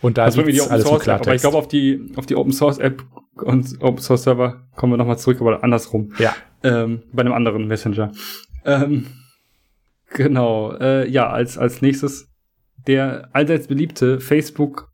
Und 0.00 0.18
da 0.18 0.26
ist 0.26 0.38
alles 0.38 0.68
App, 0.68 1.08
Aber 1.08 1.34
ich 1.34 1.40
glaube, 1.40 1.56
auf 1.56 1.68
die, 1.68 2.12
auf 2.16 2.26
die 2.26 2.36
Open 2.36 2.52
Source 2.52 2.78
App 2.78 3.02
und 3.34 3.80
Open 3.80 3.98
Source 3.98 4.22
Server 4.22 4.62
kommen 4.76 4.92
wir 4.92 4.96
nochmal 4.96 5.18
zurück, 5.18 5.40
aber 5.40 5.62
andersrum. 5.62 6.12
Ja. 6.18 6.34
Ähm, 6.62 7.02
bei 7.12 7.20
einem 7.20 7.32
anderen 7.32 7.66
Messenger. 7.66 8.12
Ähm, 8.64 9.06
genau. 10.12 10.72
Äh, 10.74 11.08
ja, 11.08 11.28
als, 11.28 11.58
als 11.58 11.82
nächstes 11.82 12.28
der 12.86 13.28
allseits 13.32 13.66
beliebte 13.66 14.20
Facebook 14.20 14.90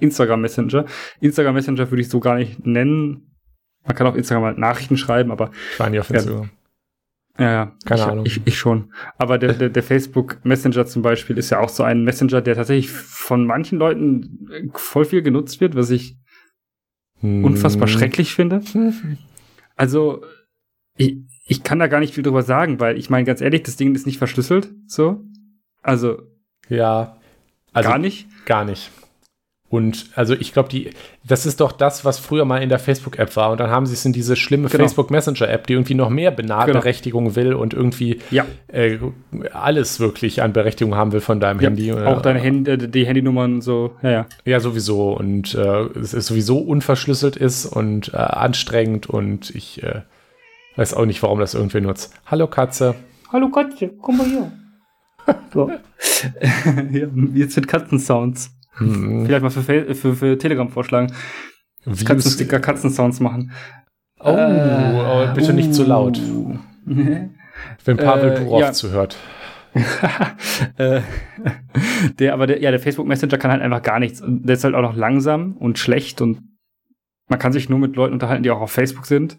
Instagram 0.00 0.40
Messenger. 0.40 0.86
Instagram 1.20 1.54
Messenger 1.54 1.90
würde 1.90 2.00
ich 2.00 2.08
so 2.08 2.20
gar 2.20 2.36
nicht 2.36 2.64
nennen. 2.66 3.34
Man 3.84 3.96
kann 3.96 4.06
auf 4.06 4.16
Instagram 4.16 4.44
halt 4.44 4.58
Nachrichten 4.58 4.96
schreiben, 4.96 5.30
aber. 5.30 5.50
Ich 5.72 5.80
war 5.80 5.90
nie 5.90 5.98
auf 5.98 6.10
Instagram. 6.10 6.44
Ja, 6.44 6.48
ja, 7.38 7.72
Keine 7.84 8.00
ich, 8.00 8.06
Ahnung. 8.06 8.26
Ich, 8.26 8.40
ich 8.44 8.58
schon. 8.58 8.92
Aber 9.18 9.38
der, 9.38 9.54
der, 9.54 9.68
der 9.70 9.82
Facebook 9.82 10.38
Messenger 10.44 10.86
zum 10.86 11.02
Beispiel 11.02 11.38
ist 11.38 11.50
ja 11.50 11.60
auch 11.60 11.68
so 11.70 11.82
ein 11.82 12.04
Messenger, 12.04 12.40
der 12.42 12.54
tatsächlich 12.54 12.90
von 12.90 13.46
manchen 13.46 13.78
Leuten 13.78 14.48
äh, 14.52 14.68
voll 14.74 15.04
viel 15.04 15.22
genutzt 15.22 15.60
wird, 15.60 15.74
was 15.74 15.90
ich 15.90 16.16
Hm. 17.20 17.44
unfassbar 17.44 17.86
schrecklich 17.86 18.34
finde. 18.34 18.62
Also, 19.76 20.24
ich, 20.96 21.18
ich 21.46 21.62
kann 21.62 21.78
da 21.78 21.86
gar 21.86 22.00
nicht 22.00 22.14
viel 22.14 22.24
drüber 22.24 22.42
sagen, 22.42 22.80
weil 22.80 22.98
ich 22.98 23.10
meine, 23.10 23.24
ganz 23.24 23.40
ehrlich, 23.40 23.62
das 23.62 23.76
Ding 23.76 23.94
ist 23.94 24.06
nicht 24.06 24.18
verschlüsselt, 24.18 24.70
so. 24.86 25.22
Also, 25.82 26.22
Ja. 26.68 27.16
Also 27.72 27.88
gar 27.88 27.98
nicht. 27.98 28.26
Gar 28.44 28.64
nicht. 28.64 28.90
Und 29.72 30.10
also 30.16 30.34
ich 30.34 30.52
glaube, 30.52 30.68
die, 30.68 30.90
das 31.24 31.46
ist 31.46 31.60
doch 31.62 31.72
das, 31.72 32.04
was 32.04 32.18
früher 32.18 32.44
mal 32.44 32.62
in 32.62 32.68
der 32.68 32.78
Facebook-App 32.78 33.34
war. 33.36 33.52
Und 33.52 33.58
dann 33.58 33.70
haben 33.70 33.86
sie 33.86 33.94
es 33.94 34.04
in 34.04 34.12
diese 34.12 34.36
schlimme 34.36 34.68
Genau. 34.68 34.82
Facebook 34.82 35.10
Messenger-App, 35.10 35.66
die 35.66 35.72
irgendwie 35.72 35.94
noch 35.94 36.10
mehr 36.10 36.30
Benachberechtigung 36.30 37.36
will 37.36 37.54
und 37.54 37.72
irgendwie 37.72 38.18
Ja. 38.30 38.44
äh, 38.68 38.98
alles 39.54 39.98
wirklich 39.98 40.42
an 40.42 40.52
Berechtigung 40.52 40.94
haben 40.94 41.12
will 41.12 41.22
von 41.22 41.40
deinem 41.40 41.58
ja 41.60 41.68
Handy. 41.70 41.90
auch 41.90 42.20
deine 42.20 42.38
Handy, 42.38 42.70
äh, 42.70 42.76
die 42.76 43.06
Handynummern 43.06 43.62
so, 43.62 43.96
ja, 44.02 44.10
ja. 44.10 44.26
Ja, 44.44 44.60
sowieso. 44.60 45.14
Und 45.16 45.54
äh, 45.54 45.84
es 45.98 46.12
ist 46.12 46.26
sowieso 46.26 46.58
unverschlüsselt 46.58 47.36
ist 47.36 47.64
und 47.64 48.12
äh, 48.12 48.18
anstrengend 48.18 49.08
und 49.08 49.48
ich 49.54 49.82
äh, 49.82 50.02
weiß 50.76 50.92
auch 50.92 51.06
nicht, 51.06 51.22
warum 51.22 51.38
das 51.40 51.54
irgendwer 51.54 51.80
nutzt. 51.80 52.12
Hallo 52.26 52.46
Katze. 52.46 52.94
Hallo 53.32 53.48
Katze, 53.48 53.88
komm 54.02 54.18
mal 54.18 54.26
hier. 54.26 54.52
So. 55.54 55.70
ja, 56.92 57.06
jetzt 57.32 57.56
mit 57.56 57.68
Katzensounds. 57.68 58.50
Hm, 58.76 59.26
Vielleicht 59.26 59.42
mal 59.42 59.50
für, 59.50 59.94
für, 59.94 60.14
für 60.14 60.38
Telegram 60.38 60.68
vorschlagen. 60.68 61.12
Views- 61.84 62.04
Katzensticker, 62.04 62.60
Katzensounds 62.60 63.20
machen. 63.20 63.52
Oh, 64.20 64.30
oh, 64.30 65.34
bitte 65.34 65.52
nicht 65.52 65.74
zu 65.74 65.84
laut. 65.84 66.18
Uh. 66.18 66.56
Wenn 67.84 67.96
Pavel 67.96 68.32
Äh, 68.32 68.38
Durov 68.40 68.60
ja. 68.60 68.72
zuhört. 68.72 69.16
äh, 70.76 71.00
der, 72.18 72.34
aber 72.34 72.46
der, 72.46 72.60
ja, 72.60 72.70
der 72.70 72.80
Facebook 72.80 73.06
Messenger 73.06 73.38
kann 73.38 73.50
halt 73.50 73.62
einfach 73.62 73.82
gar 73.82 73.98
nichts. 73.98 74.20
Und 74.20 74.46
der 74.46 74.54
ist 74.54 74.64
halt 74.64 74.74
auch 74.74 74.82
noch 74.82 74.94
langsam 74.96 75.56
und 75.56 75.78
schlecht 75.78 76.20
und 76.20 76.40
man 77.28 77.38
kann 77.38 77.52
sich 77.52 77.68
nur 77.68 77.78
mit 77.78 77.96
Leuten 77.96 78.12
unterhalten, 78.12 78.42
die 78.42 78.50
auch 78.50 78.60
auf 78.60 78.70
Facebook 78.72 79.06
sind. 79.06 79.38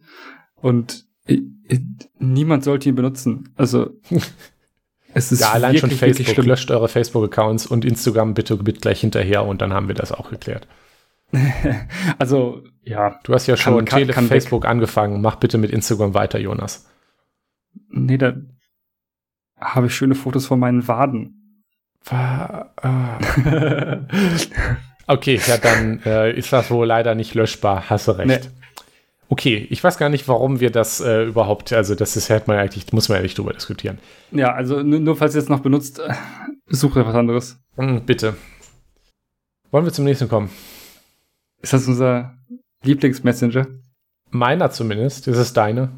Und 0.55 1.05
äh, 1.27 1.41
äh, 1.69 1.79
niemand 2.19 2.63
sollte 2.63 2.89
ihn 2.89 2.95
benutzen. 2.95 3.49
Also 3.55 3.91
es 5.13 5.31
ist 5.31 5.41
Ja, 5.41 5.51
allein 5.51 5.77
schon 5.77 5.89
wirklich, 5.89 6.01
wirklich 6.01 6.27
Facebook. 6.27 6.43
schlimm. 6.43 6.47
Löscht 6.49 6.71
eure 6.71 6.87
Facebook-Accounts 6.87 7.65
und 7.67 7.85
Instagram 7.85 8.33
bitte 8.33 8.55
mit 8.57 8.81
gleich 8.81 9.01
hinterher 9.01 9.45
und 9.45 9.61
dann 9.61 9.73
haben 9.73 9.87
wir 9.87 9.95
das 9.95 10.11
auch 10.11 10.29
geklärt. 10.29 10.67
Also, 12.19 12.61
ja, 12.83 13.19
Du 13.23 13.33
hast 13.33 13.47
ja 13.47 13.55
Kann- 13.55 13.63
schon 13.73 13.85
kann- 13.85 13.99
Tele 13.99 14.13
kann 14.13 14.25
weg. 14.25 14.31
Facebook 14.31 14.65
angefangen. 14.65 15.21
Mach 15.21 15.35
bitte 15.37 15.57
mit 15.57 15.71
Instagram 15.71 16.13
weiter, 16.13 16.39
Jonas. 16.39 16.87
nee, 17.89 18.17
da 18.17 18.33
habe 19.59 19.87
ich 19.87 19.95
schöne 19.95 20.15
Fotos 20.15 20.45
von 20.45 20.59
meinen 20.59 20.87
Waden. 20.87 21.39
Okay, 25.07 25.39
ja, 25.47 25.57
dann 25.57 26.01
äh, 26.05 26.31
ist 26.31 26.53
das 26.53 26.71
wohl 26.71 26.87
leider 26.87 27.13
nicht 27.13 27.35
löschbar. 27.35 27.89
Hast 27.89 28.07
du 28.07 28.11
recht. 28.13 28.27
Nee. 28.27 28.39
Okay, 29.33 29.65
ich 29.71 29.83
weiß 29.83 29.97
gar 29.97 30.09
nicht, 30.09 30.27
warum 30.27 30.59
wir 30.59 30.69
das 30.69 31.01
äh, 31.01 31.23
überhaupt, 31.23 31.73
also 31.73 31.95
das 31.95 32.15
ist 32.15 32.29
hätte 32.29 32.51
man 32.51 32.59
eigentlich, 32.59 32.93
muss 32.93 33.09
man 33.09 33.15
ja 33.15 33.23
nicht 33.23 33.35
drüber 33.35 33.51
diskutieren. 33.51 33.97
ja, 34.29 34.53
also 34.53 34.83
nur, 34.83 34.99
nur 34.99 35.15
falls 35.15 35.33
ihr 35.33 35.41
es 35.41 35.49
noch 35.49 35.61
benutzt, 35.61 35.97
äh, 36.07 36.13
sucht 36.67 36.97
was 36.97 37.15
anderes. 37.15 37.57
Hm, 37.75 38.05
bitte. 38.05 38.35
Wollen 39.71 39.85
wir 39.85 39.91
zum 39.91 40.05
nächsten 40.05 40.29
kommen? 40.29 40.51
Ist 41.63 41.73
das 41.73 41.87
unser 41.87 42.35
Lieblingsmessenger? 42.83 43.65
Meiner 44.29 44.69
zumindest. 44.69 45.27
Ist 45.27 45.37
es 45.37 45.51
deine? 45.51 45.89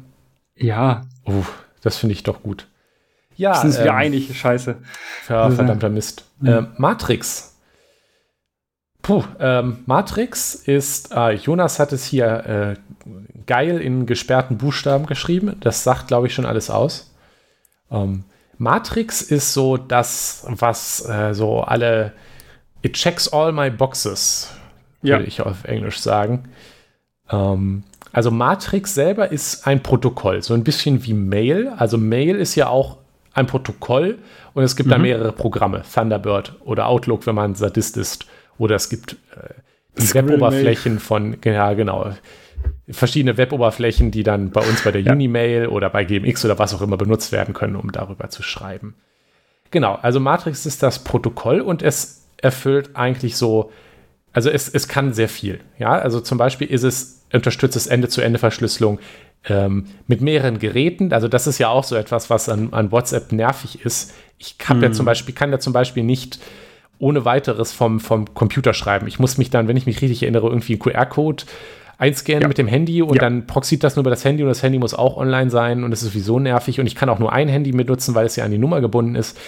Ja, 0.54 1.02
Uh, 1.26 1.44
das 1.82 1.98
finde 1.98 2.14
ich 2.14 2.22
doch 2.22 2.42
gut. 2.42 2.68
Ja, 3.34 3.56
sind 3.56 3.74
wieder 3.74 3.90
ähm, 3.90 3.96
einig, 3.96 4.34
scheiße. 4.34 4.78
Ja, 5.28 5.50
verdammter 5.50 5.90
Mist. 5.90 6.24
Mhm. 6.40 6.48
Ähm, 6.48 6.68
Matrix. 6.78 7.55
Puh, 9.06 9.22
ähm, 9.38 9.78
Matrix 9.86 10.56
ist, 10.56 11.12
äh, 11.14 11.30
Jonas 11.34 11.78
hat 11.78 11.92
es 11.92 12.04
hier 12.04 12.26
äh, 12.26 12.74
geil 13.46 13.80
in 13.80 14.04
gesperrten 14.04 14.58
Buchstaben 14.58 15.06
geschrieben. 15.06 15.54
Das 15.60 15.84
sagt, 15.84 16.08
glaube 16.08 16.26
ich, 16.26 16.34
schon 16.34 16.44
alles 16.44 16.70
aus. 16.70 17.14
Ähm, 17.88 18.24
Matrix 18.58 19.22
ist 19.22 19.52
so 19.54 19.76
das, 19.76 20.44
was 20.48 21.08
äh, 21.08 21.34
so 21.34 21.60
alle, 21.60 22.14
it 22.82 22.94
checks 22.94 23.32
all 23.32 23.52
my 23.52 23.70
boxes, 23.70 24.50
Ja. 25.02 25.18
würde 25.18 25.28
ich 25.28 25.40
auf 25.40 25.62
Englisch 25.62 26.00
sagen. 26.00 26.48
Ähm, 27.30 27.84
also 28.12 28.32
Matrix 28.32 28.92
selber 28.92 29.30
ist 29.30 29.68
ein 29.68 29.84
Protokoll, 29.84 30.42
so 30.42 30.52
ein 30.52 30.64
bisschen 30.64 31.04
wie 31.04 31.14
Mail. 31.14 31.72
Also 31.76 31.96
Mail 31.96 32.34
ist 32.34 32.56
ja 32.56 32.66
auch 32.70 32.96
ein 33.34 33.46
Protokoll 33.46 34.18
und 34.52 34.64
es 34.64 34.74
gibt 34.74 34.90
da 34.90 34.98
mehrere 34.98 35.30
Programme, 35.30 35.82
Thunderbird 35.94 36.56
oder 36.64 36.88
Outlook, 36.88 37.24
wenn 37.28 37.36
man 37.36 37.54
Sadist 37.54 37.96
ist. 37.98 38.26
Oder 38.58 38.76
es 38.76 38.88
gibt 38.88 39.12
äh, 39.12 39.54
die 39.98 40.14
Weboberflächen 40.14 40.98
von, 40.98 41.36
ja 41.44 41.72
genau, 41.74 42.12
verschiedene 42.88 43.36
Weboberflächen, 43.36 44.10
die 44.10 44.22
dann 44.22 44.50
bei 44.50 44.60
uns 44.60 44.82
bei 44.82 44.92
der 44.92 45.02
Ja. 45.02 45.12
Unimail 45.12 45.68
oder 45.68 45.90
bei 45.90 46.04
GMX 46.04 46.44
oder 46.44 46.58
was 46.58 46.74
auch 46.74 46.82
immer 46.82 46.96
benutzt 46.96 47.32
werden 47.32 47.54
können, 47.54 47.76
um 47.76 47.92
darüber 47.92 48.28
zu 48.30 48.42
schreiben. 48.42 48.94
Genau, 49.70 49.94
also 50.00 50.20
Matrix 50.20 50.66
ist 50.66 50.82
das 50.82 51.00
Protokoll 51.02 51.60
und 51.60 51.82
es 51.82 52.26
erfüllt 52.40 52.90
eigentlich 52.94 53.36
so, 53.36 53.72
also 54.32 54.50
es, 54.50 54.68
es 54.68 54.86
kann 54.88 55.12
sehr 55.12 55.28
viel. 55.28 55.60
Ja, 55.78 55.92
also 55.92 56.20
zum 56.20 56.38
Beispiel 56.38 56.68
ist 56.68 56.82
es, 56.82 57.26
unterstützt 57.32 57.76
es 57.76 57.86
Ende-zu-Ende-Verschlüsselung 57.86 59.00
ähm, 59.48 59.86
mit 60.06 60.20
mehreren 60.20 60.58
Geräten. 60.58 61.12
Also 61.12 61.28
das 61.28 61.46
ist 61.46 61.58
ja 61.58 61.68
auch 61.68 61.84
so 61.84 61.96
etwas, 61.96 62.30
was 62.30 62.48
an, 62.48 62.72
an 62.72 62.92
WhatsApp 62.92 63.32
nervig 63.32 63.84
ist. 63.84 64.12
Ich 64.38 64.56
hab 64.68 64.82
ja 64.82 64.92
zum 64.92 65.06
Beispiel, 65.06 65.34
kann 65.34 65.50
ja 65.50 65.58
zum 65.58 65.72
Beispiel 65.72 66.04
nicht 66.04 66.38
ohne 66.98 67.24
weiteres 67.24 67.72
vom, 67.72 68.00
vom 68.00 68.32
Computer 68.34 68.72
schreiben. 68.74 69.06
Ich 69.06 69.18
muss 69.18 69.38
mich 69.38 69.50
dann, 69.50 69.68
wenn 69.68 69.76
ich 69.76 69.86
mich 69.86 70.00
richtig 70.02 70.22
erinnere, 70.22 70.46
irgendwie 70.48 70.74
einen 70.74 70.80
QR-Code 70.80 71.44
einscannen 71.98 72.42
Ja. 72.42 72.48
mit 72.48 72.58
dem 72.58 72.66
Handy 72.68 73.02
und 73.02 73.14
Ja. 73.16 73.20
dann 73.20 73.46
proxiert 73.46 73.82
das 73.84 73.96
nur 73.96 74.02
über 74.02 74.10
das 74.10 74.24
Handy 74.24 74.42
und 74.42 74.48
das 74.48 74.62
Handy 74.62 74.78
muss 74.78 74.94
auch 74.94 75.16
online 75.16 75.50
sein 75.50 75.82
und 75.84 75.92
es 75.92 76.02
ist 76.02 76.12
sowieso 76.12 76.38
nervig 76.38 76.78
und 76.80 76.86
ich 76.86 76.94
kann 76.94 77.08
auch 77.08 77.18
nur 77.18 77.32
ein 77.32 77.48
Handy 77.48 77.72
benutzen, 77.72 78.14
weil 78.14 78.26
es 78.26 78.36
ja 78.36 78.44
an 78.44 78.50
die 78.50 78.58
Nummer 78.58 78.80
gebunden 78.80 79.14
ist. 79.14 79.38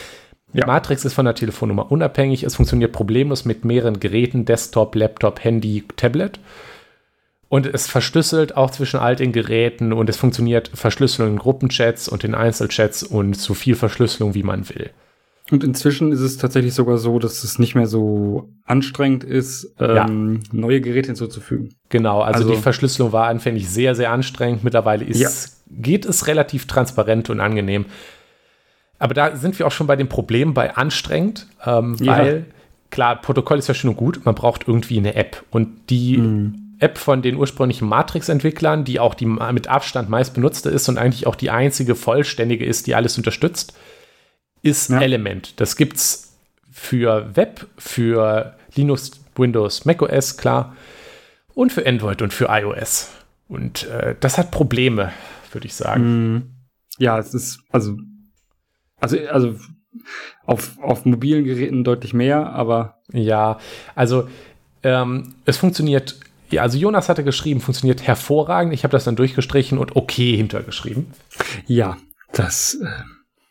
Ja. 0.55 0.67
Matrix 0.67 1.05
ist 1.05 1.13
von 1.13 1.27
der 1.27 1.35
Telefonnummer 1.35 1.93
unabhängig. 1.93 2.43
Es 2.43 2.55
funktioniert 2.57 2.93
problemlos 2.93 3.45
mit 3.45 3.67
mehreren 3.67 4.01
Geräten, 4.01 4.47
Desktop, 4.47 4.95
Laptop, 4.95 5.45
Handy, 5.45 5.85
Tablet. 5.97 6.41
Und 7.51 7.67
es 7.67 7.87
verschlüsselt 7.87 8.57
auch 8.57 8.71
zwischen 8.71 8.99
all 9.01 9.17
den 9.17 9.33
Geräten 9.33 9.93
und 9.93 10.09
es 10.11 10.17
funktioniert 10.17 10.71
Verschlüsselung 10.75 11.33
in 11.33 11.39
Gruppenchats 11.39 12.09
und 12.09 12.25
in 12.25 12.35
Einzelchats 12.35 13.03
und 13.03 13.37
so 13.37 13.53
viel 13.55 13.75
Verschlüsselung, 13.75 14.35
wie 14.35 14.43
man 14.43 14.69
will. 14.71 14.91
Und 15.51 15.65
inzwischen 15.65 16.13
ist 16.13 16.21
es 16.21 16.37
tatsächlich 16.37 16.75
sogar 16.75 16.99
so, 16.99 17.19
dass 17.19 17.43
es 17.43 17.59
nicht 17.59 17.75
mehr 17.75 17.87
so 17.87 18.51
anstrengend 18.67 19.25
ist, 19.25 19.75
ähm, 19.81 20.41
neue 20.53 20.81
Geräte 20.83 21.07
hinzuzufügen. 21.07 21.75
Genau, 21.89 22.21
also, 22.21 22.41
Also- 22.41 22.55
die 22.55 22.61
Verschlüsselung 22.61 23.13
war 23.13 23.29
anfänglich 23.29 23.69
sehr, 23.71 23.95
sehr 23.95 24.11
anstrengend. 24.13 24.63
Mittlerweile 24.63 25.05
ist, 25.05 25.21
Ja. 25.21 25.31
geht 25.71 26.05
es 26.05 26.27
relativ 26.27 26.67
transparent 26.67 27.31
und 27.31 27.41
angenehm. 27.41 27.87
Aber 28.99 29.15
da 29.15 29.37
sind 29.37 29.59
wir 29.59 29.67
auch 29.67 29.71
schon 29.73 29.87
bei 29.87 29.97
dem 29.97 30.09
Problem 30.09 30.53
bei 30.55 30.77
anstrengend, 30.77 31.47
ähm, 31.65 31.97
Ja. 32.01 32.19
weil 32.19 32.47
klar, 32.91 33.21
Protokoll 33.21 33.59
ist 33.59 33.69
ja 33.69 33.75
schön 33.75 33.91
und 33.91 33.97
gut, 33.97 34.25
man 34.27 34.35
braucht 34.35 34.67
irgendwie 34.69 34.99
eine 34.99 35.15
App. 35.15 35.45
Und 35.51 35.89
die 35.89 36.19
Mhm. 36.19 36.75
App 36.81 36.99
von 36.99 37.23
den 37.23 37.37
ursprünglichen 37.37 37.89
Matrix-Entwicklern, 37.89 38.85
die 38.85 39.01
auch 39.01 39.15
die 39.15 39.27
mit 39.27 39.67
Abstand 39.69 40.09
meist 40.11 40.35
benutzte 40.35 40.69
ist 40.71 40.89
und 40.89 40.99
eigentlich 40.99 41.27
auch 41.27 41.35
die 41.37 41.51
einzige 41.51 41.95
vollständige 41.95 42.65
ist, 42.65 42.87
die 42.87 42.95
alles 42.95 43.17
unterstützt, 43.17 43.73
ist 44.69 44.91
Ja. 44.91 45.01
Element. 45.01 45.61
Das 45.61 45.77
gibt's 45.77 46.37
für 46.71 47.35
Web, 47.37 47.67
für 47.77 48.55
Linux, 48.75 49.11
Windows, 49.37 49.85
macOS, 49.85 50.37
klar, 50.37 50.77
und 51.55 51.73
für 51.73 51.87
Android 51.87 52.23
und 52.23 52.33
für 52.33 52.47
iOS. 52.51 53.11
Und 53.49 53.87
äh, 53.89 54.15
das 54.21 54.39
hat 54.39 54.51
Probleme, 54.51 55.13
würde 55.53 55.67
ich 55.67 55.75
sagen. 55.75 56.33
Mhm. 56.33 56.43
Ja, 56.99 57.19
es 57.19 57.35
ist, 57.35 57.61
also, 57.71 57.97
also, 59.01 59.19
also 59.29 59.57
auf, 60.45 60.79
auf 60.81 61.05
mobilen 61.05 61.45
Geräten 61.45 61.85
deutlich 61.85 62.13
mehr, 62.15 62.53
aber 62.53 62.99
Ja, 63.13 63.59
also 63.95 64.29
ähm, 64.83 65.35
es 65.45 65.57
funktioniert, 65.57 66.17
ja, 66.51 66.63
also 66.63 66.79
Jonas 66.79 67.09
hatte 67.09 67.25
geschrieben, 67.25 67.61
funktioniert 67.61 68.07
hervorragend. 68.07 68.73
Ich 68.73 68.85
habe 68.85 68.93
das 68.93 69.05
dann 69.05 69.17
durchgestrichen 69.17 69.79
und 69.79 69.97
okay 69.97 70.37
hintergeschrieben. 70.37 71.07
ja, 71.67 71.97
das, 72.33 72.75
äh, 72.83 72.87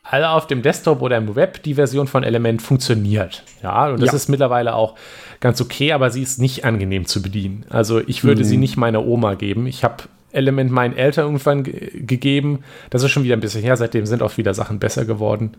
Also 0.09 0.27
auf 0.27 0.47
dem 0.47 0.61
Desktop 0.61 1.01
oder 1.01 1.17
im 1.17 1.35
Web 1.35 1.63
die 1.63 1.73
Version 1.73 2.07
von 2.07 2.23
Element 2.23 2.61
funktioniert. 2.61 3.43
Ja, 3.61 3.89
und 3.89 4.01
das 4.01 4.11
ja. 4.11 4.15
ist 4.15 4.29
mittlerweile 4.29 4.73
auch 4.73 4.95
ganz 5.39 5.59
okay, 5.59 5.91
aber 5.91 6.11
sie 6.11 6.21
ist 6.21 6.39
nicht 6.39 6.63
angenehm 6.63 7.05
zu 7.05 7.21
bedienen. 7.21 7.65
Also 7.69 7.99
ich 7.99 8.23
würde 8.23 8.41
mhm. 8.41 8.45
sie 8.45 8.57
nicht 8.57 8.77
meiner 8.77 9.05
Oma 9.05 9.35
geben. 9.35 9.67
Ich 9.67 9.83
habe 9.83 10.03
Element 10.31 10.71
meinen 10.71 10.95
Eltern 10.95 11.25
irgendwann 11.25 11.63
gegeben. 11.63 12.63
Das 12.89 13.03
ist 13.03 13.11
schon 13.11 13.23
wieder 13.23 13.35
ein 13.35 13.41
bisschen 13.41 13.61
her. 13.61 13.75
Seitdem 13.75 14.05
sind 14.05 14.21
auch 14.21 14.37
wieder 14.37 14.53
Sachen 14.53 14.79
besser 14.79 15.03
geworden. 15.03 15.57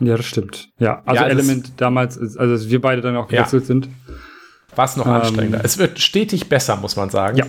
Ja, 0.00 0.16
das 0.16 0.26
stimmt. 0.26 0.68
Ja, 0.78 1.02
also 1.04 1.22
ja, 1.22 1.28
Element 1.28 1.72
damals, 1.78 2.18
also 2.36 2.70
wir 2.70 2.80
beide 2.80 3.00
dann 3.00 3.16
auch 3.16 3.26
gewechselt 3.26 3.64
ja. 3.64 3.66
sind. 3.66 3.88
War 4.76 4.84
es 4.84 4.96
noch 4.96 5.06
ähm, 5.06 5.12
anstrengender. 5.12 5.60
Es 5.64 5.78
wird 5.78 5.98
stetig 5.98 6.48
besser, 6.48 6.76
muss 6.76 6.94
man 6.94 7.10
sagen. 7.10 7.38
Ja. 7.38 7.46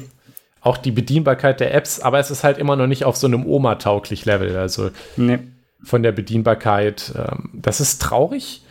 Auch 0.61 0.77
die 0.77 0.91
Bedienbarkeit 0.91 1.59
der 1.59 1.75
Apps, 1.75 1.99
aber 1.99 2.19
es 2.19 2.31
ist 2.31 2.43
halt 2.43 2.57
immer 2.57 2.75
noch 2.75 2.87
nicht 2.87 3.05
auf 3.05 3.17
so 3.17 3.27
einem 3.27 3.45
Oma-tauglich 3.45 4.25
Level. 4.25 4.57
Also 4.57 4.89
nee. 5.15 5.39
Von 5.83 6.03
der 6.03 6.11
Bedienbarkeit. 6.11 7.13
Ähm, 7.15 7.49
das 7.53 7.81
ist 7.81 8.01
traurig. 8.01 8.63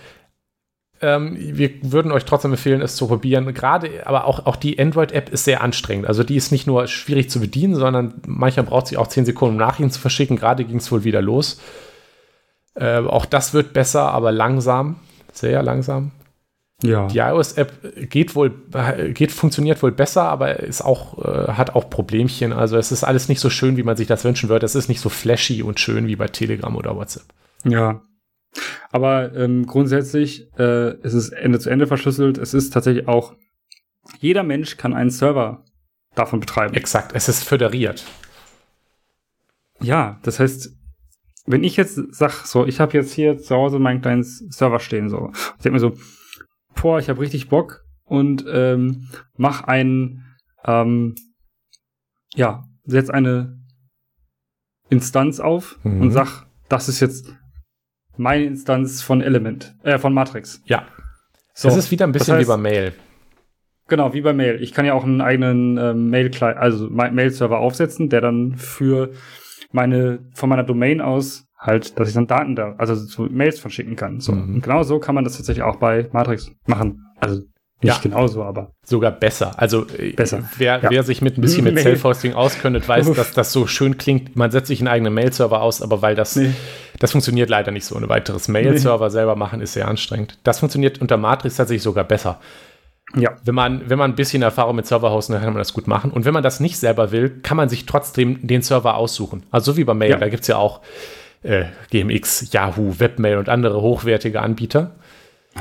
Ähm, 1.00 1.36
wir 1.38 1.70
würden 1.82 2.12
euch 2.12 2.24
trotzdem 2.24 2.52
empfehlen, 2.52 2.82
es 2.82 2.96
zu 2.96 3.06
probieren. 3.06 3.52
Gerade, 3.54 4.06
aber 4.06 4.24
auch, 4.24 4.46
auch 4.46 4.56
die 4.56 4.78
Android-App 4.78 5.28
ist 5.28 5.44
sehr 5.44 5.62
anstrengend. 5.62 6.06
Also 6.06 6.24
die 6.24 6.36
ist 6.36 6.50
nicht 6.50 6.66
nur 6.66 6.86
schwierig 6.86 7.30
zu 7.30 7.40
bedienen, 7.40 7.74
sondern 7.74 8.20
manchmal 8.26 8.66
braucht 8.66 8.88
sie 8.88 8.96
auch 8.96 9.06
10 9.06 9.24
Sekunden, 9.24 9.54
um 9.54 9.60
Nachrichten 9.60 9.90
zu 9.90 10.00
verschicken. 10.00 10.36
Gerade 10.36 10.64
ging 10.64 10.78
es 10.78 10.90
wohl 10.90 11.04
wieder 11.04 11.22
los. 11.22 11.60
Äh, 12.74 12.98
auch 12.98 13.26
das 13.26 13.54
wird 13.54 13.72
besser, 13.72 14.10
aber 14.10 14.32
langsam. 14.32 14.96
Sehr 15.32 15.62
langsam. 15.62 16.12
Ja. 16.82 17.08
Die 17.08 17.18
iOS-App 17.18 18.08
geht 18.08 18.36
wohl, 18.36 18.50
geht, 19.12 19.32
funktioniert 19.32 19.82
wohl 19.82 19.90
besser, 19.90 20.22
aber 20.22 20.60
ist 20.60 20.80
auch, 20.80 21.18
äh, 21.18 21.52
hat 21.52 21.74
auch 21.74 21.90
Problemchen. 21.90 22.52
Also 22.52 22.76
es 22.76 22.92
ist 22.92 23.02
alles 23.02 23.28
nicht 23.28 23.40
so 23.40 23.50
schön, 23.50 23.76
wie 23.76 23.82
man 23.82 23.96
sich 23.96 24.06
das 24.06 24.24
wünschen 24.24 24.48
würde. 24.48 24.64
Es 24.64 24.76
ist 24.76 24.88
nicht 24.88 25.00
so 25.00 25.08
flashy 25.08 25.62
und 25.62 25.80
schön 25.80 26.06
wie 26.06 26.14
bei 26.14 26.28
Telegram 26.28 26.76
oder 26.76 26.94
WhatsApp. 26.94 27.26
Ja. 27.64 28.02
Aber 28.92 29.34
ähm, 29.34 29.66
grundsätzlich 29.66 30.48
äh, 30.58 30.96
ist 31.00 31.14
es 31.14 31.30
Ende 31.30 31.58
zu 31.58 31.68
Ende 31.68 31.88
verschlüsselt. 31.88 32.38
Es 32.38 32.54
ist 32.54 32.72
tatsächlich 32.72 33.08
auch, 33.08 33.34
jeder 34.20 34.44
Mensch 34.44 34.76
kann 34.76 34.94
einen 34.94 35.10
Server 35.10 35.64
davon 36.14 36.40
betreiben. 36.40 36.74
Exakt, 36.74 37.12
es 37.14 37.28
ist 37.28 37.42
föderiert. 37.42 38.04
Ja, 39.80 40.20
das 40.22 40.38
heißt, 40.40 40.70
wenn 41.46 41.64
ich 41.64 41.76
jetzt 41.76 41.98
sag, 42.10 42.46
so, 42.46 42.66
ich 42.66 42.78
habe 42.78 42.96
jetzt 42.96 43.12
hier 43.12 43.38
zu 43.38 43.54
Hause 43.54 43.78
meinen 43.78 44.00
kleinen 44.00 44.22
Server 44.22 44.80
stehen, 44.80 45.08
so, 45.08 45.30
ich 45.56 45.62
denke 45.62 45.72
mir 45.72 45.80
so, 45.80 45.94
boah, 46.80 46.98
ich 46.98 47.08
habe 47.08 47.20
richtig 47.20 47.48
Bock 47.48 47.84
und 48.04 48.44
ähm, 48.50 49.08
mach 49.36 49.64
einen, 49.64 50.24
ähm, 50.64 51.14
ja, 52.34 52.64
setz 52.84 53.10
eine 53.10 53.58
Instanz 54.88 55.40
auf 55.40 55.78
mhm. 55.82 56.00
und 56.00 56.10
sag, 56.10 56.46
das 56.68 56.88
ist 56.88 57.00
jetzt 57.00 57.34
meine 58.16 58.44
Instanz 58.44 59.02
von 59.02 59.20
Element, 59.20 59.76
äh, 59.82 59.98
von 59.98 60.12
Matrix. 60.12 60.62
Ja. 60.64 60.86
So, 61.54 61.68
das 61.68 61.76
ist 61.76 61.90
wieder 61.90 62.06
ein 62.06 62.12
bisschen 62.12 62.32
das 62.32 62.38
heißt, 62.38 62.48
wie 62.48 62.52
bei 62.52 62.56
Mail. 62.56 62.92
Genau, 63.88 64.12
wie 64.12 64.20
bei 64.20 64.32
Mail. 64.32 64.62
Ich 64.62 64.72
kann 64.72 64.84
ja 64.84 64.94
auch 64.94 65.04
einen 65.04 65.20
eigenen 65.20 65.76
äh, 65.78 65.94
Mail, 65.94 66.30
also 66.42 66.88
Mail-Server 66.90 67.58
aufsetzen, 67.58 68.08
der 68.10 68.20
dann 68.20 68.56
für 68.56 69.12
meine, 69.72 70.20
von 70.34 70.48
meiner 70.48 70.64
Domain 70.64 71.00
aus 71.00 71.47
halt, 71.58 71.98
dass 71.98 72.08
ich 72.08 72.14
dann 72.14 72.26
Daten 72.26 72.54
da, 72.54 72.74
also 72.78 72.94
so 72.94 73.24
Mails 73.24 73.58
verschicken 73.58 73.96
kann. 73.96 74.20
So. 74.20 74.32
Mhm. 74.32 74.54
Und 74.54 74.62
genau 74.62 74.82
so 74.82 74.98
kann 74.98 75.14
man 75.14 75.24
das 75.24 75.36
tatsächlich 75.36 75.64
auch 75.64 75.76
bei 75.76 76.08
Matrix 76.12 76.50
machen. 76.66 77.04
Also 77.20 77.42
nicht 77.80 77.94
ja. 77.94 78.00
genauso, 78.02 78.42
aber. 78.42 78.72
Sogar 78.84 79.12
besser. 79.12 79.52
Also 79.56 79.86
äh, 79.96 80.12
besser. 80.12 80.48
Wer, 80.56 80.80
ja. 80.82 80.90
wer 80.90 81.02
sich 81.04 81.22
mit 81.22 81.38
ein 81.38 81.40
bisschen 81.40 81.62
mit 81.72 81.78
Self-Hosting 81.78 82.34
auskennt, 82.34 82.88
weiß, 82.88 83.12
dass 83.12 83.32
das 83.32 83.52
so 83.52 83.68
schön 83.68 83.98
klingt. 83.98 84.34
Man 84.34 84.50
setzt 84.50 84.66
sich 84.66 84.80
einen 84.80 84.88
eigenen 84.88 85.14
Mail-Server 85.14 85.62
aus, 85.62 85.80
aber 85.80 86.02
weil 86.02 86.16
das, 86.16 86.34
nee. 86.34 86.50
das 86.98 87.12
funktioniert 87.12 87.50
leider 87.50 87.70
nicht 87.70 87.84
so. 87.84 87.94
Ein 87.96 88.08
weiteres 88.08 88.48
Mail-Server 88.48 89.06
nee. 89.06 89.12
selber 89.12 89.36
machen 89.36 89.60
ist 89.60 89.74
sehr 89.74 89.86
anstrengend. 89.86 90.38
Das 90.42 90.58
funktioniert 90.58 91.00
unter 91.00 91.16
Matrix 91.16 91.56
tatsächlich 91.56 91.82
sogar 91.84 92.04
besser. 92.04 92.40
Ja. 93.16 93.36
Wenn 93.44 93.54
man, 93.54 93.88
wenn 93.88 93.98
man 93.98 94.10
ein 94.10 94.16
bisschen 94.16 94.42
Erfahrung 94.42 94.76
mit 94.76 94.86
Serverhosten 94.86 95.36
hat, 95.36 95.42
kann 95.42 95.54
man 95.54 95.60
das 95.60 95.72
gut 95.72 95.86
machen. 95.86 96.10
Und 96.10 96.24
wenn 96.24 96.34
man 96.34 96.42
das 96.42 96.58
nicht 96.60 96.78
selber 96.78 97.12
will, 97.12 97.30
kann 97.42 97.56
man 97.56 97.68
sich 97.68 97.86
trotzdem 97.86 98.44
den 98.46 98.62
Server 98.62 98.96
aussuchen. 98.96 99.44
Also 99.50 99.72
so 99.72 99.78
wie 99.78 99.84
bei 99.84 99.94
Mail, 99.94 100.10
ja. 100.10 100.16
da 100.18 100.28
gibt 100.28 100.42
es 100.42 100.48
ja 100.48 100.56
auch 100.56 100.80
äh, 101.42 101.64
GMX, 101.90 102.52
Yahoo, 102.52 102.98
Webmail 102.98 103.38
und 103.38 103.48
andere 103.48 103.80
hochwertige 103.82 104.40
Anbieter. 104.40 104.92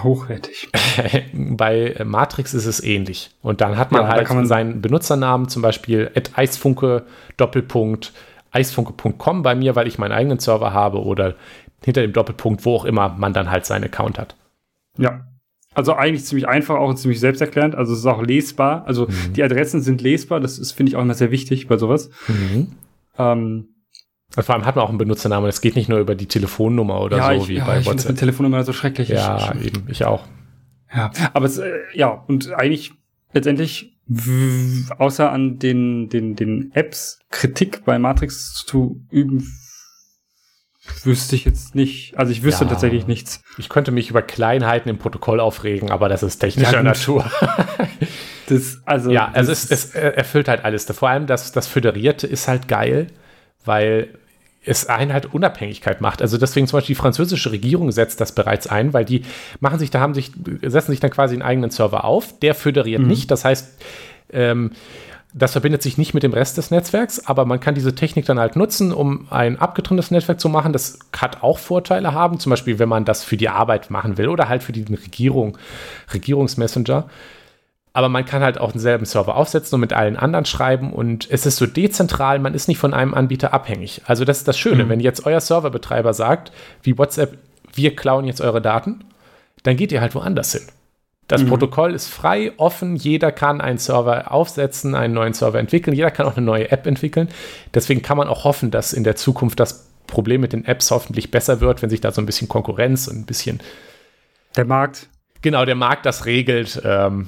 Hochwertig. 0.03 0.69
bei 1.34 1.95
Matrix 2.03 2.53
ist 2.53 2.65
es 2.65 2.84
ähnlich. 2.84 3.32
Und 3.41 3.61
dann 3.61 3.78
hat 3.78 3.91
man 3.91 4.03
ja, 4.03 4.07
halt 4.09 4.30
man 4.30 4.45
seinen 4.45 4.82
Benutzernamen, 4.82 5.49
zum 5.49 5.61
Beispiel 5.61 6.11
eisfunke, 6.36 7.03
Doppelpunkt, 7.38 8.13
eisfunke.com 8.51 9.41
bei 9.41 9.55
mir, 9.55 9.75
weil 9.75 9.88
ich 9.88 9.97
meinen 9.97 10.11
eigenen 10.11 10.39
Server 10.39 10.73
habe 10.73 11.01
oder 11.03 11.36
hinter 11.84 12.01
dem 12.01 12.13
Doppelpunkt, 12.13 12.65
wo 12.65 12.75
auch 12.75 12.86
immer 12.86 13.09
man 13.09 13.34
dann 13.34 13.49
halt 13.49 13.65
seinen 13.65 13.86
Account 13.86 14.19
hat. 14.19 14.36
Ja, 14.97 15.28
also 15.78 15.93
eigentlich 15.93 16.25
ziemlich 16.25 16.47
einfach, 16.47 16.75
auch 16.75 16.91
ziemlich 16.95 17.19
selbsterklärend. 17.19 17.75
Also 17.75 17.93
es 17.93 17.99
ist 17.99 18.05
auch 18.07 18.23
lesbar. 18.23 18.84
Also 18.88 19.05
mhm. 19.05 19.34
die 19.34 19.43
Adressen 19.43 19.82
sind 19.82 20.01
lesbar. 20.01 20.39
Das 20.39 20.57
ist, 20.57 20.71
finde 20.71 20.89
ich, 20.89 20.95
auch 20.95 21.03
immer 21.03 21.13
sehr 21.13 21.30
wichtig 21.30 21.67
bei 21.67 21.78
sowas. 21.78 22.09
Mhm. 22.28 22.71
Ähm, 23.19 23.69
vor 24.30 24.55
allem 24.55 24.65
hat 24.65 24.75
man 24.75 24.86
auch 24.86 24.89
einen 24.89 24.97
Benutzernamen. 24.97 25.49
Es 25.49 25.61
geht 25.61 25.75
nicht 25.75 25.89
nur 25.89 25.99
über 25.99 26.15
die 26.15 26.28
Telefonnummer 26.28 27.01
oder 27.01 27.17
ja, 27.17 27.36
so 27.36 27.43
ich, 27.43 27.47
wie 27.47 27.55
ja, 27.55 27.65
bei 27.65 27.80
ich 27.80 27.86
WhatsApp. 27.86 28.13
Ich 28.13 28.19
Telefonnummer 28.19 28.63
so 28.63 28.73
schrecklich. 28.73 29.09
Ja, 29.09 29.53
ich, 29.59 29.67
eben. 29.67 29.88
Ich 29.88 30.05
auch. 30.05 30.25
Ja, 30.93 31.11
aber 31.34 31.45
es, 31.45 31.57
äh, 31.57 31.80
ja, 31.93 32.09
und 32.28 32.53
eigentlich 32.53 32.91
letztendlich 33.34 33.97
außer 34.97 35.32
an 35.32 35.59
den, 35.59 36.07
den, 36.09 36.36
den 36.36 36.71
Apps 36.73 37.19
Kritik 37.30 37.84
bei 37.84 37.99
Matrix 37.99 38.63
zu 38.65 39.05
üben, 39.09 39.51
wüsste 41.03 41.36
ich 41.36 41.43
jetzt 41.43 41.75
nicht. 41.75 42.17
Also 42.17 42.32
ich 42.32 42.43
wüsste 42.43 42.63
ja, 42.63 42.69
tatsächlich 42.69 43.07
nichts. 43.07 43.41
Ich 43.57 43.67
könnte 43.67 43.91
mich 43.91 44.09
über 44.09 44.21
Kleinheiten 44.21 44.89
im 44.89 44.97
Protokoll 44.97 45.41
aufregen, 45.41 45.91
aber 45.91 46.07
das 46.07 46.23
ist 46.23 46.39
technischer 46.39 46.78
ja, 46.78 46.84
Natur. 46.84 47.30
das, 48.47 48.82
also, 48.86 49.11
ja, 49.11 49.30
also 49.34 49.51
es, 49.51 49.69
es 49.69 49.93
erfüllt 49.93 50.47
halt 50.47 50.63
alles. 50.63 50.86
Vor 50.86 51.09
allem 51.09 51.28
das, 51.28 51.51
das 51.51 51.67
Föderierte 51.67 52.28
ist 52.28 52.47
halt 52.47 52.69
geil, 52.69 53.07
weil 53.68 54.09
es 54.68 54.88
einen 54.88 55.13
halt 55.13 55.34
Unabhängigkeit 55.34 56.01
macht. 56.01 56.22
Also 56.22 56.38
deswegen 56.38 56.68
zum 56.68 56.78
Beispiel 56.78 56.95
die 56.95 56.99
französische 56.99 57.51
Regierung 57.51 57.91
setzt 57.91 58.20
das 58.20 58.34
bereits 58.34 58.68
ein, 58.68 58.93
weil 58.93 59.05
die 59.05 59.24
machen 59.59 59.80
sich, 59.80 59.91
da 59.91 59.99
haben 59.99 60.13
sich, 60.13 60.32
setzen 60.61 60.91
sich 60.91 60.99
dann 60.99 61.11
quasi 61.11 61.36
einen 61.36 61.41
eigenen 61.41 61.70
Server 61.70 62.03
auf, 62.03 62.38
der 62.39 62.53
föderiert 62.53 63.01
mhm. 63.01 63.07
nicht. 63.07 63.32
Das 63.32 63.45
heißt, 63.45 63.82
ähm, 64.34 64.72
das 65.34 65.51
verbindet 65.51 65.84
sich 65.84 65.97
nicht 65.97 66.13
mit 66.13 66.24
dem 66.24 66.34
Rest 66.34 66.57
des 66.57 66.72
Netzwerks, 66.72 67.28
aber 67.28 67.45
man 67.45 67.59
kann 67.59 67.76
diese 67.76 67.93
Technik 67.93 68.26
dann 68.26 68.39
halt 68.39 68.55
nutzen, 68.55 68.91
um 68.91 69.28
ein 69.30 69.59
abgetrenntes 69.59 70.09
Netzwerk 70.09 70.39
zu 70.39 70.49
machen. 70.49 70.74
Das 70.74 70.99
hat 71.15 71.43
auch 71.43 71.59
Vorteile 71.59 72.13
haben, 72.13 72.39
zum 72.39 72.49
Beispiel, 72.49 72.80
wenn 72.80 72.89
man 72.89 73.05
das 73.05 73.24
für 73.24 73.38
die 73.38 73.49
Arbeit 73.49 73.89
machen 73.91 74.18
will 74.18 74.30
oder 74.30 74.49
halt 74.49 74.63
für 74.63 74.72
die 74.72 74.84
Regierung, 74.84 75.57
Regierungsmessenger. 76.13 77.09
Aber 77.98 78.10
man 78.10 78.26
kann 78.26 78.43
halt 78.43 78.60
auch 78.60 78.74
denselben 78.74 79.06
Server 79.06 79.36
aufsetzen 79.36 79.74
und 79.74 79.82
mit 79.82 79.91
allen 79.91 80.18
anderen 80.18 80.45
schreiben 80.45 80.93
und 80.93 81.28
es 81.32 81.48
ist 81.48 81.58
so 81.58 81.66
dezentral, 81.66 82.38
man 82.38 82.54
ist 82.54 82.68
nicht 82.68 82.78
von 82.78 82.93
einem 82.93 83.16
Anbieter 83.16 83.56
abhängig. 83.56 84.04
Also 84.06 84.24
das 84.24 84.38
ist 84.38 84.48
das 84.48 84.56
Schöne, 84.56 84.86
mhm. 84.86 84.89
wenn 84.89 85.00
jetzt 85.00 85.26
euer 85.26 85.41
Serverbetreiber 85.41 86.14
sagt, 86.14 86.52
wie 86.84 86.95
WhatsApp, 86.95 87.39
wir 87.74 87.95
klauen 87.95 88.26
jetzt 88.26 88.39
eure 88.39 88.62
Daten, 88.62 89.04
dann 89.64 89.78
geht 89.78 89.91
ihr 89.91 90.00
halt 90.00 90.14
woanders 90.14 90.52
hin. 90.52 90.62
Das 91.28 91.41
mhm. 91.41 91.48
Protokoll 91.48 91.95
ist 91.95 92.08
frei, 92.08 92.52
offen, 92.58 92.98
jeder 92.98 93.32
kann 93.32 93.62
einen 93.62 93.80
Server 93.80 94.32
aufsetzen, 94.32 94.93
einen 94.93 95.16
neuen 95.16 95.34
Server 95.34 95.58
entwickeln, 95.58 95.95
jeder 95.95 96.12
kann 96.12 96.28
auch 96.28 96.38
eine 96.38 96.45
neue 96.45 96.70
App 96.70 96.86
entwickeln. 96.86 97.30
Deswegen 97.74 98.04
kann 98.04 98.18
man 98.18 98.28
auch 98.28 98.43
hoffen, 98.43 98.70
dass 98.70 98.93
in 98.93 99.06
der 99.06 99.16
Zukunft 99.16 99.60
das 99.60 99.89
Problem 100.06 100.41
mit 100.41 100.54
den 100.54 100.66
Apps 100.66 100.91
hoffentlich 100.91 101.32
besser 101.32 101.62
wird, 101.62 101.82
wenn 101.82 101.89
sich 101.89 102.02
da 102.02 102.12
so 102.12 102.22
ein 102.22 102.28
bisschen 102.28 102.48
Konkurrenz 102.48 103.08
und 103.08 103.18
ein 103.18 103.26
bisschen 103.26 103.60
der 104.56 104.66
Markt. 104.66 105.08
Genau, 105.41 105.66
der 105.66 105.76
Markt 105.76 106.06
das 106.06 106.26
regelt. 106.26 106.80
Ähm, 106.86 107.28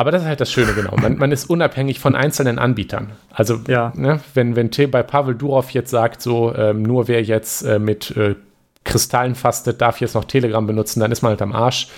aber 0.00 0.12
das 0.12 0.22
ist 0.22 0.28
halt 0.28 0.40
das 0.40 0.50
Schöne, 0.50 0.72
genau. 0.72 0.96
Man, 0.96 1.18
man 1.18 1.30
ist 1.30 1.50
unabhängig 1.50 2.00
von 2.00 2.14
einzelnen 2.14 2.58
Anbietern. 2.58 3.12
Also, 3.28 3.60
ja. 3.68 3.92
ne, 3.94 4.18
wenn, 4.32 4.56
wenn 4.56 4.70
bei 4.90 5.02
Pavel 5.02 5.34
Durov 5.34 5.72
jetzt 5.72 5.90
sagt, 5.90 6.22
so, 6.22 6.54
ähm, 6.54 6.82
nur 6.82 7.06
wer 7.06 7.22
jetzt 7.22 7.60
äh, 7.64 7.78
mit 7.78 8.16
äh, 8.16 8.34
Kristallen 8.82 9.34
fastet, 9.34 9.82
darf 9.82 10.00
jetzt 10.00 10.14
noch 10.14 10.24
Telegram 10.24 10.66
benutzen, 10.66 11.00
dann 11.00 11.12
ist 11.12 11.20
man 11.20 11.32
halt 11.32 11.42
am 11.42 11.52
Arsch. 11.52 11.88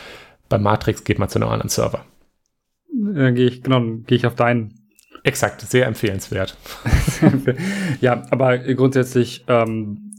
Bei 0.49 0.59
Matrix 0.59 1.05
geht 1.05 1.21
man 1.21 1.29
zu 1.29 1.39
einem 1.39 1.49
anderen 1.49 1.69
Server. 1.69 2.05
Dann 2.93 3.37
gehe 3.37 3.47
ich, 3.47 3.63
genau, 3.63 3.81
gehe 4.05 4.19
ich 4.19 4.27
auf 4.27 4.35
deinen. 4.35 4.81
Exakt, 5.23 5.61
sehr 5.61 5.87
empfehlenswert. 5.87 6.57
ja, 8.01 8.25
aber 8.33 8.59
grundsätzlich, 8.59 9.45
ähm, 9.47 10.11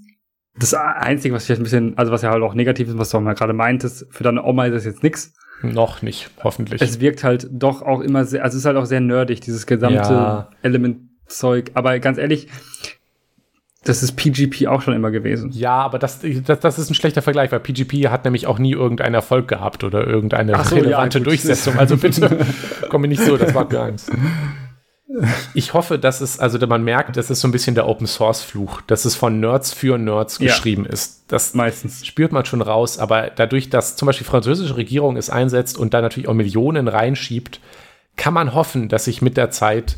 das 0.58 0.74
Einzige, 0.74 1.36
was 1.36 1.50
ich 1.50 1.58
ein 1.58 1.64
bisschen, 1.64 1.98
also 1.98 2.14
was 2.14 2.22
ja 2.22 2.32
halt 2.32 2.44
auch 2.44 2.54
negativ 2.54 2.88
ist, 2.88 2.98
was 2.98 3.10
du 3.10 3.18
auch 3.18 3.22
mal 3.22 3.36
gerade 3.36 3.52
meintest, 3.52 4.08
für 4.10 4.24
deine 4.24 4.42
Oma 4.42 4.68
ist 4.68 4.74
das 4.74 4.86
jetzt 4.86 5.04
nichts. 5.04 5.34
Noch 5.64 6.02
nicht, 6.02 6.30
hoffentlich. 6.44 6.82
Es 6.82 7.00
wirkt 7.00 7.24
halt 7.24 7.48
doch 7.52 7.82
auch 7.82 8.02
immer 8.02 8.26
sehr, 8.26 8.44
also 8.44 8.56
es 8.56 8.62
ist 8.62 8.66
halt 8.66 8.78
auch 8.78 8.86
sehr 8.86 9.00
nerdig, 9.00 9.40
dieses 9.40 9.66
gesamte 9.66 10.14
ja. 10.14 10.50
Elementzeug. 10.62 11.72
Aber 11.74 11.98
ganz 12.00 12.18
ehrlich, 12.18 12.50
das 13.84 14.04
ist 14.04 14.14
PGP 14.14 14.68
auch 14.68 14.82
schon 14.82 14.94
immer 14.94 15.12
gewesen. 15.12 15.52
Ja, 15.52 15.76
aber 15.76 16.00
das, 16.00 16.20
das, 16.22 16.60
das 16.60 16.80
ist 16.80 16.90
ein 16.90 16.96
schlechter 16.96 17.22
Vergleich, 17.22 17.52
weil 17.52 17.60
PGP 17.60 18.10
hat 18.10 18.24
nämlich 18.24 18.48
auch 18.48 18.60
nie 18.60 18.72
irgendeinen 18.72 19.16
Erfolg 19.16 19.48
gehabt 19.48 19.84
oder 19.84 20.08
irgendeine 20.08 20.62
so, 20.64 20.76
relevante 20.76 21.20
ja, 21.20 21.24
Durchsetzung. 21.24 21.78
Also 21.78 21.98
bitte 21.98 22.46
komm 22.90 23.02
mir 23.02 23.08
nicht 23.10 23.24
so, 23.24 23.38
das 23.38 23.54
war 23.54 23.70
mir 23.70 23.80
Angst. 23.80 24.12
Ich 25.54 25.74
hoffe, 25.74 26.00
dass 26.00 26.22
es, 26.22 26.40
also 26.40 26.66
man 26.66 26.84
merkt, 26.84 27.18
das 27.18 27.30
ist 27.30 27.42
so 27.42 27.48
ein 27.48 27.52
bisschen 27.52 27.76
der 27.76 27.88
Open 27.88 28.08
Source 28.08 28.42
Fluch, 28.42 28.82
dass 28.82 29.06
es 29.06 29.16
von 29.16 29.40
Nerds 29.40 29.74
für 29.74 29.98
Nerds 29.98 30.40
ja. 30.40 30.48
geschrieben 30.48 30.86
ist. 30.86 31.26
Das 31.28 31.54
meistens 31.54 32.06
spürt 32.06 32.32
man 32.32 32.46
schon 32.46 32.62
raus, 32.62 33.00
aber 33.00 33.30
dadurch, 33.30 33.70
dass 33.70 33.96
zum 33.96 34.06
Beispiel 34.06 34.26
die 34.26 34.32
französische 34.32 34.78
Regierung 34.78 35.18
es 35.18 35.30
einsetzt 35.30 35.78
und 35.78 35.94
da 35.94 36.02
natürlich 36.02 36.30
auch 36.30 36.34
Millionen 36.34 36.88
reinschiebt, 36.88 37.60
kann 38.16 38.34
man 38.34 38.54
hoffen, 38.54 38.90
dass 38.90 39.06
sich 39.06 39.22
mit 39.22 39.38
der 39.38 39.52
Zeit 39.52 39.98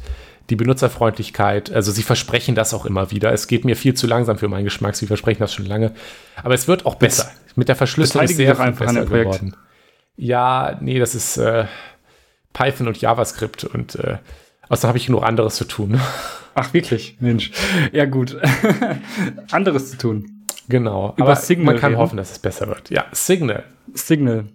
die 0.50 0.56
Benutzerfreundlichkeit, 0.56 1.72
also 1.72 1.92
sie 1.92 2.04
versprechen 2.04 2.54
das 2.54 2.74
auch 2.74 2.86
immer 2.86 3.12
wieder. 3.12 3.34
Es 3.34 3.48
geht 3.48 3.66
mir 3.66 3.76
viel 3.76 3.96
zu 3.96 4.08
langsam 4.08 4.38
für 4.38 4.48
meinen 4.48 4.64
Geschmack, 4.64 4.96
sie 4.96 5.08
versprechen 5.08 5.40
das 5.40 5.54
schon 5.54 5.66
lange. 5.66 5.92
Aber 6.44 6.54
es 6.54 6.68
wird 6.68 6.86
auch 6.86 6.96
besser. 6.96 7.32
Mit 7.56 7.68
der 7.68 7.76
Verschlüsselung 7.76 8.26
ist 8.26 8.36
sehr 8.36 8.56
viel 8.56 8.72
besser 8.72 9.06
geworden. 9.06 9.56
Ja, 10.18 10.78
nee, 10.82 11.00
das 11.00 11.16
ist 11.16 11.38
äh, 11.38 11.66
Python 12.54 12.88
und 12.88 13.00
JavaScript 13.02 13.64
und 13.64 13.96
äh, 13.96 14.18
außerdem 14.70 14.88
habe 14.90 14.98
ich 14.98 15.08
genug 15.08 15.24
anderes 15.24 15.56
zu 15.56 15.66
tun. 15.66 16.00
Ach, 16.56 16.74
wirklich? 16.74 17.18
Mensch. 17.20 17.52
Ja, 17.92 18.06
gut. 18.06 18.38
anderes 19.52 19.92
zu 19.92 19.98
tun. 19.98 20.46
Genau. 20.70 21.14
Über 21.18 21.28
aber 21.28 21.36
Signal 21.36 21.66
man 21.66 21.78
kann 21.78 21.92
reden. 21.92 22.02
hoffen, 22.02 22.18
dass 22.18 22.32
es 22.32 22.40
besser 22.40 22.68
wird. 22.68 22.90
Ja, 22.90 23.06
Signal. 23.12 23.64
Signal. 23.94 24.46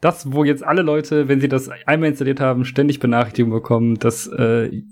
Das, 0.00 0.32
wo 0.32 0.44
jetzt 0.44 0.62
alle 0.62 0.82
Leute, 0.82 1.28
wenn 1.28 1.40
sie 1.40 1.48
das 1.48 1.70
einmal 1.86 2.10
installiert 2.10 2.40
haben, 2.40 2.64
ständig 2.64 3.00
Benachrichtigungen 3.00 3.58
bekommen, 3.58 3.98
dass 3.98 4.26
äh, 4.26 4.82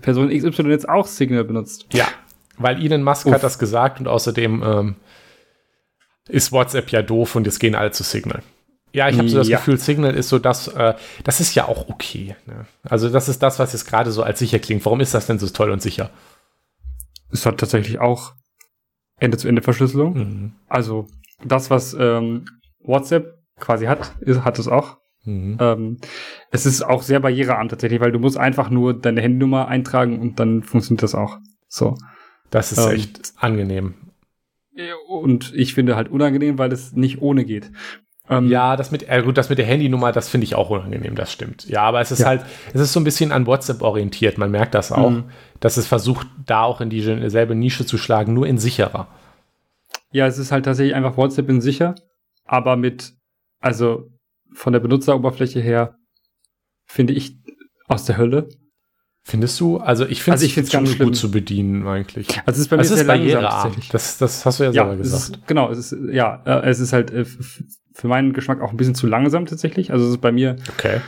Person 0.00 0.30
XY 0.30 0.62
jetzt 0.70 0.88
auch 0.88 1.06
Signal 1.06 1.44
benutzt. 1.44 1.86
Ja, 1.92 2.08
weil 2.56 2.82
Elon 2.82 3.02
Musk 3.02 3.26
Uff. 3.26 3.34
hat 3.34 3.42
das 3.42 3.58
gesagt 3.58 4.00
und 4.00 4.08
außerdem 4.08 4.62
ähm, 4.64 4.96
ist 6.28 6.52
WhatsApp 6.52 6.90
ja 6.90 7.02
doof 7.02 7.36
und 7.36 7.46
jetzt 7.46 7.58
gehen 7.60 7.74
alle 7.74 7.90
zu 7.90 8.02
Signal. 8.02 8.42
Ja, 8.94 9.08
ich 9.08 9.18
habe 9.18 9.28
so 9.28 9.38
das 9.38 9.48
ja. 9.48 9.58
Gefühl, 9.58 9.76
Signal 9.76 10.14
ist 10.14 10.28
so 10.28 10.38
das, 10.38 10.68
äh, 10.68 10.94
das 11.24 11.40
ist 11.40 11.52
ja 11.56 11.66
auch 11.66 11.88
okay. 11.88 12.36
Ne? 12.46 12.64
Also 12.84 13.08
das 13.08 13.28
ist 13.28 13.42
das, 13.42 13.58
was 13.58 13.72
jetzt 13.72 13.86
gerade 13.86 14.12
so 14.12 14.22
als 14.22 14.38
sicher 14.38 14.60
klingt. 14.60 14.84
Warum 14.84 15.00
ist 15.00 15.14
das 15.14 15.26
denn 15.26 15.40
so 15.40 15.48
toll 15.48 15.72
und 15.72 15.82
sicher? 15.82 16.10
Es 17.32 17.44
hat 17.44 17.58
tatsächlich 17.58 17.98
auch 17.98 18.34
Ende-zu-Ende-Verschlüsselung. 19.18 20.14
Mhm. 20.14 20.52
Also 20.68 21.08
das, 21.44 21.70
was 21.70 21.96
ähm, 21.98 22.44
WhatsApp 22.78 23.34
quasi 23.58 23.86
hat, 23.86 24.14
ist, 24.20 24.44
hat 24.44 24.60
es 24.60 24.68
auch. 24.68 24.98
Mhm. 25.24 25.56
Ähm, 25.58 25.98
es 26.52 26.64
ist 26.64 26.82
auch 26.82 27.02
sehr 27.02 27.18
barrierearm 27.18 27.68
tatsächlich, 27.68 28.00
weil 28.00 28.12
du 28.12 28.20
musst 28.20 28.36
einfach 28.36 28.70
nur 28.70 28.94
deine 28.94 29.22
Handynummer 29.22 29.66
eintragen 29.66 30.20
und 30.20 30.38
dann 30.38 30.62
funktioniert 30.62 31.02
das 31.02 31.16
auch. 31.16 31.38
So. 31.66 31.96
Das 32.50 32.70
ist 32.70 32.78
ähm, 32.78 32.92
echt 32.92 33.32
angenehm. 33.38 33.94
Und 35.08 35.52
ich 35.52 35.74
finde 35.74 35.96
halt 35.96 36.08
unangenehm, 36.10 36.58
weil 36.58 36.70
es 36.70 36.92
nicht 36.92 37.20
ohne 37.20 37.44
geht. 37.44 37.72
Ähm, 38.28 38.48
ja, 38.48 38.76
das 38.76 38.90
mit, 38.90 39.08
äh, 39.08 39.22
gut, 39.22 39.36
das 39.36 39.50
mit 39.50 39.58
der 39.58 39.66
Handynummer, 39.66 40.10
das 40.10 40.28
finde 40.28 40.46
ich 40.46 40.54
auch 40.54 40.70
unangenehm, 40.70 41.14
das 41.14 41.30
stimmt. 41.30 41.68
Ja, 41.68 41.82
aber 41.82 42.00
es 42.00 42.10
ist 42.10 42.20
ja. 42.20 42.26
halt, 42.26 42.44
es 42.72 42.80
ist 42.80 42.92
so 42.92 43.00
ein 43.00 43.04
bisschen 43.04 43.32
an 43.32 43.46
WhatsApp 43.46 43.82
orientiert. 43.82 44.38
Man 44.38 44.50
merkt 44.50 44.74
das 44.74 44.92
auch, 44.92 45.10
mhm. 45.10 45.24
dass 45.60 45.76
es 45.76 45.86
versucht, 45.86 46.26
da 46.46 46.62
auch 46.62 46.80
in 46.80 46.88
dieselbe 46.88 47.54
Nische 47.54 47.84
zu 47.84 47.98
schlagen, 47.98 48.32
nur 48.32 48.46
in 48.46 48.56
sicherer. 48.56 49.08
Ja, 50.10 50.26
es 50.26 50.38
ist 50.38 50.52
halt 50.52 50.64
tatsächlich 50.64 50.94
einfach 50.94 51.16
WhatsApp 51.16 51.50
in 51.50 51.60
sicher, 51.60 51.96
aber 52.44 52.76
mit, 52.76 53.12
also 53.60 54.08
von 54.54 54.72
der 54.72 54.80
Benutzeroberfläche 54.80 55.60
her, 55.60 55.96
finde 56.86 57.12
ich 57.12 57.36
aus 57.88 58.04
der 58.04 58.16
Hölle. 58.16 58.48
Findest 59.22 59.58
du? 59.58 59.78
Also 59.78 60.06
ich 60.06 60.22
finde 60.22 60.40
also 60.40 60.60
es 60.60 60.70
ganz 60.70 60.90
schlimm. 60.90 61.08
gut 61.08 61.16
zu 61.16 61.30
bedienen 61.30 61.86
eigentlich. 61.86 62.28
Also 62.46 62.52
es 62.52 62.58
ist 62.58 62.68
bei 62.68 62.76
mir 62.76 62.82
also 62.82 62.94
es 62.94 63.00
ist 63.00 63.06
barrierearm. 63.06 63.74
Das, 63.90 64.18
das 64.18 64.44
hast 64.44 64.60
du 64.60 64.64
ja, 64.64 64.70
ja 64.70 64.84
selber 64.84 64.96
gesagt. 64.96 65.36
Ist, 65.36 65.46
genau, 65.46 65.70
es 65.70 65.92
ist 65.92 66.12
ja, 66.12 66.42
äh, 66.44 66.68
es 66.68 66.78
ist 66.78 66.92
halt 66.92 67.10
äh, 67.10 67.24
für 67.94 68.08
meinen 68.08 68.32
Geschmack 68.32 68.60
auch 68.60 68.72
ein 68.72 68.76
bisschen 68.76 68.94
zu 68.94 69.06
langsam 69.06 69.46
tatsächlich. 69.46 69.92
Also 69.92 70.04
es 70.06 70.12
ist 70.12 70.20
bei 70.20 70.32
mir. 70.32 70.56
Okay. 70.68 71.00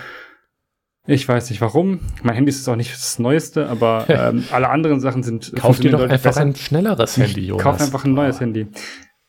Ich 1.08 1.28
weiß 1.28 1.50
nicht 1.50 1.60
warum. 1.60 2.00
Mein 2.22 2.34
Handy 2.34 2.50
ist 2.50 2.68
auch 2.68 2.76
nicht 2.76 2.92
das 2.92 3.18
Neueste, 3.18 3.68
aber 3.68 4.06
ähm, 4.08 4.44
alle 4.52 4.70
anderen 4.70 5.00
Sachen 5.00 5.22
sind. 5.22 5.52
Kauf 5.56 5.78
dir 5.78 5.90
doch 5.90 6.00
einfach 6.00 6.22
besser. 6.22 6.40
ein 6.40 6.54
schnelleres 6.54 7.16
Handy, 7.16 7.46
Jonas. 7.46 7.62
Kauf 7.62 7.80
einfach 7.80 8.04
ein 8.04 8.14
neues 8.14 8.36
oh. 8.36 8.40
Handy. 8.40 8.68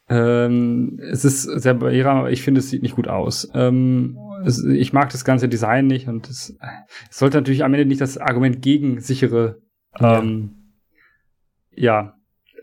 Ähm, 0.10 1.00
es 1.12 1.26
ist 1.26 1.44
sehr 1.44 1.74
barrierarm, 1.74 2.20
aber 2.20 2.32
ich 2.32 2.42
finde, 2.42 2.60
es 2.60 2.70
sieht 2.70 2.82
nicht 2.82 2.96
gut 2.96 3.08
aus. 3.08 3.50
Ähm, 3.54 4.18
es, 4.46 4.64
ich 4.64 4.94
mag 4.94 5.10
das 5.12 5.26
ganze 5.26 5.50
Design 5.50 5.88
nicht 5.88 6.08
und 6.08 6.30
es, 6.30 6.58
es, 7.10 7.18
sollte 7.18 7.38
natürlich 7.38 7.64
am 7.64 7.74
Ende 7.74 7.86
nicht 7.86 8.00
das 8.00 8.18
Argument 8.18 8.62
gegen 8.62 9.02
sichere 9.02 9.58
ähm, 10.00 10.74
ja, 11.72 12.14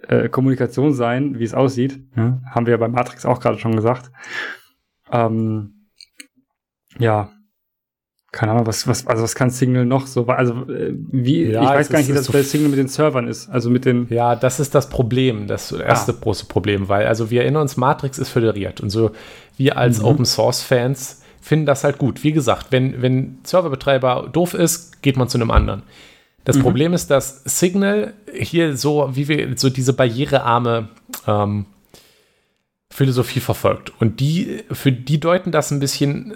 äh, 0.08 0.28
Kommunikation 0.28 0.94
sein, 0.94 1.38
wie 1.38 1.44
es 1.44 1.52
aussieht. 1.52 2.00
Ja, 2.16 2.40
haben 2.50 2.66
wir 2.66 2.72
ja 2.72 2.78
bei 2.78 2.88
Matrix 2.88 3.26
auch 3.26 3.40
gerade 3.40 3.58
schon 3.58 3.76
gesagt. 3.76 4.10
Ähm, 5.10 5.88
ja, 6.98 7.30
keine 8.34 8.50
Ahnung, 8.52 8.66
was, 8.66 8.88
was, 8.88 9.06
also 9.06 9.22
was 9.22 9.36
kann 9.36 9.50
Signal 9.50 9.86
noch 9.86 10.08
so, 10.08 10.26
also 10.26 10.54
äh, 10.68 10.92
wie, 10.92 11.44
ja, 11.44 11.62
ich 11.62 11.68
weiß 11.68 11.88
gar 11.88 11.98
nicht, 12.00 12.08
wie 12.08 12.14
das 12.14 12.26
so 12.26 12.32
bei 12.32 12.42
Signal 12.42 12.68
mit 12.68 12.78
den 12.78 12.88
Servern 12.88 13.28
ist, 13.28 13.48
also 13.48 13.70
mit 13.70 13.84
den. 13.84 14.08
Ja, 14.10 14.34
das 14.34 14.58
ist 14.58 14.74
das 14.74 14.88
Problem, 14.88 15.46
das 15.46 15.70
erste 15.70 16.12
ah. 16.12 16.16
große 16.20 16.46
Problem, 16.46 16.88
weil, 16.88 17.06
also 17.06 17.30
wir 17.30 17.42
erinnern 17.42 17.62
uns, 17.62 17.76
Matrix 17.76 18.18
ist 18.18 18.30
föderiert 18.30 18.80
und 18.80 18.90
so, 18.90 19.12
wir 19.56 19.78
als 19.78 20.00
mhm. 20.00 20.06
Open 20.06 20.24
Source 20.24 20.62
Fans 20.62 21.22
finden 21.40 21.66
das 21.66 21.84
halt 21.84 21.98
gut. 21.98 22.24
Wie 22.24 22.32
gesagt, 22.32 22.68
wenn, 22.70 23.02
wenn 23.02 23.38
Serverbetreiber 23.44 24.28
doof 24.32 24.54
ist, 24.54 25.02
geht 25.02 25.16
man 25.16 25.28
zu 25.28 25.38
einem 25.38 25.52
anderen. 25.52 25.82
Das 26.44 26.56
mhm. 26.56 26.62
Problem 26.62 26.92
ist, 26.92 27.10
dass 27.10 27.42
Signal 27.44 28.14
hier 28.32 28.76
so, 28.76 29.10
wie 29.12 29.28
wir, 29.28 29.56
so 29.56 29.70
diese 29.70 29.92
barrierearme 29.92 30.88
ähm, 31.26 31.66
Philosophie 32.94 33.40
verfolgt. 33.40 33.92
Und 34.00 34.20
die, 34.20 34.62
für 34.70 34.92
die 34.92 35.18
deuten 35.18 35.50
das 35.50 35.72
ein 35.72 35.80
bisschen, 35.80 36.34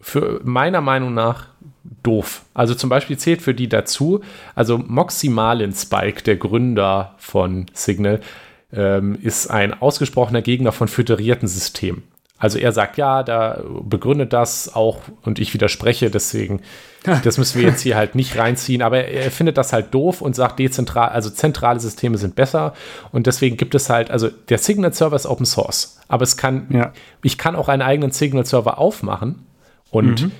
für 0.00 0.40
meiner 0.42 0.80
Meinung 0.80 1.14
nach, 1.14 1.46
doof. 2.02 2.42
Also 2.54 2.74
zum 2.74 2.90
Beispiel 2.90 3.16
zählt 3.18 3.40
für 3.40 3.54
die 3.54 3.68
dazu, 3.68 4.20
also 4.56 4.78
Moxie 4.78 5.28
Marlin 5.28 5.72
Spike, 5.72 6.24
der 6.24 6.36
Gründer 6.36 7.14
von 7.18 7.66
Signal, 7.72 8.20
ähm, 8.72 9.16
ist 9.22 9.46
ein 9.46 9.80
ausgesprochener 9.80 10.42
Gegner 10.42 10.72
von 10.72 10.88
föderierten 10.88 11.46
Systemen. 11.46 12.02
Also 12.36 12.58
er 12.58 12.72
sagt, 12.72 12.96
ja, 12.96 13.22
da 13.22 13.62
begründet 13.82 14.32
das 14.32 14.74
auch 14.74 14.98
und 15.22 15.38
ich 15.38 15.54
widerspreche, 15.54 16.10
deswegen, 16.10 16.62
das 17.22 17.38
müssen 17.38 17.60
wir 17.60 17.68
jetzt 17.68 17.82
hier 17.82 17.96
halt 17.96 18.16
nicht 18.16 18.36
reinziehen, 18.36 18.82
aber 18.82 19.04
er 19.04 19.30
findet 19.30 19.56
das 19.56 19.72
halt 19.72 19.94
doof 19.94 20.20
und 20.20 20.34
sagt, 20.34 20.58
dezentral, 20.58 21.10
also 21.10 21.30
zentrale 21.30 21.78
Systeme 21.78 22.18
sind 22.18 22.34
besser 22.34 22.74
und 23.12 23.28
deswegen 23.28 23.56
gibt 23.56 23.76
es 23.76 23.88
halt, 23.88 24.10
also 24.10 24.28
der 24.28 24.58
Signal-Server 24.58 25.14
ist 25.14 25.26
Open 25.26 25.46
Source, 25.46 26.00
aber 26.08 26.24
es 26.24 26.36
kann, 26.36 26.66
ja. 26.70 26.92
ich 27.22 27.38
kann 27.38 27.54
auch 27.54 27.68
einen 27.68 27.82
eigenen 27.82 28.10
Signal-Server 28.10 28.78
aufmachen 28.78 29.46
und 29.90 30.22
mhm. 30.22 30.32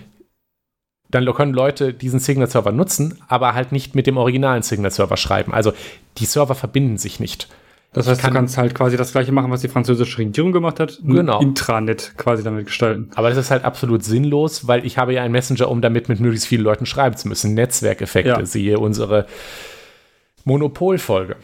dann 1.10 1.32
können 1.32 1.54
Leute 1.54 1.94
diesen 1.94 2.18
Signal-Server 2.18 2.72
nutzen, 2.72 3.22
aber 3.28 3.54
halt 3.54 3.70
nicht 3.70 3.94
mit 3.94 4.08
dem 4.08 4.16
originalen 4.16 4.64
Signal-Server 4.64 5.16
schreiben. 5.16 5.54
Also 5.54 5.72
die 6.18 6.26
Server 6.26 6.56
verbinden 6.56 6.98
sich 6.98 7.20
nicht. 7.20 7.48
Das 7.94 8.08
heißt, 8.08 8.20
kann, 8.20 8.32
du 8.32 8.38
kannst 8.38 8.58
halt 8.58 8.74
quasi 8.74 8.96
das 8.96 9.12
gleiche 9.12 9.30
machen, 9.30 9.50
was 9.50 9.60
die 9.60 9.68
französische 9.68 10.18
Regierung 10.18 10.50
gemacht 10.52 10.80
hat. 10.80 11.00
Genau. 11.04 11.40
Intranet 11.40 12.14
quasi 12.16 12.42
damit 12.42 12.66
gestalten. 12.66 13.10
Aber 13.14 13.28
das 13.28 13.38
ist 13.38 13.50
halt 13.50 13.64
absolut 13.64 14.02
sinnlos, 14.02 14.66
weil 14.66 14.84
ich 14.84 14.98
habe 14.98 15.14
ja 15.14 15.22
einen 15.22 15.32
Messenger, 15.32 15.70
um 15.70 15.80
damit 15.80 16.08
mit 16.08 16.18
möglichst 16.18 16.48
vielen 16.48 16.62
Leuten 16.62 16.86
schreiben 16.86 17.16
zu 17.16 17.28
müssen. 17.28 17.54
Netzwerkeffekte, 17.54 18.30
ja. 18.30 18.44
siehe 18.44 18.78
unsere 18.80 19.26
Monopolfolge. 20.44 21.36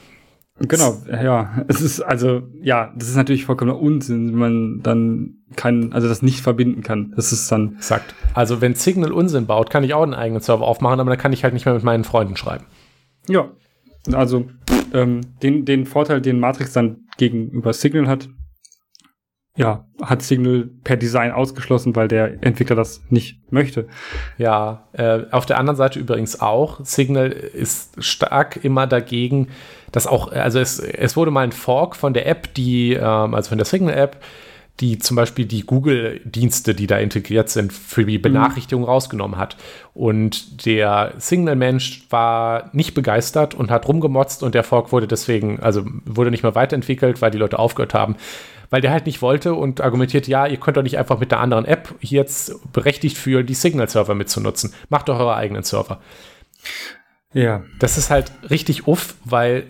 Genau, 0.59 0.99
ja. 1.11 1.65
Es 1.69 1.81
ist 1.81 2.03
also, 2.03 2.43
ja, 2.61 2.93
das 2.95 3.09
ist 3.09 3.17
natürlich 3.17 3.47
vollkommener 3.47 3.81
Unsinn, 3.81 4.33
wenn 4.33 4.39
man 4.39 4.81
dann 4.83 5.37
kann, 5.57 5.93
also 5.93 6.07
das 6.07 6.21
nicht 6.21 6.41
verbinden 6.41 6.83
kann. 6.83 7.15
Das 7.17 7.33
ist 7.33 7.51
dann. 7.51 7.77
Exakt. 7.77 8.15
Also 8.35 8.61
wenn 8.61 8.75
Signal 8.75 9.13
Unsinn 9.13 9.47
baut, 9.47 9.71
kann 9.71 9.85
ich 9.85 9.95
auch 9.95 10.03
einen 10.03 10.15
eigenen 10.15 10.43
Server 10.43 10.67
aufmachen, 10.67 11.01
aber 11.01 11.11
dann 11.11 11.19
kann 11.19 11.33
ich 11.33 11.45
halt 11.45 11.55
nicht 11.55 11.65
mehr 11.65 11.75
mit 11.75 11.85
meinen 11.85 12.05
Freunden 12.05 12.37
schreiben. 12.37 12.67
Ja. 13.27 13.49
Also 14.13 14.49
ähm, 14.93 15.21
den, 15.43 15.65
den 15.65 15.87
Vorteil, 15.87 16.21
den 16.21 16.41
Matrix 16.41 16.73
dann 16.73 17.07
gegenüber 17.19 17.73
Signal 17.73 18.09
hat, 18.09 18.29
ja, 19.57 19.85
hat 20.01 20.23
Signal 20.23 20.71
per 20.85 20.97
Design 20.97 21.33
ausgeschlossen, 21.33 21.95
weil 21.97 22.09
der 22.09 22.43
Entwickler 22.43 22.77
das 22.77 23.03
nicht 23.11 23.53
möchte. 23.53 23.89
Ja, 24.39 24.89
äh, 24.93 25.25
auf 25.33 25.45
der 25.45 25.59
anderen 25.59 25.77
Seite 25.77 25.99
übrigens 25.99 26.41
auch. 26.41 26.81
Signal 26.85 27.31
ist 27.31 28.03
stark 28.03 28.65
immer 28.65 28.87
dagegen, 28.87 29.49
dass 29.93 30.07
auch, 30.07 30.33
also 30.33 30.61
es, 30.61 30.79
es 30.79 31.17
wurde 31.17 31.31
mal 31.31 31.43
ein 31.43 31.53
Fork 31.53 31.97
von 31.97 32.15
der 32.15 32.27
App, 32.27 32.55
die, 32.55 32.95
ähm, 32.95 33.35
also 33.35 33.51
von 33.51 33.59
der 33.59 33.67
Signal-App, 33.67 34.23
die 34.81 34.99
zum 34.99 35.16
Beispiel 35.16 35.45
die 35.45 35.66
Google-Dienste, 35.66 36.74
die 36.74 36.87
da 36.87 36.99
integriert 36.99 37.51
sind, 37.51 37.72
für 37.72 38.05
die 38.05 38.18
Benachrichtigung 38.18 38.83
mhm. 38.83 38.89
rausgenommen 38.89 39.39
hat. 39.39 39.57
Und 39.93 40.64
der 40.64 41.12
Signal-Mensch 41.18 42.07
war 42.09 42.70
nicht 42.72 42.95
begeistert 42.95 43.55
und 43.55 43.70
hat 43.70 43.87
rumgemotzt 43.87 44.43
und 44.43 44.55
der 44.55 44.64
Fork 44.64 44.91
wurde 44.93 45.07
deswegen, 45.07 45.61
also 45.61 45.85
wurde 46.07 46.31
nicht 46.31 46.43
mehr 46.43 46.55
weiterentwickelt, 46.55 47.20
weil 47.20 47.31
die 47.31 47.39
Leute 47.39 47.59
aufgehört 47.59 47.95
haben. 47.95 48.16
Weil 48.70 48.81
der 48.81 48.93
halt 48.93 49.07
nicht 49.07 49.20
wollte 49.20 49.55
und 49.55 49.81
argumentiert, 49.81 50.28
ja, 50.28 50.47
ihr 50.47 50.57
könnt 50.57 50.76
doch 50.76 50.83
nicht 50.83 50.97
einfach 50.97 51.18
mit 51.18 51.33
der 51.33 51.41
anderen 51.41 51.64
App 51.64 51.95
jetzt 52.01 52.72
berechtigt 52.72 53.18
fühlen, 53.18 53.45
die 53.45 53.55
Signal-Server 53.55 54.14
mitzunutzen. 54.14 54.72
Macht 54.89 55.09
doch 55.09 55.18
eure 55.18 55.35
eigenen 55.35 55.64
Server. 55.64 56.01
Ja. 57.33 57.64
Das 57.81 57.99
ist 57.99 58.11
halt 58.11 58.33
richtig 58.49 58.87
uff, 58.87 59.16
weil 59.24 59.64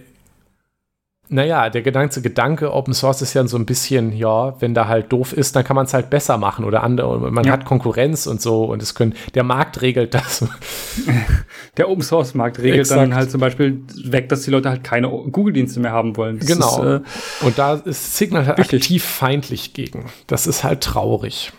naja, 1.33 1.70
der 1.70 1.83
ganze 1.83 2.22
Gedanke 2.22 2.72
Open 2.72 2.93
Source 2.93 3.22
ist 3.22 3.35
ja 3.35 3.47
so 3.47 3.57
ein 3.57 3.64
bisschen, 3.64 4.12
ja, 4.12 4.61
wenn 4.61 4.74
da 4.74 4.89
halt 4.89 5.12
doof 5.12 5.33
ist, 5.33 5.55
dann 5.55 5.62
kann 5.62 5.76
man 5.76 5.87
es 5.87 5.95
halt 5.95 6.11
besser 6.11 6.39
machen 6.39 6.64
oder 6.64 6.83
andere, 6.83 7.31
man 7.31 7.45
ja. 7.45 7.53
hat 7.53 7.64
Konkurrenz 7.64 8.26
und 8.26 8.43
so 8.43 8.64
und 8.64 8.83
es 8.83 8.97
können, 8.97 9.14
der 9.35 9.45
Markt 9.45 9.81
regelt 9.81 10.12
das. 10.12 10.45
Der 11.76 11.89
Open 11.89 12.03
Source 12.03 12.35
Markt 12.35 12.59
regelt 12.59 12.81
Exakt. 12.81 13.01
dann 13.01 13.14
halt 13.14 13.31
zum 13.31 13.41
Beispiel 13.41 13.83
weg, 14.05 14.28
dass 14.28 14.43
die 14.43 14.51
Leute 14.51 14.68
halt 14.68 14.83
keine 14.83 15.09
Google-Dienste 15.09 15.78
mehr 15.78 15.93
haben 15.93 16.16
wollen. 16.16 16.39
Das 16.39 16.49
genau. 16.49 16.83
Ist, 16.83 17.03
äh, 17.43 17.47
und 17.47 17.59
da 17.59 17.74
ist 17.74 18.16
Signal 18.16 18.47
halt 18.47 18.59
wichtig. 18.59 18.83
aktiv 18.83 19.05
feindlich 19.05 19.72
gegen. 19.72 20.07
Das 20.26 20.47
ist 20.47 20.64
halt 20.64 20.83
traurig. 20.83 21.53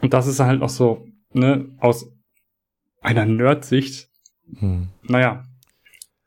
Und 0.00 0.14
das 0.14 0.26
ist 0.28 0.38
halt 0.38 0.62
auch 0.62 0.68
so, 0.68 1.06
ne, 1.32 1.66
aus 1.80 2.06
einer 3.00 3.26
Nerd-Sicht, 3.26 4.08
hm. 4.58 4.88
naja, 5.02 5.42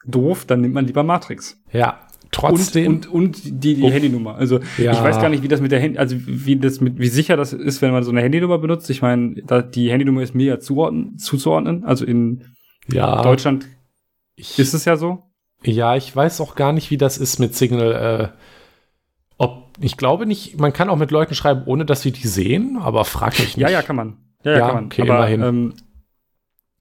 doof, 0.05 0.45
dann 0.45 0.61
nimmt 0.61 0.73
man 0.73 0.85
lieber 0.85 1.03
Matrix. 1.03 1.57
Ja, 1.71 2.04
trotzdem. 2.35 2.87
Und, 2.87 3.07
und, 3.07 3.13
und 3.13 3.63
die, 3.63 3.75
die 3.75 3.83
oh. 3.83 3.89
Handynummer. 3.89 4.35
Also 4.35 4.59
ja. 4.77 4.91
ich 4.91 5.01
weiß 5.01 5.19
gar 5.19 5.29
nicht, 5.29 5.43
wie 5.43 5.47
das 5.47 5.61
mit 5.61 5.71
der 5.71 5.79
Handy, 5.79 5.97
also 5.97 6.15
wie 6.19 6.57
das 6.57 6.81
mit, 6.81 6.99
wie 6.99 7.07
sicher 7.07 7.37
das 7.37 7.53
ist, 7.53 7.81
wenn 7.81 7.91
man 7.91 8.03
so 8.03 8.11
eine 8.11 8.21
Handynummer 8.21 8.57
benutzt. 8.57 8.89
Ich 8.89 9.01
meine, 9.01 9.35
die 9.73 9.91
Handynummer 9.91 10.21
ist 10.21 10.35
mir 10.35 10.45
ja 10.45 10.59
zuordnen, 10.59 11.17
zuzuordnen. 11.17 11.85
Also 11.85 12.05
in 12.05 12.43
ja. 12.91 13.21
Deutschland 13.21 13.67
ich, 14.35 14.59
ist 14.59 14.73
es 14.73 14.85
ja 14.85 14.97
so. 14.97 15.23
Ja, 15.63 15.95
ich 15.95 16.13
weiß 16.13 16.41
auch 16.41 16.55
gar 16.55 16.73
nicht, 16.73 16.91
wie 16.91 16.97
das 16.97 17.17
ist 17.17 17.39
mit 17.39 17.55
Signal. 17.55 18.33
Äh, 18.33 18.37
ob, 19.37 19.73
ich 19.79 19.97
glaube 19.97 20.25
nicht, 20.25 20.59
man 20.59 20.73
kann 20.73 20.89
auch 20.89 20.97
mit 20.97 21.11
Leuten 21.11 21.35
schreiben, 21.35 21.63
ohne 21.65 21.85
dass 21.85 22.01
sie 22.01 22.11
die 22.11 22.27
sehen, 22.27 22.77
aber 22.79 23.05
frag 23.05 23.39
mich 23.39 23.57
nicht. 23.57 23.63
Ja, 23.63 23.69
ja, 23.69 23.81
kann 23.81 23.95
man. 23.95 24.17
Ja, 24.43 24.51
ja, 24.51 24.57
ja 24.57 24.65
kann 24.65 24.75
man. 24.75 24.85
Okay, 24.85 25.01
aber, 25.03 25.15
immerhin. 25.15 25.41
Ähm, 25.41 25.73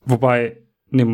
wobei, 0.04 0.58
nee, 0.90 1.06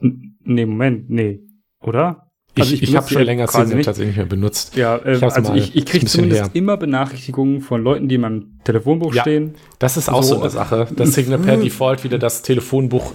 nee, 0.00 0.66
Moment, 0.66 1.10
nee, 1.10 1.40
oder? 1.80 2.31
Also 2.58 2.74
ich, 2.74 2.82
ich, 2.82 2.90
ich 2.90 2.96
habe 2.96 3.08
schon 3.08 3.22
länger 3.22 3.46
Signal 3.46 3.76
nicht. 3.76 3.86
tatsächlich 3.86 4.16
nicht 4.16 4.16
mehr 4.18 4.26
benutzt. 4.26 4.76
Ja, 4.76 4.96
äh, 4.96 5.16
ich 5.16 5.22
also 5.22 5.54
ich, 5.54 5.74
ich 5.74 5.86
kriege 5.86 6.04
zumindest 6.04 6.42
her. 6.42 6.50
immer 6.52 6.76
Benachrichtigungen 6.76 7.62
von 7.62 7.82
Leuten, 7.82 8.08
die 8.08 8.16
in 8.16 8.20
meinem 8.20 8.60
Telefonbuch 8.64 9.14
ja, 9.14 9.22
stehen. 9.22 9.54
Das 9.78 9.96
ist 9.96 10.10
auch 10.10 10.22
so, 10.22 10.34
so 10.34 10.40
eine 10.42 10.50
Sache, 10.50 10.86
dass 10.94 11.14
Signal 11.14 11.38
per 11.38 11.56
Default 11.62 12.04
wieder 12.04 12.18
das 12.18 12.42
Telefonbuch 12.42 13.12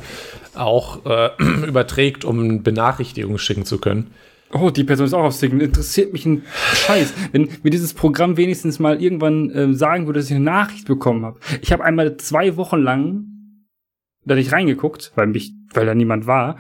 auch 0.55 1.05
äh, 1.05 1.29
überträgt, 1.67 2.25
um 2.25 2.63
Benachrichtigungen 2.63 3.38
schicken 3.38 3.65
zu 3.65 3.77
können. 3.77 4.11
Oh, 4.53 4.71
die 4.71 4.85
Person 4.85 5.05
ist 5.05 5.13
auch 5.13 5.25
auf 5.25 5.33
Signal. 5.33 5.61
Interessiert 5.61 6.13
mich 6.13 6.25
ein 6.25 6.43
Scheiß. 6.73 7.13
Wenn 7.31 7.49
mir 7.61 7.69
dieses 7.69 7.93
Programm 7.93 8.38
wenigstens 8.38 8.79
mal 8.79 9.01
irgendwann 9.01 9.51
äh, 9.51 9.73
sagen 9.73 10.07
würde, 10.07 10.19
dass 10.19 10.29
ich 10.29 10.35
eine 10.35 10.45
Nachricht 10.45 10.88
bekommen 10.88 11.25
habe. 11.25 11.39
Ich 11.61 11.71
habe 11.71 11.83
einmal 11.83 12.17
zwei 12.17 12.55
Wochen 12.57 12.77
lang 12.77 13.25
da 14.25 14.35
nicht 14.35 14.51
reingeguckt, 14.51 15.11
weil 15.15 15.27
mich, 15.27 15.53
weil 15.73 15.85
da 15.85 15.93
niemand 15.93 16.25
war 16.25 16.57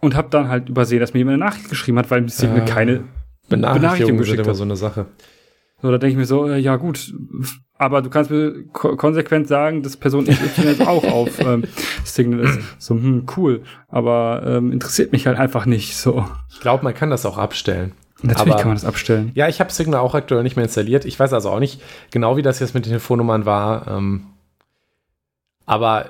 und 0.00 0.14
habe 0.16 0.28
dann 0.30 0.48
halt 0.48 0.68
übersehen, 0.68 1.00
dass 1.00 1.12
mir 1.12 1.20
jemand 1.20 1.34
eine 1.42 1.50
Nachricht 1.50 1.68
geschrieben 1.68 1.98
hat, 1.98 2.10
weil 2.10 2.28
sie 2.28 2.46
mir 2.46 2.64
keine 2.64 3.04
Benachrichtigung, 3.48 3.80
Benachrichtigung 3.80 4.18
geschickt 4.18 4.46
hat. 4.46 4.56
so 4.56 4.62
eine 4.62 4.76
Sache. 4.76 5.06
So, 5.82 5.90
da 5.90 5.98
denke 5.98 6.12
ich 6.12 6.18
mir 6.18 6.26
so, 6.26 6.46
äh, 6.46 6.58
ja 6.58 6.76
gut, 6.76 7.12
aber 7.78 8.02
du 8.02 8.10
kannst 8.10 8.30
mir 8.30 8.64
ko 8.72 8.96
konsequent 8.96 9.48
sagen, 9.48 9.82
dass 9.82 9.96
Person 9.96 10.26
XY 10.26 10.62
jetzt 10.64 10.86
auch 10.86 11.04
auf 11.04 11.40
ähm, 11.40 11.64
Signal 12.04 12.40
ist. 12.40 12.58
So, 12.78 12.94
hm, 12.94 13.24
cool, 13.36 13.62
aber 13.88 14.42
ähm, 14.44 14.72
interessiert 14.72 15.12
mich 15.12 15.26
halt 15.26 15.38
einfach 15.38 15.64
nicht. 15.64 15.96
So. 15.96 16.26
Ich 16.50 16.60
glaube, 16.60 16.84
man 16.84 16.94
kann 16.94 17.08
das 17.08 17.24
auch 17.24 17.38
abstellen. 17.38 17.92
Natürlich 18.22 18.52
aber, 18.52 18.60
kann 18.60 18.68
man 18.68 18.76
das 18.76 18.84
abstellen. 18.84 19.30
Ja, 19.34 19.48
ich 19.48 19.60
habe 19.60 19.72
Signal 19.72 20.00
auch 20.00 20.14
aktuell 20.14 20.42
nicht 20.42 20.56
mehr 20.56 20.64
installiert. 20.64 21.06
Ich 21.06 21.18
weiß 21.18 21.32
also 21.32 21.48
auch 21.48 21.60
nicht 21.60 21.80
genau, 22.10 22.36
wie 22.36 22.42
das 22.42 22.60
jetzt 22.60 22.74
mit 22.74 22.84
den 22.84 22.90
Telefonnummern 22.90 23.46
war. 23.46 23.88
Ähm, 23.88 24.24
aber 25.64 26.06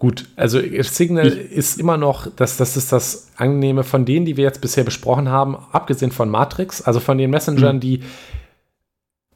Gut, 0.00 0.28
also 0.34 0.58
Signal 0.80 1.28
ich, 1.28 1.52
ist 1.52 1.78
immer 1.78 1.98
noch, 1.98 2.26
das, 2.34 2.56
das 2.56 2.78
ist 2.78 2.90
das 2.90 3.28
Angenehme 3.36 3.84
von 3.84 4.06
denen, 4.06 4.24
die 4.24 4.38
wir 4.38 4.44
jetzt 4.44 4.62
bisher 4.62 4.82
besprochen 4.82 5.28
haben, 5.28 5.58
abgesehen 5.72 6.10
von 6.10 6.30
Matrix, 6.30 6.80
also 6.80 7.00
von 7.00 7.18
den 7.18 7.28
Messengern, 7.28 7.76
mhm. 7.76 7.80
die 7.80 8.00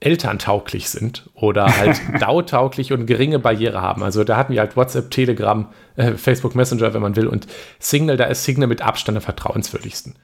elterntauglich 0.00 0.88
sind 0.88 1.28
oder 1.34 1.66
halt 1.66 2.00
DAO-tauglich 2.18 2.94
und 2.94 3.04
geringe 3.04 3.38
Barriere 3.38 3.82
haben. 3.82 4.02
Also 4.02 4.24
da 4.24 4.38
hatten 4.38 4.54
wir 4.54 4.60
halt 4.60 4.74
WhatsApp, 4.74 5.10
Telegram, 5.10 5.68
äh, 5.96 6.12
Facebook 6.12 6.54
Messenger, 6.54 6.94
wenn 6.94 7.02
man 7.02 7.14
will, 7.14 7.26
und 7.26 7.46
Signal, 7.78 8.16
da 8.16 8.24
ist 8.24 8.44
Signal 8.44 8.66
mit 8.66 8.80
Abstand 8.80 9.18
am 9.18 9.22
vertrauenswürdigsten. 9.22 10.14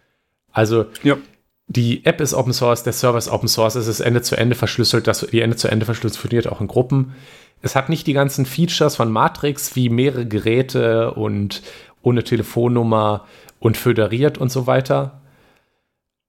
Also 0.53 0.87
ja. 1.03 1.19
die 1.67 2.07
App 2.07 2.19
ist 2.23 2.33
Open 2.33 2.55
Source, 2.55 2.83
der 2.83 2.95
Server 2.95 3.19
ist 3.19 3.29
Open 3.29 3.49
Source, 3.49 3.75
es 3.75 3.89
ist 3.89 4.01
Ende 4.01 4.23
zu 4.23 4.37
Ende 4.37 4.55
verschlüsselt, 4.55 5.07
das, 5.07 5.21
die 5.21 5.43
Ende 5.43 5.57
zu 5.57 5.69
Ende 5.69 5.85
verschlüsselt 5.85 6.19
funktioniert 6.19 6.49
auch 6.51 6.63
in 6.63 6.67
Gruppen. 6.67 7.15
Es 7.63 7.77
hat 7.77 7.89
nicht 7.89 8.07
die 8.07 8.13
ganzen 8.13 8.47
Features 8.47 8.97
von 8.97 9.11
Matrix 9.11 9.77
wie 9.77 9.89
mehrere 9.89 10.27
Geräte 10.27 11.13
und 11.13 11.63
ohne 12.03 12.25
Telefonnummer 12.25 13.27
und 13.59 13.77
föderiert 13.77 14.39
und 14.39 14.51
so 14.51 14.67
weiter. 14.67 15.21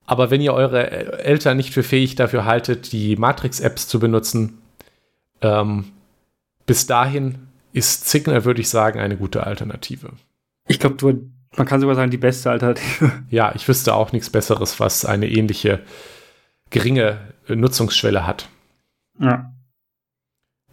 Aber 0.06 0.30
wenn 0.30 0.42
ihr 0.42 0.54
eure 0.54 1.20
Eltern 1.24 1.58
nicht 1.58 1.74
für 1.74 1.84
fähig 1.84 2.16
dafür 2.16 2.46
haltet, 2.46 2.92
die 2.92 3.16
Matrix-Apps 3.16 3.88
zu 3.88 4.00
benutzen, 4.00 4.62
ähm, 5.42 5.86
bis 6.66 6.86
dahin 6.86 7.48
ist 7.72 8.10
Signal, 8.10 8.44
würde 8.44 8.62
ich 8.62 8.70
sagen, 8.70 9.00
eine 9.00 9.16
gute 9.16 9.46
Alternative. 9.46 10.10
Ich 10.68 10.80
glaube, 10.80 11.22
man 11.56 11.66
kann 11.66 11.80
sogar 11.80 11.96
sagen, 11.96 12.12
die 12.12 12.18
beste 12.18 12.52
Alternative. 12.52 13.12
Ja, 13.30 13.54
ich 13.56 13.68
wüsste 13.68 13.94
auch 13.94 14.12
nichts 14.12 14.30
Besseres, 14.30 14.80
was 14.80 15.06
eine 15.06 15.30
ähnliche 15.30 15.80
geringe 16.70 17.20
Nutzungsschwelle 17.48 18.28
hat. 18.28 18.50
Ja. 19.20 19.51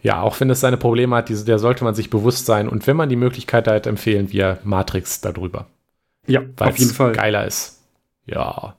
Ja, 0.01 0.21
auch 0.21 0.39
wenn 0.39 0.49
es 0.49 0.61
seine 0.61 0.77
Probleme 0.77 1.15
hat, 1.15 1.29
diese, 1.29 1.45
der 1.45 1.59
sollte 1.59 1.83
man 1.83 1.93
sich 1.93 2.09
bewusst 2.09 2.45
sein. 2.45 2.69
Und 2.69 2.87
wenn 2.87 2.95
man 2.95 3.09
die 3.09 3.15
Möglichkeit 3.15 3.67
hat, 3.67 3.85
empfehlen 3.85 4.31
wir 4.31 4.59
Matrix 4.63 5.21
darüber. 5.21 5.67
Ja, 6.25 6.41
auf 6.59 6.77
jeden 6.77 6.91
Fall. 6.91 7.13
Geiler 7.13 7.45
ist. 7.45 7.81
Ja. 8.25 8.75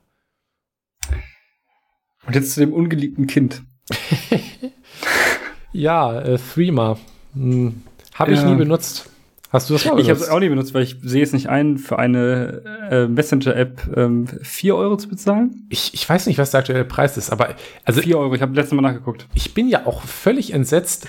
Und 2.26 2.34
jetzt 2.34 2.52
zu 2.52 2.60
dem 2.60 2.72
ungeliebten 2.72 3.26
Kind. 3.26 3.62
ja, 5.72 6.20
äh, 6.20 6.38
Threema. 6.38 6.98
Hm, 7.34 7.82
Habe 8.14 8.32
ich 8.32 8.40
ja. 8.40 8.50
nie 8.50 8.56
benutzt. 8.56 9.10
Hast 9.50 9.68
du 9.68 9.74
das 9.74 9.84
mal 9.84 9.92
benutzt? 9.92 10.04
Ich 10.04 10.10
habe 10.10 10.20
es 10.20 10.28
auch 10.28 10.38
nie 10.38 10.48
benutzt, 10.48 10.74
weil 10.74 10.84
ich 10.84 10.96
sehe 11.02 11.22
es 11.22 11.32
nicht 11.32 11.48
ein, 11.48 11.76
für 11.76 11.98
eine 11.98 12.62
äh, 12.90 13.06
Messenger-App 13.08 13.96
ähm, 13.96 14.26
4 14.42 14.76
Euro 14.76 14.96
zu 14.96 15.08
bezahlen. 15.08 15.66
Ich, 15.70 15.92
ich 15.92 16.08
weiß 16.08 16.26
nicht, 16.26 16.38
was 16.38 16.52
der 16.52 16.60
aktuelle 16.60 16.84
Preis 16.84 17.16
ist, 17.16 17.30
aber 17.30 17.56
also 17.84 18.00
4 18.00 18.16
Euro, 18.16 18.34
ich 18.34 18.42
habe 18.42 18.54
letztes 18.54 18.74
Mal 18.74 18.82
nachgeguckt. 18.82 19.26
Ich 19.34 19.52
bin 19.52 19.68
ja 19.68 19.86
auch 19.86 20.02
völlig 20.02 20.52
entsetzt, 20.52 21.08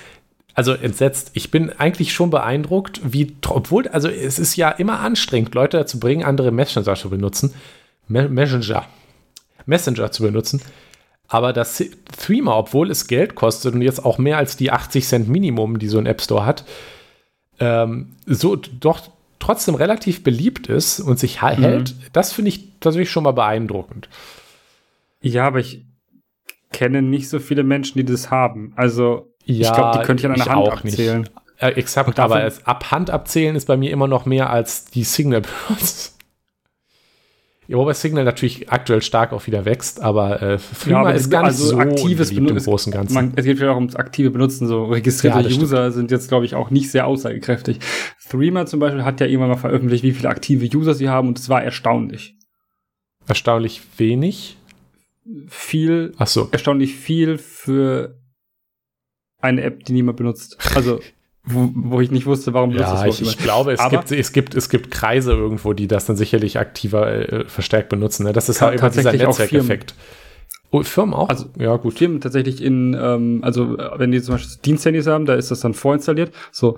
also 0.56 0.74
entsetzt. 0.74 1.32
Ich 1.34 1.52
bin 1.52 1.70
eigentlich 1.70 2.14
schon 2.14 2.32
beeindruckt, 2.32 3.02
wie, 3.04 3.36
obwohl, 3.48 3.88
also 3.90 4.10
es 4.10 4.40
ist 4.40 4.56
ja 4.56 4.70
immer 4.70 5.00
anstrengend, 5.00 5.54
Leute 5.54 5.78
dazu 5.78 6.00
bringen, 6.00 6.24
andere 6.24 6.52
Messenger 6.52 6.96
zu 6.96 7.12
benutzen. 7.12 7.54
Me 8.08 8.28
Messenger. 8.28 8.86
Messenger 9.68 10.12
zu 10.12 10.24
benutzen. 10.24 10.62
Aber 11.28 11.54
das 11.54 11.82
Threema, 12.18 12.58
obwohl 12.58 12.90
es 12.90 13.08
Geld 13.08 13.36
kostet 13.36 13.76
und 13.76 13.82
jetzt 13.82 14.04
auch 14.04 14.18
mehr 14.18 14.38
als 14.38 14.58
die 14.58 14.72
80 14.72 15.06
Cent 15.06 15.30
Minimum, 15.30 15.80
die 15.80 15.88
so 15.88 16.00
ein 16.00 16.08
App 16.08 16.22
Store 16.22 16.46
hat, 16.46 16.66
ähm, 17.62 18.16
so 18.26 18.56
doch 18.56 19.02
trotzdem 19.40 19.76
relativ 19.76 20.24
beliebt 20.24 20.68
ist 20.68 21.00
und 21.00 21.20
sich 21.20 21.42
mhm. 21.42 21.48
hält, 21.48 21.96
das 22.14 22.34
finde 22.34 22.50
ich 22.50 22.80
tatsächlich 22.80 23.10
schon 23.10 23.24
mal 23.24 23.32
beeindruckend. 23.32 24.10
Ja, 25.22 25.48
aber 25.48 25.60
ich 25.60 25.86
kenne 26.72 27.02
nicht 27.02 27.30
so 27.30 27.40
viele 27.40 27.64
Menschen, 27.64 27.98
die 27.98 28.06
das 28.06 28.32
haben. 28.32 28.74
Also 28.76 29.34
ja, 29.46 29.70
ich 29.70 29.74
glaube, 29.74 30.00
die 30.00 30.06
könnte 30.06 30.22
ich 30.22 30.26
an 30.26 30.36
einer 30.36 30.46
Hand 30.46 30.68
auch 30.68 30.78
abzählen. 30.78 31.22
Nicht. 31.22 31.32
Äh, 31.58 31.70
exakt, 31.74 32.20
aber 32.20 32.44
es, 32.44 32.66
ab 32.66 32.92
Hand 32.92 33.12
abzählen 33.12 33.56
ist 33.56 33.66
bei 33.66 33.78
mir 33.78 33.92
immer 33.92 34.08
noch 34.08 34.26
mehr 34.26 34.50
als 34.50 34.86
die 34.86 35.04
Signal 35.04 35.44
Ja, 37.68 37.78
wobei 37.78 37.94
Signal 37.94 38.26
natürlich 38.26 38.72
aktuell 38.72 39.02
stark 39.02 39.32
auch 39.34 39.46
wieder 39.48 39.66
wächst, 39.66 40.02
aber 40.02 40.42
äh, 40.42 40.58
Flumer 40.58 41.10
ja, 41.10 41.16
ist 41.16 41.30
ganz 41.30 41.48
also 41.48 41.66
so 41.68 41.78
aktives 41.78 42.32
im 42.32 42.48
Großen 42.48 42.92
Ganzen. 42.92 43.14
Man, 43.14 43.34
es 43.36 43.46
geht 43.46 43.60
ja 43.60 43.72
auch 43.72 43.76
ums 43.76 43.96
aktive 43.96 44.32
Benutzen. 44.32 44.68
So 44.68 44.86
registrierte 44.86 45.48
ja, 45.48 45.58
User 45.58 45.84
stimmt. 45.84 45.94
sind 45.94 46.12
jetzt, 46.12 46.28
glaube 46.28 46.46
ich, 46.46 46.56
auch 46.56 46.70
nicht 46.70 46.92
sehr 46.92 47.06
aussagekräftig. 47.06 47.80
Threema 48.30 48.66
zum 48.66 48.80
Beispiel 48.80 49.04
hat 49.04 49.20
ja 49.20 49.28
irgendwann 49.28 49.50
mal 49.50 49.58
veröffentlicht, 49.58 50.04
wie 50.04 50.12
viele 50.12 50.30
aktive 50.30 50.66
User 50.76 50.94
sie 50.94 51.10
haben 51.10 51.28
und 51.28 51.38
es 51.38 51.50
war 51.50 51.64
erstaunlich. 51.64 52.36
Erstaunlich 53.28 53.82
wenig? 53.98 54.58
Viel. 55.48 56.14
Ach 56.18 56.28
so. 56.28 56.50
Erstaunlich 56.52 56.96
viel 56.96 57.38
für 57.38 58.20
eine 59.40 59.62
App, 59.62 59.84
die 59.84 59.94
niemand 59.94 60.18
benutzt. 60.18 60.58
Also 60.76 61.00
wo, 61.44 61.70
wo 61.74 62.02
ich 62.02 62.12
nicht 62.12 62.26
wusste, 62.26 62.54
warum 62.54 62.72
ja, 62.72 63.06
ich, 63.06 63.22
ich 63.22 63.38
glaube, 63.38 63.74
es 63.74 63.90
gibt, 63.90 64.12
es, 64.12 64.32
gibt, 64.32 64.56
es 64.56 64.70
gibt 64.70 64.92
Kreise 64.92 65.34
irgendwo, 65.34 65.74
die 65.74 65.88
das 65.88 66.06
dann 66.06 66.16
sicherlich 66.16 66.60
aktiver 66.60 67.32
äh, 67.32 67.46
verstärkt 67.46 67.90
benutzen. 67.90 68.26
Ne? 68.26 68.34
Das 68.34 68.48
ist 68.48 68.62
halt 68.62 68.80
immer 68.80 68.90
dieser 68.90 69.14
Netzwerkeffekt. 69.14 69.96
Oh, 70.70 70.84
Firmen 70.84 71.14
auch? 71.14 71.30
Also, 71.30 71.48
ja, 71.58 71.76
gut. 71.78 71.98
Firmen 71.98 72.22
tatsächlich 72.22 72.64
in, 72.64 72.96
ähm, 73.00 73.40
also 73.44 73.78
wenn 73.98 74.12
die 74.12 74.22
zum 74.22 74.36
Beispiel 74.36 74.62
Diensthandys 74.64 75.08
haben, 75.08 75.26
da 75.26 75.34
ist 75.34 75.52
das 75.52 75.60
dann 75.60 75.74
vorinstalliert. 75.74 76.32
So. 76.52 76.78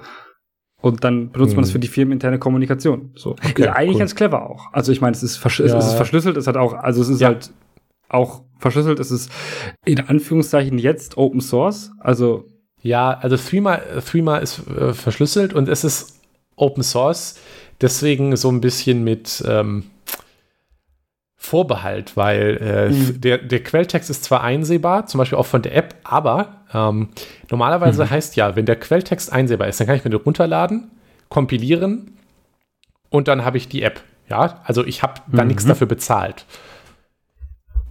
Und 0.82 1.04
dann 1.04 1.32
benutzt 1.32 1.52
hm. 1.52 1.58
man 1.58 1.64
das 1.64 1.70
hm. 1.70 1.74
für 1.74 1.80
die 1.80 1.88
firmeninterne 1.88 2.40
Kommunikation. 2.40 3.12
So. 3.16 3.32
Okay, 3.32 3.64
ist 3.64 3.68
eigentlich 3.68 3.96
cool. 3.96 4.00
ganz 4.00 4.16
clever 4.16 4.50
auch. 4.50 4.74
Also 4.74 4.92
ich 4.92 5.02
meine, 5.02 5.16
es 5.16 5.24
ist, 5.24 5.44
ja. 5.44 5.66
es 5.66 5.88
ist 5.88 5.94
verschlüsselt, 5.94 6.38
es 6.38 6.48
hat 6.48 6.58
auch, 6.58 6.74
also 6.74 7.02
es 7.02 7.10
ist 7.10 7.22
ja. 7.22 7.28
halt 7.28 7.54
auch 8.10 8.44
verschlüsselt, 8.60 9.00
es 9.00 9.12
ist 9.12 9.32
in 9.86 10.00
Anführungszeichen 10.00 10.78
jetzt 10.80 11.18
Open 11.18 11.42
Source. 11.42 11.92
Also 12.00 12.48
ja, 12.84 13.12
also 13.12 13.38
Threema, 13.38 13.78
Threema 14.06 14.38
ist 14.38 14.62
äh, 14.68 14.94
verschlüsselt 14.94 15.54
und 15.54 15.70
es 15.70 15.84
ist 15.86 16.20
Open 16.58 16.84
Source, 16.84 17.40
deswegen 17.82 18.36
so 18.36 18.52
ein 18.52 18.62
bisschen 18.62 19.04
mit 19.04 19.44
ähm, 19.48 19.86
Vorbehalt, 21.38 22.16
weil 22.16 22.58
äh, 22.62 22.90
mhm. 22.90 23.22
der, 23.22 23.38
der 23.38 23.64
Quelltext 23.64 24.10
ist 24.10 24.26
zwar 24.26 24.44
einsehbar, 24.44 25.08
zum 25.08 25.18
Beispiel 25.18 25.38
auch 25.38 25.46
von 25.46 25.62
der 25.62 25.76
App, 25.76 25.96
aber 26.04 26.62
ähm, 26.74 27.10
normalerweise 27.50 28.04
mhm. 28.04 28.10
heißt 28.10 28.36
ja, 28.36 28.56
wenn 28.58 28.66
der 28.66 28.76
Quelltext 28.76 29.32
einsehbar 29.32 29.70
ist, 29.70 29.80
dann 29.80 29.88
kann 29.88 29.96
ich 29.96 30.04
mir 30.04 30.12
den 30.12 30.22
runterladen, 30.22 30.92
kompilieren 31.30 32.18
und 33.10 33.30
dann 33.30 33.46
habe 33.46 33.58
ich 33.58 33.70
die 33.70 33.82
App. 33.82 34.02
Ja, 34.30 34.62
also 34.66 34.86
ich 34.86 35.04
habe 35.04 35.22
da 35.28 35.44
mhm. 35.44 35.50
nichts 35.50 35.66
dafür 35.66 35.88
bezahlt. 35.88 36.46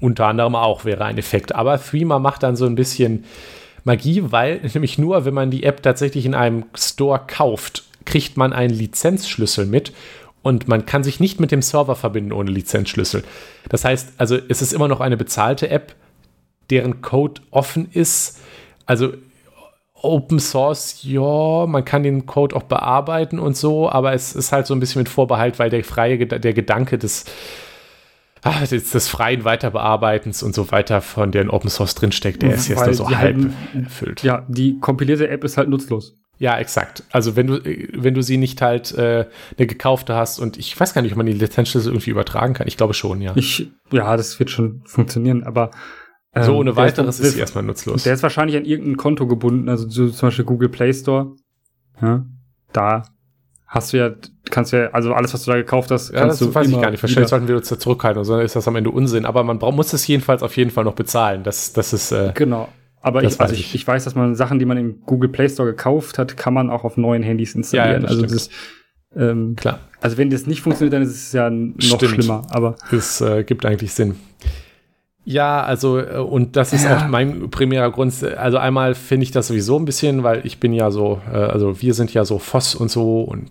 Unter 0.01 0.26
anderem 0.26 0.55
auch 0.55 0.84
wäre 0.84 1.05
ein 1.05 1.16
Effekt. 1.16 1.55
Aber 1.55 1.80
Threema 1.80 2.18
macht 2.18 2.43
dann 2.43 2.57
so 2.57 2.66
ein 2.66 2.74
bisschen 2.74 3.24
Magie, 3.85 4.22
weil 4.30 4.61
nämlich 4.74 4.99
nur, 4.99 5.24
wenn 5.24 5.35
man 5.35 5.51
die 5.51 5.64
App 5.64 5.83
tatsächlich 5.83 6.24
in 6.24 6.35
einem 6.35 6.64
Store 6.74 7.20
kauft, 7.26 7.85
kriegt 8.05 8.37
man 8.37 8.53
einen 8.53 8.74
Lizenzschlüssel 8.74 9.66
mit 9.66 9.93
und 10.43 10.68
man 10.68 10.87
kann 10.87 11.05
sich 11.05 11.20
nicht 11.20 11.41
mit 11.41 11.53
dem 11.53 11.62
Server 11.62 11.95
verbinden 11.95 12.33
ohne 12.33 12.51
Lizenzschlüssel. 12.51 13.22
Das 13.68 13.85
heißt, 13.85 14.14
also 14.18 14.37
es 14.49 14.61
ist 14.62 14.72
immer 14.72 14.89
noch 14.89 15.01
eine 15.01 15.16
bezahlte 15.16 15.70
App, 15.70 15.95
deren 16.70 17.01
Code 17.01 17.41
offen 17.51 17.89
ist. 17.93 18.41
Also 18.87 19.12
Open 19.95 20.41
Source, 20.41 21.05
ja, 21.05 21.66
man 21.66 21.85
kann 21.85 22.03
den 22.03 22.26
Code 22.26 22.57
auch 22.57 22.64
bearbeiten 22.64 23.39
und 23.39 23.57
so, 23.57 23.89
aber 23.89 24.12
es 24.12 24.35
ist 24.35 24.51
halt 24.51 24.66
so 24.66 24.74
ein 24.74 24.80
bisschen 24.80 25.01
mit 25.01 25.09
Vorbehalt, 25.09 25.61
weil 25.61 25.70
der 25.70 25.85
freie, 25.85 26.18
der 26.26 26.53
Gedanke 26.53 26.99
des, 26.99 27.24
ach, 28.43 28.66
des, 28.66 28.90
des 28.90 29.09
freien 29.09 29.45
Weiterbearbeitens 29.45 30.43
und 30.43 30.55
so 30.55 30.70
weiter 30.70 31.01
von 31.01 31.32
der 31.32 31.43
in 31.43 31.51
Open 31.51 31.70
Source 31.70 31.95
drinsteckt, 31.95 32.43
der 32.43 32.55
ist 32.55 32.68
jetzt 32.68 32.84
nur 32.84 32.95
so 32.95 33.09
halb 33.09 33.36
halt, 33.36 33.84
erfüllt. 33.84 34.22
Ja, 34.22 34.45
die 34.49 34.78
kompilierte 34.78 35.28
App 35.28 35.45
ist 35.45 35.57
halt 35.57 35.68
nutzlos. 35.68 36.18
Ja, 36.38 36.59
exakt. 36.59 37.05
Also 37.12 37.36
wenn 37.36 37.47
du, 37.47 37.61
wenn 37.62 38.14
du 38.14 38.22
sie 38.22 38.36
nicht 38.36 38.61
halt 38.62 38.93
äh, 38.95 39.26
eine 39.57 39.66
gekaufte 39.66 40.16
hast 40.16 40.40
und 40.40 40.59
ich 40.59 40.78
weiß 40.78 40.93
gar 40.93 41.03
nicht, 41.03 41.12
ob 41.12 41.18
man 41.18 41.26
die 41.26 41.32
Lizenzschlüssel 41.32 41.93
irgendwie 41.93 42.11
übertragen 42.11 42.55
kann. 42.55 42.66
Ich 42.66 42.76
glaube 42.76 42.95
schon, 42.95 43.20
ja. 43.20 43.32
Ich, 43.36 43.70
ja, 43.93 44.16
das 44.16 44.38
wird 44.40 44.51
schon 44.51 44.82
funktionieren, 44.84 45.45
aber 45.45 45.70
ähm, 46.34 46.43
so 46.43 46.57
ohne 46.57 46.74
weiteres 46.74 47.20
ist, 47.20 47.26
ist 47.26 47.34
sie 47.34 47.40
erstmal 47.40 47.62
nutzlos. 47.62 48.03
Der 48.03 48.14
ist 48.14 48.24
wahrscheinlich 48.24 48.57
an 48.57 48.64
irgendein 48.64 48.97
Konto 48.97 49.26
gebunden, 49.28 49.68
also 49.68 49.88
so, 49.88 50.09
zum 50.09 50.28
Beispiel 50.28 50.45
Google 50.45 50.68
Play 50.68 50.93
Store. 50.93 51.36
Ja, 52.01 52.24
da 52.72 53.03
hast 53.72 53.92
du 53.92 53.96
ja, 53.96 54.10
kannst 54.50 54.72
du 54.72 54.76
ja, 54.76 54.90
also 54.90 55.14
alles, 55.14 55.32
was 55.32 55.44
du 55.44 55.50
da 55.50 55.56
gekauft 55.56 55.90
hast, 55.90 56.12
kannst 56.12 56.14
ja, 56.14 56.26
das 56.26 56.38
du 56.38 56.54
weiß 56.54 56.68
ich 56.68 56.80
gar 56.80 56.90
nicht. 56.90 57.02
Wahrscheinlich 57.02 57.30
sollten 57.30 57.48
wir 57.48 57.56
uns 57.56 57.70
da 57.70 57.78
zurückhalten, 57.78 58.22
sondern 58.22 58.44
ist 58.44 58.54
das 58.54 58.68
am 58.68 58.76
Ende 58.76 58.90
Unsinn. 58.90 59.24
Aber 59.24 59.42
man 59.44 59.58
braucht, 59.58 59.74
muss 59.74 59.92
es 59.94 60.06
jedenfalls 60.06 60.42
auf 60.42 60.54
jeden 60.58 60.70
Fall 60.70 60.84
noch 60.84 60.94
bezahlen. 60.94 61.42
Das, 61.42 61.72
das 61.72 61.94
ist 61.94 62.12
äh, 62.12 62.32
genau. 62.34 62.68
Aber 63.00 63.24
ich, 63.24 63.40
also 63.40 63.54
ich, 63.54 63.74
ich, 63.74 63.86
weiß, 63.86 64.04
dass 64.04 64.14
man 64.14 64.34
Sachen, 64.34 64.58
die 64.58 64.66
man 64.66 64.76
im 64.76 65.00
Google 65.06 65.30
Play 65.30 65.48
Store 65.48 65.70
gekauft 65.70 66.18
hat, 66.18 66.36
kann 66.36 66.54
man 66.54 66.70
auch 66.70 66.84
auf 66.84 66.96
neuen 66.96 67.22
Handys 67.22 67.54
installieren. 67.54 68.02
Ja, 68.02 68.08
also 68.08 68.22
das 68.22 68.32
ist, 68.32 68.52
ähm, 69.16 69.56
Klar. 69.56 69.80
Also 70.02 70.18
wenn 70.18 70.30
das 70.30 70.46
nicht 70.46 70.60
funktioniert, 70.60 70.92
dann 70.92 71.02
ist 71.02 71.10
es 71.10 71.32
ja 71.32 71.48
noch 71.48 71.74
stimmt. 71.80 72.12
schlimmer. 72.12 72.46
Aber 72.50 72.76
es 72.92 73.20
äh, 73.22 73.42
gibt 73.42 73.64
eigentlich 73.64 73.94
Sinn. 73.94 74.16
Ja, 75.24 75.62
also 75.62 75.98
äh, 75.98 76.16
und 76.16 76.56
das 76.56 76.72
ist 76.72 76.84
ja. 76.84 76.96
auch 76.96 77.08
mein 77.08 77.50
primärer 77.50 77.90
Grund. 77.90 78.12
Also 78.24 78.58
einmal 78.58 78.94
finde 78.94 79.24
ich 79.24 79.30
das 79.30 79.48
sowieso 79.48 79.78
ein 79.78 79.84
bisschen, 79.84 80.22
weil 80.22 80.44
ich 80.44 80.58
bin 80.58 80.72
ja 80.72 80.90
so, 80.90 81.20
äh, 81.32 81.36
also 81.36 81.80
wir 81.80 81.94
sind 81.94 82.12
ja 82.12 82.24
so 82.24 82.38
Voss 82.38 82.74
und 82.74 82.90
so 82.90 83.22
und 83.22 83.50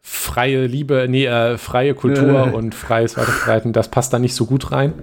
freie 0.00 0.66
Liebe, 0.66 1.06
nee, 1.08 1.26
äh, 1.26 1.58
freie 1.58 1.94
Kultur 1.94 2.48
äh. 2.48 2.50
und 2.50 2.74
freies 2.74 3.16
Weiterverbreiten, 3.16 3.72
das 3.72 3.88
passt 3.88 4.12
da 4.12 4.18
nicht 4.18 4.34
so 4.34 4.46
gut 4.46 4.72
rein. 4.72 4.94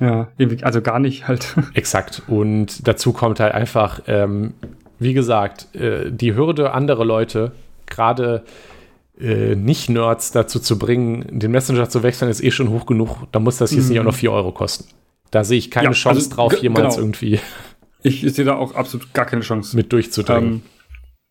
Ja, 0.00 0.28
also 0.62 0.80
gar 0.80 0.98
nicht 0.98 1.28
halt. 1.28 1.56
Exakt. 1.74 2.22
Und 2.28 2.86
dazu 2.86 3.12
kommt 3.12 3.40
halt 3.40 3.54
einfach, 3.54 4.02
ähm, 4.06 4.54
wie 4.98 5.14
gesagt, 5.14 5.74
äh, 5.74 6.10
die 6.10 6.34
Hürde, 6.34 6.72
andere 6.72 7.04
Leute, 7.04 7.52
gerade 7.86 8.44
äh, 9.20 9.54
Nicht-Nerds 9.54 10.32
dazu 10.32 10.58
zu 10.58 10.78
bringen, 10.78 11.26
den 11.30 11.50
Messenger 11.50 11.88
zu 11.88 12.02
wechseln, 12.02 12.30
ist 12.30 12.42
eh 12.42 12.50
schon 12.50 12.70
hoch 12.70 12.86
genug. 12.86 13.16
Da 13.32 13.38
muss 13.38 13.58
das 13.58 13.72
jetzt 13.72 13.84
mhm. 13.84 13.90
nicht 13.90 14.00
auch 14.00 14.04
noch 14.04 14.14
4 14.14 14.32
Euro 14.32 14.52
kosten. 14.52 14.86
Da 15.30 15.44
sehe 15.44 15.58
ich 15.58 15.70
keine 15.70 15.88
ja, 15.88 15.92
Chance 15.92 16.18
also, 16.18 16.34
drauf, 16.34 16.62
jemals 16.62 16.94
genau. 16.94 17.06
irgendwie. 17.06 17.40
Ich, 18.02 18.24
ich 18.24 18.34
sehe 18.34 18.44
da 18.44 18.56
auch 18.56 18.74
absolut 18.74 19.12
gar 19.14 19.24
keine 19.24 19.42
Chance. 19.42 19.76
Mit 19.76 19.92
durchzudringen. 19.92 20.52
Ähm, 20.52 20.62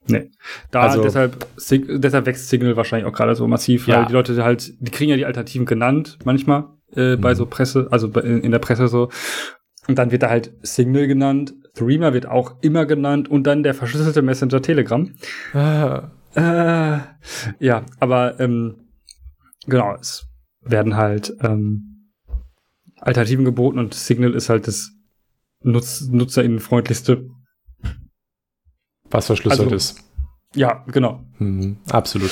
Nee. 0.07 0.29
Da 0.71 0.81
also, 0.81 1.01
deshalb, 1.01 1.47
deshalb 1.57 2.25
wächst 2.25 2.49
Signal 2.49 2.75
wahrscheinlich 2.75 3.07
auch 3.07 3.15
gerade 3.15 3.35
so 3.35 3.47
massiv, 3.47 3.87
weil 3.87 3.95
ja. 3.95 4.05
die 4.05 4.13
Leute 4.13 4.43
halt, 4.43 4.73
die 4.79 4.91
kriegen 4.91 5.09
ja 5.09 5.15
die 5.15 5.25
Alternativen 5.25 5.65
genannt 5.65 6.19
manchmal 6.25 6.65
äh, 6.95 7.15
bei 7.15 7.31
mhm. 7.31 7.37
so 7.37 7.45
Presse, 7.45 7.87
also 7.89 8.07
in, 8.07 8.41
in 8.41 8.51
der 8.51 8.59
Presse 8.59 8.87
so. 8.87 9.09
Und 9.87 9.97
dann 9.97 10.11
wird 10.11 10.23
da 10.23 10.29
halt 10.29 10.53
Signal 10.61 11.07
genannt, 11.07 11.53
Threema 11.73 12.13
wird 12.13 12.25
auch 12.25 12.55
immer 12.61 12.85
genannt 12.85 13.29
und 13.29 13.47
dann 13.47 13.63
der 13.63 13.73
verschlüsselte 13.73 14.21
Messenger 14.21 14.61
Telegram. 14.61 15.09
Ah. 15.53 16.11
Äh, 16.35 16.99
ja, 17.59 17.83
aber 17.99 18.39
ähm, 18.39 18.87
genau, 19.67 19.95
es 19.99 20.27
werden 20.61 20.95
halt 20.95 21.33
ähm, 21.41 21.92
Alternativen 23.03 23.45
geboten 23.45 23.79
und 23.79 23.93
Signal 23.93 24.33
ist 24.33 24.49
halt 24.49 24.67
das 24.67 24.91
Nutz 25.61 26.01
nutzerinnenfreundlichste. 26.09 27.29
Was 29.09 29.27
verschlüsselt 29.27 29.61
also, 29.61 29.75
ist. 29.75 30.03
Ja, 30.55 30.83
genau. 30.87 31.23
Mhm, 31.37 31.77
absolut. 31.89 32.31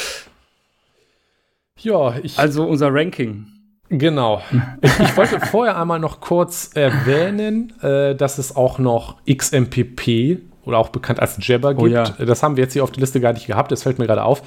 Ja, 1.78 2.16
ich. 2.22 2.40
Also 2.40 2.66
unser 2.66 2.94
Ranking. 2.94 3.48
Genau. 3.90 4.42
Ich, 4.82 5.00
ich, 5.00 5.18
wollte 5.18 5.40
vorher 5.52 5.78
einmal 5.78 6.00
noch 6.00 6.22
kurz 6.22 6.72
erwähnen, 6.74 7.74
äh, 7.82 8.16
dass 8.16 8.38
es 8.38 8.56
auch 8.56 8.80
noch 8.80 9.18
XMPP 9.26 10.40
oder 10.64 10.78
auch 10.78 10.90
bekannt 10.90 11.20
als 11.20 11.36
Jabber 11.46 11.74
gibt. 11.74 11.82
Oh, 11.82 11.88
ja. 11.88 12.04
Das 12.04 12.44
haben 12.44 12.56
wir 12.56 12.64
jetzt 12.64 12.74
hier 12.74 12.84
auf 12.84 12.92
der 12.92 13.02
Liste 13.02 13.20
gar 13.20 13.34
nicht 13.34 13.48
gehabt. 13.48 13.72
Das 13.72 13.84
fällt 13.84 14.00
mir 14.00 14.08
gerade 14.08 14.24
auf. 14.24 14.44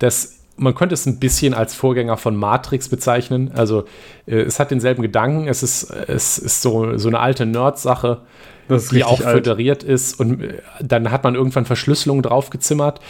Das, 0.00 0.37
man 0.58 0.74
könnte 0.74 0.94
es 0.94 1.06
ein 1.06 1.18
bisschen 1.18 1.54
als 1.54 1.74
Vorgänger 1.74 2.16
von 2.16 2.36
Matrix 2.36 2.88
bezeichnen. 2.88 3.50
Also 3.54 3.84
äh, 4.26 4.36
es 4.36 4.60
hat 4.60 4.70
denselben 4.70 5.02
Gedanken. 5.02 5.48
Es 5.48 5.62
ist, 5.62 5.90
es 5.90 6.38
ist 6.38 6.62
so, 6.62 6.98
so 6.98 7.08
eine 7.08 7.20
alte 7.20 7.46
Nerd-Sache, 7.46 8.22
die 8.68 9.04
auch 9.04 9.20
alt. 9.20 9.36
föderiert 9.36 9.82
ist. 9.82 10.18
Und 10.20 10.42
äh, 10.42 10.62
dann 10.80 11.10
hat 11.10 11.24
man 11.24 11.34
irgendwann 11.34 11.64
Verschlüsselungen 11.64 12.22
draufgezimmert. 12.22 13.00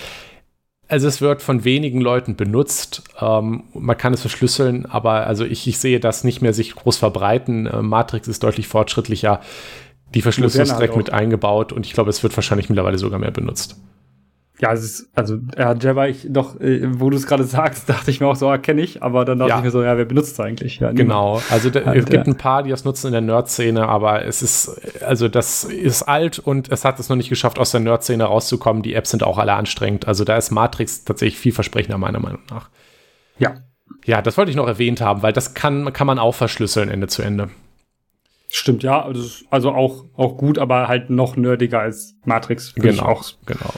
Also 0.89 1.07
es 1.07 1.21
wird 1.21 1.43
von 1.43 1.65
wenigen 1.65 2.01
Leuten 2.01 2.37
benutzt. 2.37 3.03
Ähm, 3.21 3.65
man 3.75 3.97
kann 3.97 4.15
es 4.15 4.21
verschlüsseln, 4.21 4.87
aber 4.87 5.27
also 5.27 5.45
ich, 5.45 5.67
ich 5.67 5.79
sehe 5.79 6.01
das 6.01 6.25
nicht 6.25 6.41
mehr 6.41 6.55
sich 6.55 6.75
groß 6.75 6.97
verbreiten. 6.97 7.67
Äh, 7.67 7.83
Matrix 7.83 8.29
ist 8.29 8.43
deutlich 8.43 8.69
fortschrittlicher. 8.69 9.41
Die 10.15 10.23
Verschlüsselung 10.23 10.65
ist 10.67 10.77
direkt 10.77 10.95
halt 10.95 11.05
mit 11.05 11.13
eingebaut 11.13 11.73
und 11.73 11.85
ich 11.85 11.93
glaube, 11.93 12.09
es 12.09 12.23
wird 12.23 12.35
wahrscheinlich 12.37 12.71
mittlerweile 12.71 12.97
sogar 12.97 13.19
mehr 13.19 13.31
benutzt. 13.31 13.77
Ja, 14.61 14.73
es 14.73 14.83
ist, 14.83 15.11
also, 15.15 15.39
ja, 15.57 15.75
Java, 15.75 16.09
ich 16.09 16.27
doch, 16.29 16.61
äh, 16.61 16.81
wo 16.99 17.11
du 17.11 17.17
es 17.17 17.27
gerade 17.27 17.45
sagst, 17.45 17.89
dachte 17.89 18.11
ich 18.11 18.21
mir 18.21 18.27
auch 18.27 18.37
so, 18.37 18.51
erkenne 18.51 18.83
ich, 18.83 19.03
aber 19.03 19.25
dann 19.25 19.39
dachte 19.39 19.51
ja. 19.51 19.59
ich 19.59 19.65
mir 19.65 19.71
so, 19.71 19.83
ja, 19.83 19.97
wer 19.97 20.05
benutzt 20.05 20.33
es 20.33 20.41
eigentlich? 20.41 20.81
Ja, 20.81 20.91
genau, 20.91 21.41
also 21.51 21.71
da, 21.71 21.95
es 21.95 22.07
gibt 22.07 22.27
ein 22.27 22.37
paar, 22.37 22.65
die 22.65 22.71
das 22.71 22.85
nutzen 22.85 23.09
in 23.09 23.13
der 23.13 23.21
Nerd-Szene, 23.23 23.89
aber 23.89 24.25
es 24.25 24.43
ist, 24.43 25.03
also 25.03 25.29
das 25.29 25.63
ist 25.63 26.03
alt 26.03 26.41
und 26.41 26.73
es 26.73 26.85
hat 26.85 26.99
es 26.99 27.09
noch 27.09 27.17
nicht 27.17 27.29
geschafft, 27.29 27.59
aus 27.59 27.71
der 27.71 27.81
Nerd-Szene 27.81 28.25
rauszukommen. 28.25 28.83
Die 28.83 28.95
Apps 28.95 29.11
sind 29.11 29.23
auch 29.23 29.39
alle 29.39 29.53
anstrengend. 29.53 30.09
Also 30.09 30.25
da 30.25 30.37
ist 30.37 30.51
Matrix 30.51 31.05
tatsächlich 31.05 31.39
vielversprechender, 31.39 31.99
meiner 31.99 32.19
Meinung 32.19 32.41
nach. 32.51 32.69
Ja. 33.39 33.55
Ja, 34.05 34.23
das 34.23 34.37
wollte 34.37 34.51
ich 34.51 34.57
noch 34.57 34.67
erwähnt 34.67 35.01
haben, 35.01 35.23
weil 35.23 35.33
das 35.33 35.55
kann, 35.55 35.93
kann 35.93 36.07
man 36.07 36.19
auch 36.19 36.35
verschlüsseln 36.35 36.89
Ende 36.89 37.07
zu 37.07 37.23
Ende. 37.23 37.51
Stimmt, 38.51 38.83
ja, 38.83 39.03
also, 39.03 39.45
also 39.51 39.73
auch, 39.73 40.07
auch 40.17 40.39
gut, 40.39 40.59
aber 40.59 40.89
halt 40.89 41.11
noch 41.11 41.37
nerdiger 41.37 41.81
als 41.81 42.15
Matrix. 42.25 42.75
Genau, 42.75 43.05
auch. 43.05 43.25
genau. 43.45 43.73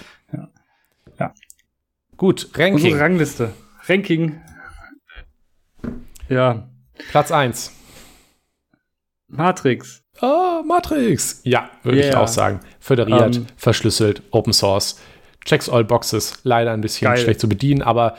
Gut, 2.17 2.51
Ranking. 2.55 2.75
Unsere 2.75 3.01
Rangliste. 3.01 3.53
Ranking. 3.87 4.41
Ja. 6.29 6.69
Platz 7.11 7.33
1. 7.33 7.73
Matrix. 9.29 10.03
Oh, 10.21 10.63
Matrix. 10.67 11.41
Ja, 11.45 11.71
würde 11.83 11.99
yeah. 11.99 12.11
ich 12.11 12.17
auch 12.17 12.29
sagen. 12.29 12.61
Föderiert, 12.79 13.37
um, 13.37 13.43
ähm. 13.43 13.47
verschlüsselt, 13.57 14.23
Open 14.33 14.53
Source. 14.53 15.01
Checks 15.45 15.69
all 15.69 15.85
boxes. 15.85 16.41
Leider 16.43 16.73
ein 16.73 16.83
bisschen 16.83 17.11
geil. 17.11 17.17
schlecht 17.17 17.41
zu 17.41 17.49
bedienen, 17.49 17.81
aber 17.81 18.17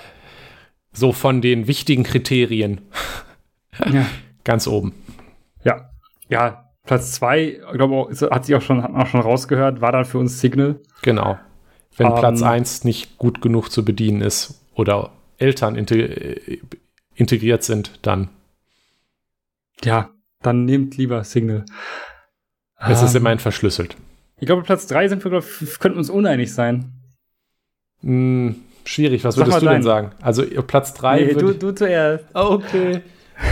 so 0.94 1.14
von 1.14 1.42
den 1.42 1.68
wichtigen 1.68 2.04
Kriterien 2.04 2.82
ja. 3.92 4.06
ganz 4.44 4.68
oben. 4.68 4.94
Ja. 5.64 5.92
Ja, 6.28 6.72
Platz 6.86 7.12
2, 7.14 7.62
glaube 7.74 8.12
ich, 8.12 8.22
hat 8.22 8.46
sich 8.46 8.56
auch 8.56 8.62
schon, 8.62 8.82
hat 8.82 8.92
man 8.92 9.04
auch 9.04 9.08
schon 9.08 9.22
rausgehört, 9.22 9.82
war 9.82 9.92
dann 9.92 10.06
für 10.06 10.18
uns 10.18 10.40
Signal. 10.40 10.80
Genau. 11.04 11.38
Wenn 11.98 12.08
um, 12.08 12.14
ähm, 12.14 12.20
Platz 12.20 12.42
1 12.42 12.84
nicht 12.84 13.18
gut 13.18 13.42
genug 13.42 13.70
zu 13.70 13.84
bedienen 13.84 14.22
ist 14.22 14.62
oder 14.74 15.12
Eltern 15.38 15.76
integriert 15.76 17.64
sind, 17.64 18.00
dann. 18.02 18.30
Ja, 19.84 20.10
dann 20.42 20.66
nehmt 20.66 20.98
lieber 20.98 21.24
Signal. 21.24 21.66
Es 22.80 23.00
um, 23.00 23.06
ist 23.06 23.16
ähm, 23.16 23.22
immerhin 23.22 23.40
verschlüsselt. 23.40 23.96
Ich 24.40 24.48
glaube, 24.48 24.64
Platz 24.64 24.88
3 24.88 25.08
sind 25.08 25.24
wir, 25.24 25.32
glaub, 25.32 25.46
könnten 25.80 25.98
uns 25.98 26.10
uneinig 26.10 26.54
sein. 26.54 26.94
Hm, 28.02 28.56
schwierig, 28.86 29.24
was 29.24 29.36
Sag 29.36 29.46
würdest 29.46 29.62
du 29.62 29.66
dein. 29.66 29.76
denn 29.76 29.84
sagen? 29.84 30.12
Also 30.22 30.44
Platz 30.44 30.94
3. 30.96 31.26
Nee, 31.26 31.34
du, 31.34 31.54
du 31.54 31.72
zuerst. 31.74 32.26
Okay. 32.34 33.02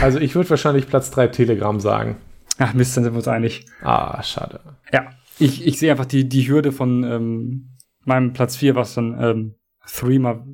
Also 0.02 0.20
ich 0.20 0.36
würde 0.36 0.50
wahrscheinlich 0.50 0.88
Platz 0.88 1.12
3 1.12 1.28
Telegram 1.28 1.80
sagen. 1.80 2.18
Ach 2.58 2.74
Mist, 2.74 2.96
dann 2.98 3.04
sind 3.04 3.14
wir 3.14 3.18
uns 3.18 3.28
einig. 3.28 3.66
Ah, 3.82 4.22
schade. 4.24 4.60
Ja, 4.92 5.12
ich, 5.40 5.66
ich 5.66 5.80
sehe 5.80 5.92
einfach 5.92 6.06
die, 6.06 6.28
die 6.28 6.48
Hürde 6.48 6.72
von 6.72 7.04
ähm, 7.04 7.70
meinem 8.10 8.34
Platz 8.34 8.58
4, 8.58 8.76
was 8.76 8.96
dann 8.96 9.18
ähm, 9.22 9.56
Threema 9.88 10.46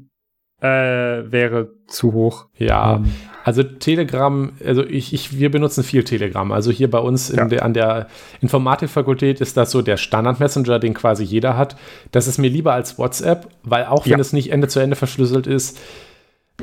Äh, 0.61 1.31
wäre 1.31 1.73
zu 1.87 2.13
hoch. 2.13 2.47
Ja, 2.57 2.95
ähm. 2.95 3.11
also 3.43 3.61
Telegram, 3.61 4.53
also 4.65 4.85
ich, 4.85 5.13
ich, 5.13 5.37
wir 5.37 5.51
benutzen 5.51 5.83
viel 5.83 6.05
Telegram. 6.05 6.49
Also 6.51 6.71
hier 6.71 6.89
bei 6.89 6.99
uns 6.99 7.27
ja. 7.29 7.45
der, 7.45 7.65
an 7.65 7.73
der 7.73 8.07
Informatikfakultät 8.39 9.41
ist 9.41 9.57
das 9.57 9.69
so 9.71 9.81
der 9.81 9.97
Standard-Messenger, 9.97 10.79
den 10.79 10.93
quasi 10.93 11.23
jeder 11.23 11.57
hat. 11.57 11.75
Das 12.11 12.27
ist 12.27 12.37
mir 12.37 12.49
lieber 12.49 12.73
als 12.73 12.97
WhatsApp, 12.97 13.49
weil 13.63 13.85
auch 13.85 14.05
wenn 14.05 14.13
ja. 14.13 14.19
es 14.19 14.31
nicht 14.31 14.51
Ende 14.51 14.69
zu 14.69 14.79
Ende 14.79 14.95
verschlüsselt 14.95 15.45
ist, 15.45 15.77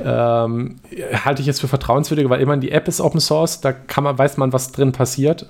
ähm, 0.03 0.77
halte 1.13 1.43
ich 1.43 1.49
es 1.49 1.61
für 1.61 1.69
vertrauenswürdiger, 1.69 2.31
weil 2.31 2.41
immerhin 2.41 2.63
die 2.63 2.73
App 2.73 2.89
ist 2.89 3.01
Open 3.01 3.21
Source, 3.21 3.61
da 3.61 3.73
kann 3.73 4.05
man, 4.05 4.17
weiß 4.17 4.39
man, 4.39 4.53
was 4.55 4.73
drin 4.73 4.93
passiert. 4.93 5.47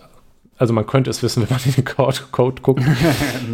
Also 0.58 0.72
man 0.72 0.86
könnte 0.86 1.10
es 1.10 1.22
wissen, 1.22 1.42
wenn 1.42 1.50
man 1.50 1.60
in 1.64 1.72
den 1.72 1.84
Code, 1.84 2.18
Code 2.30 2.62
guckt. 2.62 2.82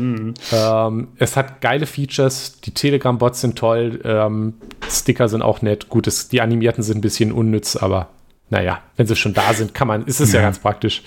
ähm, 0.52 1.08
es 1.16 1.36
hat 1.36 1.60
geile 1.60 1.86
Features, 1.86 2.60
die 2.60 2.72
Telegram-Bots 2.72 3.40
sind 3.40 3.56
toll, 3.56 4.00
ähm, 4.04 4.54
Sticker 4.88 5.28
sind 5.28 5.42
auch 5.42 5.62
nett. 5.62 5.88
Gut, 5.88 6.06
es, 6.06 6.28
die 6.28 6.40
animierten 6.40 6.82
sind 6.82 6.98
ein 6.98 7.02
bisschen 7.02 7.32
unnütz, 7.32 7.76
aber 7.76 8.08
naja, 8.50 8.80
wenn 8.96 9.06
sie 9.06 9.16
schon 9.16 9.34
da 9.34 9.52
sind, 9.52 9.74
kann 9.74 9.88
man, 9.88 10.04
ist 10.06 10.20
es 10.20 10.32
ja, 10.32 10.40
ja 10.40 10.46
ganz 10.46 10.58
praktisch. 10.58 11.02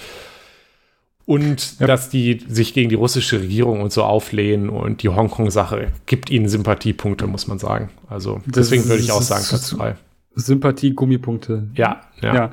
Und 1.26 1.80
ja. 1.80 1.88
dass 1.88 2.10
die 2.10 2.44
sich 2.48 2.74
gegen 2.74 2.90
die 2.90 2.96
russische 2.96 3.40
Regierung 3.40 3.82
und 3.82 3.92
so 3.92 4.04
auflehnen 4.04 4.70
und 4.70 5.04
die 5.04 5.10
Hongkong-Sache 5.10 5.92
gibt 6.06 6.30
ihnen 6.30 6.50
Sympathiepunkte, 6.50 7.28
muss 7.28 7.48
man 7.48 7.60
sagen. 7.60 7.90
Also 8.10 8.42
deswegen 8.46 8.86
würde 8.86 9.02
ich 9.02 9.12
auch 9.12 9.22
sagen, 9.22 9.46
Platz 9.48 9.68
2. 9.68 9.96
Sympathie-Gummipunkte. 10.36 11.70
Ja, 11.76 12.02
ja. 12.22 12.36
ja. 12.36 12.52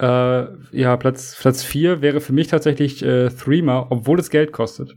Äh, 0.00 0.46
ja, 0.72 0.96
Platz, 0.96 1.36
Platz 1.40 1.62
4 1.64 2.02
wäre 2.02 2.20
für 2.20 2.32
mich 2.32 2.48
tatsächlich 2.48 3.02
äh, 3.02 3.30
Threema, 3.30 3.86
obwohl 3.90 4.18
es 4.20 4.30
Geld 4.30 4.52
kostet. 4.52 4.96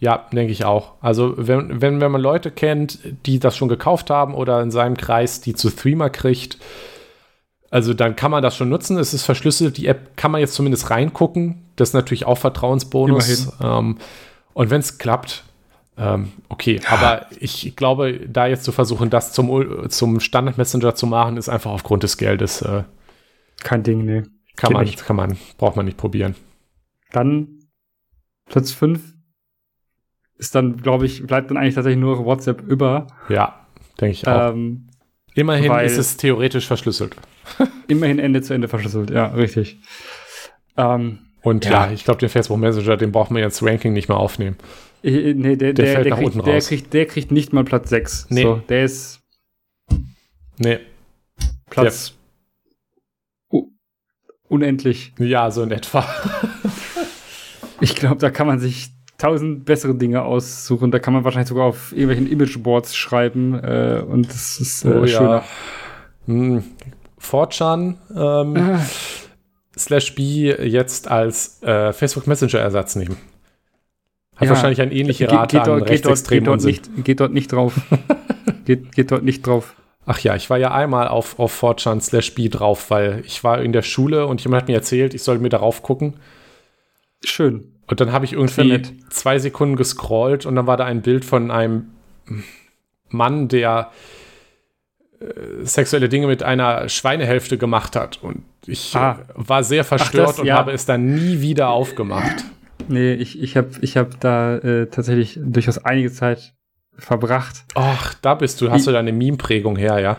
Ja, 0.00 0.26
denke 0.32 0.52
ich 0.52 0.64
auch. 0.64 0.94
Also, 1.00 1.34
wenn, 1.36 1.80
wenn, 1.80 2.00
wenn 2.00 2.10
man 2.10 2.20
Leute 2.20 2.50
kennt, 2.50 2.98
die 3.26 3.38
das 3.38 3.56
schon 3.56 3.68
gekauft 3.68 4.10
haben 4.10 4.34
oder 4.34 4.62
in 4.62 4.70
seinem 4.70 4.96
Kreis, 4.96 5.40
die 5.42 5.54
zu 5.54 5.70
Threema 5.70 6.08
kriegt, 6.08 6.58
also 7.70 7.94
dann 7.94 8.16
kann 8.16 8.30
man 8.30 8.42
das 8.42 8.56
schon 8.56 8.68
nutzen. 8.68 8.98
Es 8.98 9.14
ist 9.14 9.24
verschlüsselt. 9.24 9.76
Die 9.76 9.86
App 9.86 10.16
kann 10.16 10.32
man 10.32 10.40
jetzt 10.40 10.54
zumindest 10.54 10.90
reingucken. 10.90 11.62
Das 11.76 11.90
ist 11.90 11.94
natürlich 11.94 12.26
auch 12.26 12.38
Vertrauensbonus. 12.38 13.52
Ähm, 13.62 13.98
und 14.54 14.70
wenn 14.70 14.80
es 14.80 14.98
klappt, 14.98 15.44
ähm, 15.96 16.32
okay. 16.48 16.80
Ja. 16.82 16.90
Aber 16.90 17.26
ich 17.38 17.76
glaube, 17.76 18.20
da 18.26 18.46
jetzt 18.46 18.64
zu 18.64 18.72
versuchen, 18.72 19.10
das 19.10 19.32
zum, 19.32 19.88
zum 19.90 20.18
Standard-Messenger 20.18 20.94
zu 20.94 21.06
machen, 21.06 21.36
ist 21.36 21.48
einfach 21.48 21.70
aufgrund 21.70 22.02
des 22.02 22.16
Geldes. 22.16 22.62
Äh, 22.62 22.84
Kein 23.62 23.82
Ding, 23.82 24.04
nee. 24.04 24.22
Kann 24.60 24.72
man, 24.72 24.84
nicht. 24.84 25.04
kann 25.04 25.16
man, 25.16 25.36
braucht 25.58 25.76
man 25.76 25.86
nicht 25.86 25.96
probieren. 25.96 26.34
Dann 27.12 27.60
Platz 28.46 28.72
5 28.72 29.14
ist 30.36 30.54
dann, 30.54 30.76
glaube 30.76 31.06
ich, 31.06 31.26
bleibt 31.26 31.50
dann 31.50 31.56
eigentlich 31.56 31.74
tatsächlich 31.74 32.00
nur 32.00 32.24
WhatsApp 32.24 32.62
über. 32.62 33.06
Ja, 33.28 33.66
denke 34.00 34.12
ich 34.12 34.26
auch. 34.26 34.52
Ähm, 34.52 34.88
Immerhin 35.34 35.72
ist 35.72 35.96
es 35.96 36.16
theoretisch 36.16 36.66
verschlüsselt. 36.66 37.16
immerhin 37.88 38.18
Ende 38.18 38.42
zu 38.42 38.52
Ende 38.52 38.68
verschlüsselt, 38.68 39.10
ja, 39.10 39.26
richtig. 39.26 39.80
Ähm, 40.76 41.20
Und 41.42 41.64
ja, 41.64 41.86
ja 41.86 41.92
ich 41.92 42.04
glaube, 42.04 42.20
den 42.20 42.28
Facebook 42.28 42.58
Messenger, 42.58 42.96
den 42.96 43.12
braucht 43.12 43.30
man 43.30 43.42
jetzt 43.42 43.62
Ranking 43.62 43.92
nicht 43.92 44.08
mehr 44.08 44.18
aufnehmen. 44.18 44.56
Ich, 45.02 45.14
nee, 45.36 45.56
der, 45.56 45.72
der, 45.72 45.72
der, 45.72 45.86
fällt 45.86 46.04
der 46.04 46.10
nach 46.10 46.18
kriegt, 46.18 46.36
unten 46.36 46.50
raus. 46.50 46.68
Kriegt, 46.68 46.92
der 46.92 47.06
kriegt 47.06 47.30
nicht 47.30 47.52
mal 47.52 47.64
Platz 47.64 47.88
6. 47.88 48.26
Nee. 48.30 48.42
So, 48.42 48.56
der 48.68 48.84
ist. 48.84 49.20
Nee. 50.58 50.80
Platz 51.70 52.14
unendlich. 54.50 55.12
Ja, 55.18 55.50
so 55.50 55.62
in 55.62 55.70
etwa. 55.70 56.04
ich 57.80 57.94
glaube, 57.94 58.16
da 58.16 58.30
kann 58.30 58.46
man 58.46 58.58
sich 58.58 58.90
tausend 59.18 59.64
bessere 59.64 59.94
Dinge 59.94 60.22
aussuchen. 60.22 60.90
Da 60.90 60.98
kann 60.98 61.14
man 61.14 61.24
wahrscheinlich 61.24 61.48
sogar 61.48 61.66
auf 61.66 61.92
irgendwelchen 61.92 62.26
Imageboards 62.26 62.96
schreiben 62.96 63.54
äh, 63.54 64.02
und 64.06 64.28
das 64.28 64.60
ist 64.60 64.84
äh, 64.84 64.88
oh, 64.88 65.06
schöner. 65.06 65.30
Ja. 65.30 65.44
Hm. 66.26 66.64
Fortran 67.18 67.98
ähm, 68.14 68.56
ah. 68.56 68.80
slash 69.76 70.14
B 70.14 70.50
jetzt 70.50 71.08
als 71.08 71.62
äh, 71.62 71.92
Facebook 71.92 72.26
Messenger 72.26 72.60
Ersatz 72.60 72.96
nehmen. 72.96 73.16
Hat 74.36 74.46
ja. 74.46 74.50
wahrscheinlich 74.50 74.80
eine 74.80 74.92
ähnliche 74.92 75.30
Rate 75.30 75.58
geht, 75.58 75.64
geht 75.64 75.72
an 75.72 75.84
geht 75.84 76.06
dort, 76.06 76.28
geht 76.28 76.46
dort, 76.46 76.64
nicht, 76.64 77.04
geht 77.04 77.20
dort 77.20 77.32
nicht 77.32 77.52
drauf. 77.52 77.74
geht, 78.64 78.92
geht 78.92 79.10
dort 79.10 79.22
nicht 79.22 79.46
drauf. 79.46 79.74
Ach 80.06 80.18
ja, 80.20 80.34
ich 80.34 80.50
war 80.50 80.58
ja 80.58 80.72
einmal 80.72 81.08
auf, 81.08 81.38
auf 81.38 81.52
4 81.52 82.00
slash 82.00 82.34
B 82.34 82.48
drauf, 82.48 82.90
weil 82.90 83.22
ich 83.26 83.44
war 83.44 83.60
in 83.60 83.72
der 83.72 83.82
Schule 83.82 84.26
und 84.26 84.42
jemand 84.42 84.62
hat 84.62 84.68
mir 84.68 84.74
erzählt, 84.74 85.14
ich 85.14 85.22
soll 85.22 85.38
mir 85.38 85.50
darauf 85.50 85.82
gucken. 85.82 86.16
Schön. 87.24 87.74
Und 87.86 88.00
dann 88.00 88.12
habe 88.12 88.24
ich 88.24 88.32
irgendwie 88.32 88.82
zwei 89.10 89.38
Sekunden 89.38 89.76
gescrollt 89.76 90.46
und 90.46 90.54
dann 90.54 90.66
war 90.66 90.76
da 90.76 90.84
ein 90.84 91.02
Bild 91.02 91.24
von 91.24 91.50
einem 91.50 91.90
Mann, 93.08 93.48
der 93.48 93.90
äh, 95.20 95.64
sexuelle 95.64 96.08
Dinge 96.08 96.28
mit 96.28 96.42
einer 96.42 96.88
Schweinehälfte 96.88 97.58
gemacht 97.58 97.96
hat. 97.96 98.22
Und 98.22 98.44
ich 98.66 98.94
ah. 98.96 99.18
äh, 99.28 99.32
war 99.34 99.64
sehr 99.64 99.84
verstört 99.84 100.30
das, 100.30 100.38
und 100.38 100.46
ja. 100.46 100.56
habe 100.56 100.72
es 100.72 100.86
dann 100.86 101.14
nie 101.14 101.40
wieder 101.40 101.70
aufgemacht. 101.70 102.44
Nee, 102.88 103.14
ich, 103.14 103.40
ich 103.40 103.56
habe 103.56 103.70
ich 103.82 103.96
hab 103.96 104.18
da 104.20 104.56
äh, 104.56 104.86
tatsächlich 104.86 105.38
durchaus 105.42 105.78
einige 105.78 106.10
Zeit 106.10 106.54
verbracht. 107.00 107.64
Ach, 107.74 108.14
da 108.14 108.34
bist 108.34 108.60
du, 108.60 108.70
hast 108.70 108.86
du 108.86 108.92
deine 108.92 109.12
Meme-Prägung 109.12 109.76
her, 109.76 109.98
ja? 109.98 110.16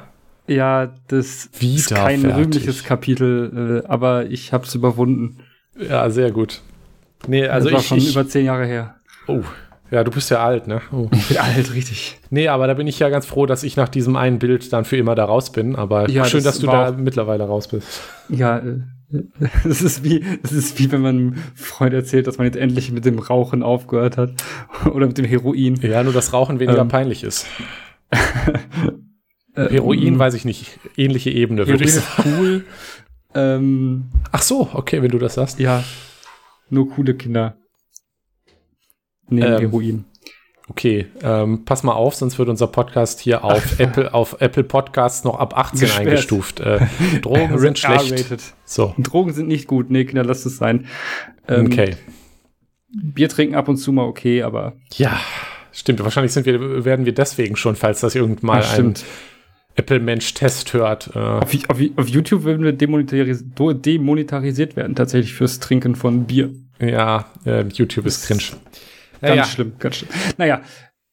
Ja, 0.48 0.94
das 1.08 1.50
ist 1.60 1.94
kein 1.94 2.26
rühmliches 2.26 2.84
Kapitel, 2.84 3.84
äh, 3.84 3.88
aber 3.88 4.26
ich 4.26 4.52
habe 4.54 4.66
es 4.66 4.76
überwunden. 4.76 5.38
Ja, 5.80 6.10
sehr 6.10 6.32
gut. 6.32 6.62
Nee, 7.28 7.48
also 7.48 7.70
das 7.70 7.74
war 7.74 7.82
ich, 7.82 7.88
schon 7.88 7.98
ich, 8.00 8.12
über 8.12 8.28
zehn 8.28 8.46
Jahre 8.46 8.66
her. 8.66 8.96
Oh, 9.28 9.44
ja, 9.92 10.06
du 10.06 10.12
bist 10.12 10.32
ja 10.32 10.44
alt, 10.44 10.68
ne? 10.68 10.82
Oh. 10.94 11.10
Ich 11.12 11.28
bin 11.28 11.38
alt, 11.38 11.74
richtig. 11.74 12.18
Nee, 12.30 12.48
aber 12.48 12.66
da 12.68 12.74
bin 12.74 12.88
ich 12.88 12.98
ja 13.00 13.10
ganz 13.10 13.26
froh, 13.26 13.46
dass 13.46 13.64
ich 13.64 13.76
nach 13.76 13.90
diesem 13.90 14.16
einen 14.16 14.40
Bild 14.40 14.72
dann 14.72 14.86
für 14.86 14.96
immer 14.96 15.16
da 15.16 15.26
raus 15.26 15.52
bin. 15.52 15.76
Aber 15.76 16.10
ja, 16.10 16.24
schön, 16.24 16.44
das 16.44 16.56
dass 16.56 16.62
du 16.62 16.68
da 16.68 16.92
mittlerweile 16.94 17.44
raus 17.44 17.68
bist. 17.68 18.02
Ja, 18.30 18.60
äh, 18.60 18.80
das 19.64 19.82
ist 19.82 20.04
wie, 20.04 20.24
das 20.42 20.52
ist 20.52 20.80
wie 20.80 20.92
wenn 20.92 21.02
man 21.02 21.16
einem 21.16 21.36
Freund 21.56 21.94
erzählt, 21.94 22.28
dass 22.28 22.38
man 22.38 22.46
jetzt 22.46 22.58
endlich 22.58 22.92
mit 22.92 23.06
dem 23.06 23.20
Rauchen 23.20 23.64
aufgehört 23.64 24.18
hat. 24.18 24.32
Oder 24.94 25.08
mit 25.08 25.18
dem 25.18 25.26
Heroin. 25.26 25.76
Ja, 25.82 26.04
nur 26.04 26.14
das 26.14 26.34
Rauchen 26.34 26.60
weniger 26.60 26.82
ähm. 26.82 26.88
peinlich 26.88 27.24
ist. 27.24 27.46
Heroin, 29.54 30.08
ähm, 30.08 30.20
weiß 30.20 30.34
ich 30.34 30.46
nicht. 30.46 30.80
Ähnliche 30.96 31.30
Ebene, 31.30 31.68
würde 31.68 31.84
ich 31.84 31.94
sagen. 31.94 32.36
Cool. 32.40 32.66
ähm, 33.36 34.10
Ach 34.32 34.42
so, 34.42 34.70
okay, 34.74 35.02
wenn 35.02 35.12
du 35.12 35.18
das 35.18 35.34
sagst. 35.34 35.60
Ja. 35.60 35.84
Nur 36.70 36.90
coole 36.90 37.16
Kinder. 37.16 37.58
Nehmen 39.28 39.54
ähm, 39.54 39.60
Heroin. 39.60 40.06
Okay, 40.72 41.08
ähm, 41.22 41.66
pass 41.66 41.84
mal 41.84 41.92
auf, 41.92 42.16
sonst 42.16 42.40
wird 42.40 42.48
unser 42.48 42.68
Podcast 42.68 43.20
hier 43.20 43.44
auf 43.44 43.78
Apple, 43.78 44.14
auf 44.14 44.38
Apple 44.40 44.64
Podcasts 44.64 45.26
noch 45.26 45.38
ab 45.38 45.58
18 45.58 45.82
Gesperrt. 45.82 46.08
eingestuft. 46.08 46.62
Äh, 46.62 46.80
Drogen 47.22 47.60
sind 47.60 47.78
schlecht. 47.78 48.54
So. 48.64 48.96
Drogen 48.98 49.34
sind 49.34 49.50
nicht 49.50 49.68
gut. 49.68 49.90
Nee, 49.90 50.06
Kinder, 50.06 50.24
lasst 50.24 50.46
es 50.46 50.56
sein. 50.56 50.86
Ähm, 51.50 51.66
okay. 51.66 51.98
Bier 52.88 53.28
trinken 53.28 53.56
ab 53.56 53.68
und 53.68 53.76
zu 53.76 53.92
mal 53.92 54.06
okay, 54.06 54.44
aber. 54.44 54.78
Ja, 54.94 55.20
stimmt. 55.74 56.02
Wahrscheinlich 56.02 56.32
sind 56.32 56.46
wir, 56.46 56.86
werden 56.86 57.06
wir 57.06 57.14
deswegen 57.14 57.58
schon, 57.58 57.76
falls 57.76 58.00
das 58.00 58.16
irgendwann 58.16 58.48
mal 58.48 58.62
ja, 58.62 58.72
ein 58.78 58.94
Apple-Mensch-Test 59.76 60.72
hört. 60.72 61.12
Äh. 61.14 61.20
Auf, 61.20 61.54
auf, 61.68 61.82
auf, 61.98 62.08
YouTube 62.08 62.44
würden 62.44 62.64
wir 62.64 62.72
demonetaris 62.72 63.44
demonetarisiert 63.58 64.78
werden, 64.78 64.96
tatsächlich 64.96 65.34
fürs 65.34 65.60
Trinken 65.60 65.96
von 65.96 66.28
Bier. 66.28 66.52
Ja, 66.80 67.26
äh, 67.46 67.66
YouTube 67.68 68.06
ist 68.06 68.26
cringe. 68.26 68.44
Ganz 69.22 69.38
ja. 69.38 69.44
schlimm, 69.46 69.74
ganz 69.80 69.98
schlimm. 69.98 70.10
Naja, 70.38 70.62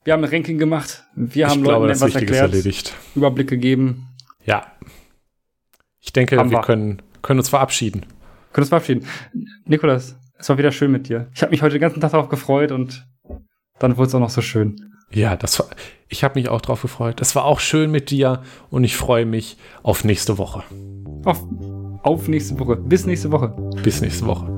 wir 0.04 0.14
haben 0.14 0.24
ein 0.24 0.30
Ranking 0.30 0.58
gemacht. 0.58 1.04
Wir 1.14 1.46
ich 1.46 1.52
haben 1.52 1.62
glaube, 1.62 1.86
Leuten 1.86 1.96
etwas 1.96 2.14
erklärt, 2.14 2.52
erledigt. 2.52 2.94
Überblick 3.14 3.48
gegeben. 3.48 4.08
Ja. 4.44 4.72
Ich 6.00 6.12
denke, 6.12 6.36
wir, 6.36 6.50
wir 6.50 6.60
können, 6.62 7.02
können 7.20 7.38
uns 7.38 7.50
verabschieden. 7.50 8.06
Können 8.52 8.62
uns 8.62 8.70
verabschieden. 8.70 9.06
Nikolas, 9.66 10.16
es 10.38 10.48
war 10.48 10.56
wieder 10.56 10.72
schön 10.72 10.90
mit 10.90 11.08
dir. 11.08 11.28
Ich 11.34 11.42
habe 11.42 11.50
mich 11.50 11.60
heute 11.60 11.74
den 11.74 11.82
ganzen 11.82 12.00
Tag 12.00 12.12
darauf 12.12 12.30
gefreut 12.30 12.72
und 12.72 13.06
dann 13.78 13.96
wurde 13.98 14.08
es 14.08 14.14
auch 14.14 14.20
noch 14.20 14.30
so 14.30 14.40
schön. 14.40 14.76
Ja, 15.10 15.36
das 15.36 15.58
war, 15.58 15.68
ich 16.08 16.24
habe 16.24 16.38
mich 16.38 16.48
auch 16.48 16.60
darauf 16.60 16.82
gefreut. 16.82 17.20
Es 17.20 17.34
war 17.34 17.44
auch 17.44 17.60
schön 17.60 17.90
mit 17.90 18.10
dir 18.10 18.42
und 18.70 18.84
ich 18.84 18.96
freue 18.96 19.26
mich 19.26 19.58
auf 19.82 20.04
nächste 20.04 20.38
Woche. 20.38 20.62
Auf, 21.24 21.44
auf 22.02 22.28
nächste 22.28 22.58
Woche. 22.58 22.76
Bis 22.76 23.06
nächste 23.06 23.30
Woche. 23.30 23.48
Bis 23.82 24.00
nächste 24.00 24.26
Woche. 24.26 24.57